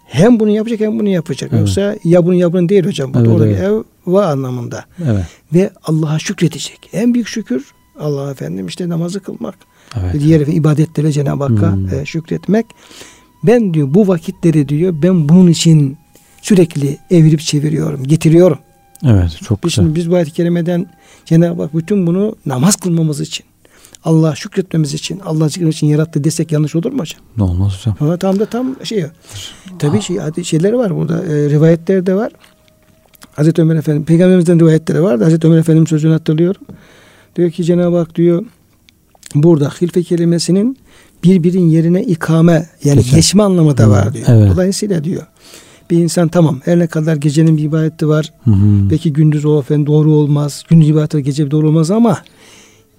hem 0.07 0.41
bunu 0.41 0.51
yapacak 0.51 0.81
hem 0.81 0.99
bunu 0.99 1.09
yapacak. 1.09 1.51
Evet. 1.53 1.61
Yoksa 1.61 1.97
ya 2.05 2.25
bunu 2.25 2.35
ya 2.35 2.53
bunu 2.53 2.69
değil 2.69 2.87
hocam. 2.87 3.15
Bu 3.15 3.19
evet, 3.19 3.29
oradaki 3.29 3.51
evet. 3.51 3.63
ev 3.63 3.83
va 4.07 4.27
anlamında. 4.27 4.85
Evet. 5.05 5.25
Ve 5.55 5.71
Allah'a 5.85 6.19
şükredecek. 6.19 6.91
En 6.93 7.15
büyük 7.15 7.29
şükür 7.29 7.65
Allah 7.99 8.31
efendim 8.31 8.67
işte 8.67 8.89
namazı 8.89 9.21
kılmak. 9.21 9.55
Evet. 10.01 10.21
Diğer 10.21 10.41
ibadetlere 10.41 11.13
Cenab-ı 11.13 11.45
Hakk'a 11.45 11.73
hmm. 11.73 11.95
e, 11.95 12.07
şükretmek. 12.07 12.67
Ben 13.43 13.75
diyor 13.75 13.95
bu 13.95 14.09
vakitleri 14.09 14.69
diyor 14.69 14.95
ben 15.03 15.29
bunun 15.29 15.51
için 15.51 15.99
sürekli 16.43 16.99
evirip 17.11 17.41
çeviriyorum, 17.41 18.05
getiriyorum. 18.05 18.59
Evet 19.05 19.39
çok 19.43 19.63
güzel. 19.63 19.85
Şimdi 19.85 19.95
biz 19.95 20.11
bu 20.11 20.15
ayet-i 20.15 20.31
kerimeden 20.31 20.87
Cenab-ı 21.25 21.63
Hak 21.63 21.75
bütün 21.75 22.07
bunu 22.07 22.37
namaz 22.47 22.77
kılmamız 22.77 23.21
için, 23.21 23.47
Allah'a 24.05 24.35
şükretmemiz 24.35 24.95
için, 24.95 25.21
Allah 25.21 25.49
zikretmemiz 25.49 25.77
için 25.77 25.87
yarattı 25.87 26.25
desek 26.25 26.53
yanlış 26.53 26.75
olur 26.75 26.93
mu 26.93 27.01
hocam? 27.01 27.21
Ne 27.37 27.43
olmaz 27.43 27.79
hocam. 27.79 27.97
Ama 28.01 28.17
tam 28.17 28.41
da 28.41 28.47
tam 28.47 28.77
şey. 28.85 29.05
Tabii 29.79 30.01
şey, 30.03 30.19
şeyler 30.45 30.73
var 30.73 30.97
burada. 30.97 31.25
E, 31.25 31.51
rivayetler 31.51 32.07
de 32.07 32.15
var. 32.15 32.33
Hazreti 33.37 33.63
Ömer 33.63 33.77
Efendim, 33.77 34.05
Peygamberimizden 34.05 34.61
rivayetleri 34.61 35.03
var 35.03 35.21
da 35.21 35.27
Hazreti 35.27 35.47
Ömer 35.47 35.59
Efendim 35.59 35.87
sözünü 35.87 36.13
hatırlıyorum. 36.13 36.63
Diyor 37.37 37.51
ki 37.51 37.65
Cenab-ı 37.65 37.97
Hak 37.97 38.15
diyor 38.15 38.45
burada 39.35 39.69
hilfe 39.69 40.03
kelimesinin 40.03 40.79
birbirin 41.25 41.69
yerine 41.69 42.03
ikame 42.03 42.69
yani 42.85 42.97
Geçen. 43.03 43.17
geçme 43.17 43.43
anlamı 43.43 43.77
da 43.77 43.91
var 43.91 44.15
diyor. 44.15 44.27
Evet. 44.29 44.51
Dolayısıyla 44.53 45.05
diyor 45.05 45.23
bir 45.91 45.99
insan 45.99 46.29
tamam 46.29 46.61
her 46.65 46.79
ne 46.79 46.87
kadar 46.87 47.17
gecenin 47.17 47.57
bir 47.57 47.63
ibadeti 47.63 48.09
var. 48.09 48.33
Hı 48.45 48.51
hı. 48.51 48.91
Belki 48.91 49.13
gündüz 49.13 49.45
o 49.45 49.61
efendim 49.61 49.87
doğru 49.87 50.13
olmaz. 50.13 50.65
Gündüz 50.69 50.89
ibadeti 50.89 51.23
gece 51.23 51.51
doğru 51.51 51.69
olmaz 51.69 51.91
ama 51.91 52.19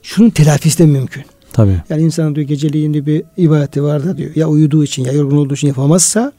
şunun 0.04 0.30
telafisi 0.30 0.80
de 0.80 0.86
mümkün. 0.86 1.24
Tabii. 1.54 1.82
Yani 1.90 2.02
insan 2.02 2.36
diyor 2.36 2.48
geceliğin 2.48 2.94
bir 2.94 3.24
ibadeti 3.38 3.84
var 3.84 4.06
da 4.06 4.18
diyor. 4.18 4.32
Ya 4.36 4.48
uyuduğu 4.48 4.84
için 4.84 5.04
ya 5.04 5.12
yorgun 5.12 5.38
olduğu 5.38 5.54
için 5.54 5.68
yapamazsa 5.68 6.32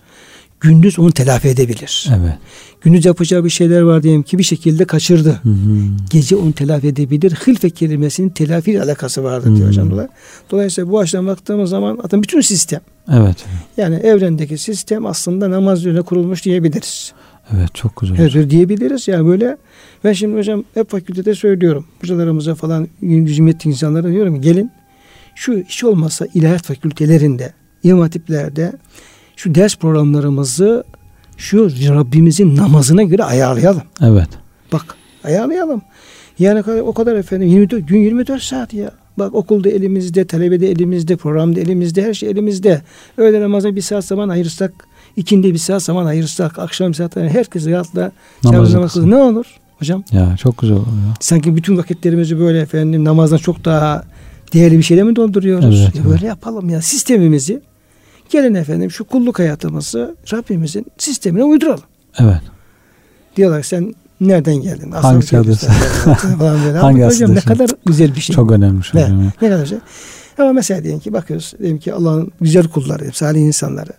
gündüz 0.60 0.98
onu 0.98 1.12
telafi 1.12 1.48
edebilir. 1.48 2.08
Evet. 2.10 2.34
Gündüz 2.80 3.04
yapacağı 3.04 3.44
bir 3.44 3.50
şeyler 3.50 3.80
var 3.80 4.02
diyelim 4.02 4.22
ki 4.22 4.38
bir 4.38 4.42
şekilde 4.42 4.84
kaçırdı. 4.84 5.40
Hı 5.42 5.48
hı. 5.48 5.78
Gece 6.10 6.36
onu 6.36 6.52
telafi 6.52 6.86
edebilir. 6.86 7.30
Hilfe 7.30 7.70
kelimesinin 7.70 8.28
telafi 8.28 8.70
ile 8.70 8.82
alakası 8.82 9.24
vardır 9.24 9.50
hı 9.50 9.56
diyor 9.56 9.68
hocam. 9.68 9.90
Dolayısıyla 10.50 10.90
bu 10.90 10.98
açıdan 10.98 11.26
baktığımız 11.26 11.70
zaman 11.70 11.98
zaten 12.02 12.22
bütün 12.22 12.40
sistem. 12.40 12.80
Evet. 13.12 13.36
Yani 13.76 13.94
evrendeki 13.94 14.58
sistem 14.58 15.06
aslında 15.06 15.50
namaz 15.50 15.80
üzerine 15.80 16.02
kurulmuş 16.02 16.44
diyebiliriz. 16.44 17.12
Evet 17.56 17.74
çok 17.74 17.96
güzel. 17.96 18.18
Evet 18.18 18.50
diyebiliriz 18.50 19.08
yani 19.08 19.26
böyle. 19.26 19.56
Ben 20.04 20.12
şimdi 20.12 20.38
hocam 20.38 20.64
hep 20.74 20.90
fakültede 20.90 21.34
söylüyorum. 21.34 21.86
Hocalarımıza 22.00 22.54
falan 22.54 22.88
cümlet 23.02 23.66
insanlara 23.66 24.08
diyorum 24.08 24.40
gelin 24.40 24.70
şu 25.34 25.52
hiç 25.52 25.84
olmazsa 25.84 26.26
ilahiyat 26.34 26.62
fakültelerinde, 26.62 27.52
imam 27.82 28.00
hatiplerde 28.00 28.72
şu 29.36 29.54
ders 29.54 29.76
programlarımızı 29.76 30.84
şu 31.36 31.70
Rabbimizin 31.70 32.56
namazına 32.56 33.02
göre 33.02 33.24
ayarlayalım. 33.24 33.82
Evet. 34.02 34.28
Bak 34.72 34.96
ayarlayalım. 35.24 35.82
Yani 36.38 36.82
o 36.82 36.92
kadar 36.92 37.16
efendim 37.16 37.48
24 37.48 37.88
gün 37.88 37.98
24 37.98 38.42
saat 38.42 38.74
ya. 38.74 38.90
Bak 39.18 39.34
okulda 39.34 39.68
elimizde, 39.68 40.26
talebede 40.26 40.70
elimizde, 40.70 41.16
programda 41.16 41.60
elimizde, 41.60 42.02
her 42.02 42.14
şey 42.14 42.30
elimizde. 42.30 42.82
Öğle 43.16 43.40
namazına 43.40 43.76
bir 43.76 43.80
saat 43.80 44.04
zaman 44.04 44.28
ayırırsak, 44.28 44.72
ikindi 45.16 45.52
bir 45.54 45.58
saat 45.58 45.82
zaman 45.82 46.06
ayırırsak, 46.06 46.58
akşam 46.58 46.94
saatlerine 46.94 47.30
herkes 47.30 47.66
rahatla 47.66 48.12
namaz 48.44 48.74
namaz 48.74 48.96
ne 48.96 49.16
olur 49.16 49.46
hocam? 49.78 50.04
Ya 50.12 50.36
çok 50.36 50.58
güzel 50.58 50.76
oluyor. 50.76 51.16
Sanki 51.20 51.56
bütün 51.56 51.76
vakitlerimizi 51.76 52.38
böyle 52.38 52.60
efendim 52.60 53.04
namazdan 53.04 53.36
çok 53.36 53.64
daha 53.64 54.04
değerli 54.52 54.78
bir 54.78 54.82
şeyle 54.82 55.02
mi 55.02 55.16
dolduruyoruz? 55.16 55.64
Evet, 55.64 55.94
ya 55.94 56.02
evet. 56.02 56.10
Böyle 56.10 56.26
yapalım 56.26 56.68
ya 56.68 56.82
sistemimizi. 56.82 57.62
Gelin 58.30 58.54
efendim 58.54 58.90
şu 58.90 59.04
kulluk 59.04 59.38
hayatımızı 59.38 60.16
Rabbimizin 60.32 60.86
sistemine 60.98 61.44
uyduralım. 61.44 61.84
Evet. 62.18 62.40
Diyorlar 63.36 63.62
sen 63.62 63.94
nereden 64.20 64.56
geldin? 64.56 64.92
Asıl 64.92 65.08
Hangi 65.08 65.26
çağdasın? 65.26 65.68
Hangi 66.80 67.02
hocam 67.02 67.34
ne 67.34 67.40
kadar 67.40 67.70
güzel 67.86 68.14
bir 68.14 68.20
şey. 68.20 68.36
Çok 68.36 68.52
önemli. 68.52 68.84
Şey. 68.84 69.02
Ne, 69.02 69.30
ne 69.42 69.48
kadar 69.48 69.62
güzel. 69.62 69.80
Ama 70.38 70.52
mesela 70.52 70.82
diyelim 70.82 71.00
ki 71.00 71.12
bakıyoruz 71.12 71.54
diyelim 71.58 71.78
ki 71.78 71.94
Allah'ın 71.94 72.32
güzel 72.40 72.68
kulları, 72.68 73.12
salih 73.12 73.40
insanları. 73.40 73.92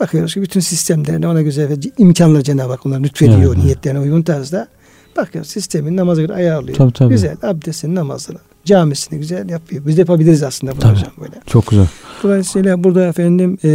Bakıyoruz 0.00 0.34
ki 0.34 0.42
bütün 0.42 0.60
sistemlerine 0.60 1.28
ona 1.28 1.42
güzel 1.42 1.78
imkanlar 1.98 2.40
Cenab-ı 2.40 2.72
Hak 2.72 2.86
onlara 2.86 3.00
lütfediyor 3.00 3.54
evet, 3.54 3.64
niyetlerine 3.64 4.00
uygun 4.00 4.22
tarzda. 4.22 4.68
Bakıyoruz 5.16 5.50
sistemin 5.50 5.96
namaza 5.96 6.22
göre 6.22 6.34
ayarlıyor. 6.34 6.76
Tabii, 6.76 6.92
tabii. 6.92 7.08
Güzel 7.08 7.36
abdestini 7.42 7.94
namazını 7.94 8.38
camisini 8.64 9.18
güzel 9.18 9.48
yapıyor. 9.48 9.86
Biz 9.86 9.96
de 9.96 10.00
yapabiliriz 10.00 10.42
aslında 10.42 10.72
bunu 10.76 10.90
hocam 10.90 11.12
böyle. 11.20 11.34
Çok 11.46 11.66
güzel. 11.66 11.86
Dolayısıyla 12.22 12.84
burada 12.84 13.06
efendim 13.06 13.58
e, 13.64 13.68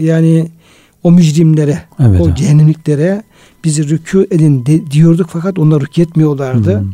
yani 0.00 0.48
o 1.02 1.10
mücrimlere, 1.10 1.78
evet, 2.00 2.20
o 2.20 2.34
cehennemliklere 2.34 3.22
bizi 3.64 3.82
rükû 3.82 4.34
edin 4.34 4.66
de, 4.66 4.90
diyorduk 4.90 5.28
fakat 5.30 5.58
onlar 5.58 5.80
rükû 5.80 6.02
etmiyorlardı. 6.02 6.80
Hmm. 6.80 6.92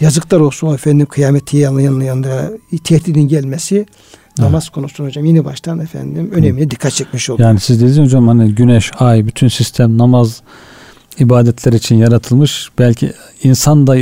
Yazıklar 0.00 0.40
olsun 0.40 0.74
efendim 0.74 1.06
kıyameti 1.06 1.56
yanında 1.56 2.50
tehdidin 2.84 3.28
gelmesi 3.28 3.76
evet. 3.76 4.38
namaz 4.38 4.68
konusunda 4.68 5.08
hocam 5.08 5.24
yine 5.24 5.44
baştan 5.44 5.78
efendim 5.78 6.30
önemli 6.32 6.70
dikkat 6.70 6.92
çekmiş 6.92 7.30
oldu. 7.30 7.42
Yani 7.42 7.60
siz 7.60 7.80
dediniz 7.80 7.98
hocam 7.98 8.28
hani 8.28 8.54
güneş, 8.54 8.90
ay, 8.98 9.26
bütün 9.26 9.48
sistem 9.48 9.98
namaz 9.98 10.42
ibadetler 11.18 11.72
için 11.72 11.96
yaratılmış. 11.96 12.70
Belki 12.78 13.12
insan 13.42 13.86
da 13.86 13.96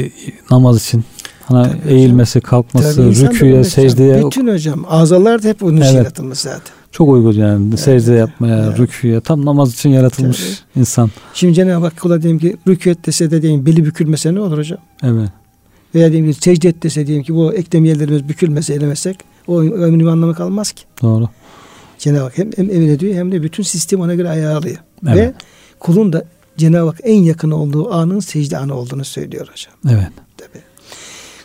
namaz 0.50 0.82
için 0.82 1.04
Hani 1.50 1.72
Tabii 1.72 1.92
eğilmesi, 1.92 2.38
hocam. 2.38 2.50
kalkması, 2.50 2.96
Tabii 2.96 3.28
rüküye, 3.28 3.64
secdeye. 3.64 4.26
Bütün 4.26 4.48
hocam 4.48 4.84
azalar 4.88 5.42
da 5.42 5.48
hep 5.48 5.62
onun 5.62 5.76
evet. 5.76 5.86
için 5.86 5.96
yaratılmış 5.96 6.38
zaten. 6.38 6.72
Çok 6.92 7.08
uygun 7.08 7.32
yani 7.32 7.68
evet. 7.68 7.80
secde 7.80 8.12
yapmaya, 8.12 8.66
evet. 8.66 8.78
rüküye. 8.78 9.20
Tam 9.20 9.44
namaz 9.46 9.72
için 9.74 9.90
yaratılmış 9.90 10.38
Tabii. 10.38 10.80
insan. 10.80 11.10
Şimdi 11.34 11.54
Cenab-ı 11.54 11.84
Hak 11.84 12.00
kula 12.00 12.22
diyelim 12.22 12.38
ki 12.38 12.56
rükü 12.68 12.90
et 12.90 13.06
dese 13.06 13.30
de 13.30 13.42
diyeyim 13.42 13.66
beli 13.66 13.84
bükülmese 13.84 14.34
ne 14.34 14.40
olur 14.40 14.58
hocam? 14.58 14.78
Evet. 15.02 15.28
Veya 15.94 16.12
diyelim 16.12 16.32
ki 16.32 16.38
secde 16.40 16.68
et 16.68 16.82
dese 16.82 17.06
diyelim 17.06 17.24
ki 17.24 17.34
bu 17.34 17.54
eklem 17.54 17.84
yerlerimiz 17.84 18.28
bükülmese 18.28 18.74
elemesek 18.74 19.16
o 19.46 19.60
ömrün 19.60 20.06
anlamı 20.06 20.34
kalmaz 20.34 20.72
ki. 20.72 20.82
Doğru. 21.02 21.28
Cenab-ı 21.98 22.22
Hak 22.22 22.38
hem, 22.38 22.50
hem 22.56 22.70
emrediyor 22.70 23.14
hem 23.14 23.32
de 23.32 23.42
bütün 23.42 23.62
sistemi 23.62 24.02
ona 24.02 24.14
göre 24.14 24.28
ayarlıyor. 24.28 24.76
Evet. 25.06 25.16
Ve 25.16 25.34
kulun 25.80 26.12
da 26.12 26.24
Cenab-ı 26.56 26.86
Hak 26.86 27.00
en 27.02 27.22
yakın 27.22 27.50
olduğu 27.50 27.92
anın 27.94 28.20
secde 28.20 28.58
anı 28.58 28.74
olduğunu 28.74 29.04
söylüyor 29.04 29.48
hocam. 29.52 29.98
Evet. 29.98 30.12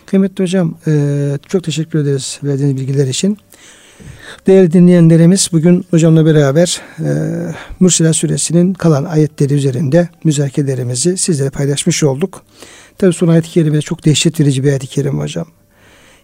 Kıymetli 0.06 0.44
hocam 0.44 0.74
e, 0.86 1.38
çok 1.48 1.64
teşekkür 1.64 1.98
ederiz 1.98 2.38
verdiğiniz 2.42 2.76
bilgiler 2.76 3.06
için. 3.06 3.38
Değerli 4.46 4.72
dinleyenlerimiz 4.72 5.48
bugün 5.52 5.86
hocamla 5.90 6.26
beraber 6.26 6.80
e, 6.98 7.08
Mürsela 7.80 8.12
suresinin 8.12 8.74
kalan 8.74 9.04
ayetleri 9.04 9.54
üzerinde 9.54 10.08
müzakerelerimizi 10.24 11.16
sizlere 11.16 11.50
paylaşmış 11.50 12.02
olduk. 12.02 12.42
Tabi 12.98 13.12
son 13.12 13.28
ayet-i 13.28 13.50
kerime 13.50 13.80
çok 13.80 14.04
dehşet 14.04 14.40
verici 14.40 14.64
bir 14.64 14.68
ayet-i 14.68 14.86
kerime 14.86 15.22
hocam. 15.22 15.46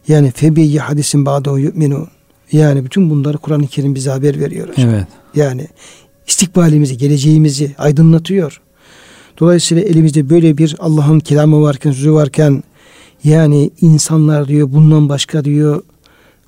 Yani 0.08 0.30
febiyyi 0.30 0.78
hadisin 0.78 1.26
ba'dahu 1.26 1.58
yu'minu. 1.58 2.08
Yani 2.52 2.84
bütün 2.84 3.10
bunları 3.10 3.38
Kur'an-ı 3.38 3.66
Kerim 3.66 3.94
bize 3.94 4.10
haber 4.10 4.40
veriyor 4.40 4.68
hocam. 4.68 4.90
Evet. 4.90 5.06
Yani 5.34 5.68
istikbalimizi, 6.26 6.96
geleceğimizi 6.96 7.74
aydınlatıyor. 7.78 8.60
Dolayısıyla 9.38 9.82
elimizde 9.82 10.30
böyle 10.30 10.58
bir 10.58 10.76
Allah'ın 10.78 11.20
kelamı 11.20 11.62
varken, 11.62 11.92
sözü 11.92 12.12
varken 12.12 12.62
yani 13.24 13.70
insanlar 13.80 14.48
diyor 14.48 14.72
bundan 14.72 15.08
başka 15.08 15.44
diyor 15.44 15.82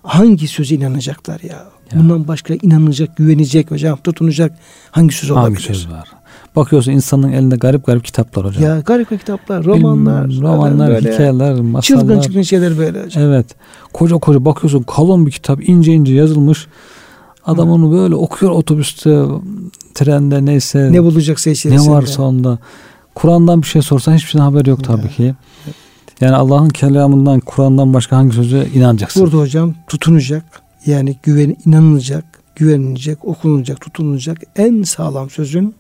hangi 0.03 0.49
söze 0.49 0.75
inanacaklar 0.75 1.41
ya? 1.41 1.49
ya. 1.93 2.01
Bundan 2.01 2.29
başka 2.29 2.55
inanacak, 2.55 3.17
güvenecek 3.17 3.71
hocam, 3.71 3.99
tutunacak 4.05 4.59
hangi 4.91 5.15
söz 5.15 5.31
olabilir? 5.31 5.45
Hangi 5.47 5.63
söz 5.63 5.91
var? 5.91 6.09
Bakıyorsun 6.57 6.93
insanın 6.93 7.33
elinde 7.33 7.57
garip 7.57 7.87
garip 7.87 8.05
kitaplar 8.05 8.47
hocam. 8.47 8.63
Ya 8.63 8.81
garip 8.81 9.09
garip 9.09 9.21
kitaplar, 9.21 9.65
romanlar, 9.65 10.29
Bilmiyorum, 10.29 10.57
romanlar, 10.57 10.89
böyle, 10.89 11.13
hikayeler, 11.13 11.55
masallar. 11.55 11.83
Çılgın 11.83 12.21
çılgın 12.21 12.43
şeyler 12.43 12.79
böyle 12.79 13.05
hocam. 13.05 13.23
Evet. 13.23 13.47
Koca 13.93 14.19
koca 14.19 14.45
bakıyorsun 14.45 14.83
kalın 14.83 15.27
bir 15.27 15.31
kitap, 15.31 15.69
ince 15.69 15.93
ince 15.93 16.15
yazılmış. 16.15 16.67
Adam 17.47 17.69
Hı. 17.69 17.73
onu 17.73 17.93
böyle 17.93 18.15
okuyor 18.15 18.53
otobüste, 18.53 19.25
trende 19.95 20.45
neyse. 20.45 20.93
Ne 20.93 21.03
bulacaksa 21.03 21.51
içerisinde. 21.51 21.91
Ne 21.91 21.95
varsa 21.95 22.23
onda. 22.23 22.59
Kur'an'dan 23.15 23.63
bir 23.63 23.67
şey 23.67 23.83
sorsan 23.83 24.15
hiçbir 24.15 24.29
şeyden 24.29 24.45
haber 24.45 24.67
yok 24.67 24.85
tabii 24.85 25.03
ya. 25.03 25.09
ki. 25.09 25.35
Yani 26.21 26.37
Allah'ın 26.37 26.69
kelamından, 26.69 27.41
Kur'an'dan 27.41 27.95
başka 27.95 28.17
hangi 28.17 28.35
söze 28.35 28.69
inanacaksın? 28.75 29.23
Burada 29.23 29.37
hocam 29.37 29.75
tutunacak. 29.89 30.45
Yani 30.87 31.17
güven 31.23 31.57
inanılacak, 31.67 32.25
güvenilecek, 32.57 33.25
okunulacak, 33.25 33.81
tutunulacak 33.81 34.39
en 34.57 34.83
sağlam 34.83 35.31
sözün 35.31 35.75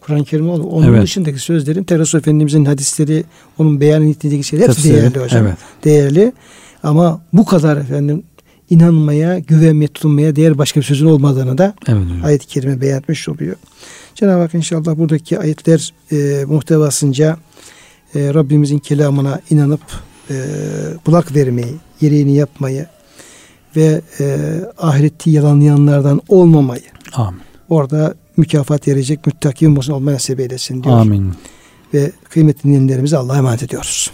Kur'an-ı 0.00 0.24
Kerim 0.24 0.50
olur. 0.50 0.64
Onun 0.64 0.88
evet. 0.88 1.02
dışındaki 1.02 1.38
sözlerin 1.38 1.84
Teresu 1.84 2.18
Efendimizin 2.18 2.64
hadisleri, 2.64 3.24
onun 3.58 3.80
beyan 3.80 4.08
ettiği 4.08 4.44
şeyler 4.44 4.68
hepsi 4.68 4.82
Tefsiri, 4.82 5.02
değerli 5.02 5.24
hocam. 5.24 5.46
Evet. 5.46 5.56
Değerli. 5.84 6.32
Ama 6.82 7.20
bu 7.32 7.44
kadar 7.44 7.76
efendim 7.76 8.22
inanmaya, 8.70 9.38
güvenmeye, 9.38 9.88
tutunmaya 9.88 10.36
değer 10.36 10.58
başka 10.58 10.80
bir 10.80 10.84
sözün 10.84 11.06
olmadığını 11.06 11.58
da 11.58 11.74
evet, 11.88 12.02
ayet-i 12.24 12.46
kerime 12.46 12.80
beyan 12.80 12.98
etmiş 12.98 13.28
oluyor. 13.28 13.56
Cenab-ı 14.14 14.40
Hak 14.40 14.54
inşallah 14.54 14.98
buradaki 14.98 15.38
ayetler 15.38 15.92
e, 16.12 16.44
muhtevasınca 16.44 17.36
e, 18.14 18.34
Rabbimizin 18.34 18.78
kelamına 18.78 19.40
inanıp 19.50 19.80
e, 20.30 20.34
kulak 21.04 21.34
vermeyi, 21.34 21.74
gereğini 22.00 22.34
yapmayı 22.34 22.86
ve 23.76 24.00
e, 24.20 24.36
ahireti 24.78 25.30
yalanlayanlardan 25.30 26.20
olmamayı. 26.28 26.82
Amin. 27.12 27.40
Orada 27.68 28.14
mükafat 28.36 28.88
verecek 28.88 29.26
müttaki 29.26 29.68
olma 29.68 30.12
nasip 30.12 30.40
eylesin 30.40 30.84
diyor. 30.84 30.98
Amin. 30.98 31.34
Ve 31.94 32.12
kıymetli 32.28 32.62
dinleyenlerimize 32.62 33.16
Allah'a 33.16 33.36
emanet 33.38 33.62
ediyoruz. 33.62 34.10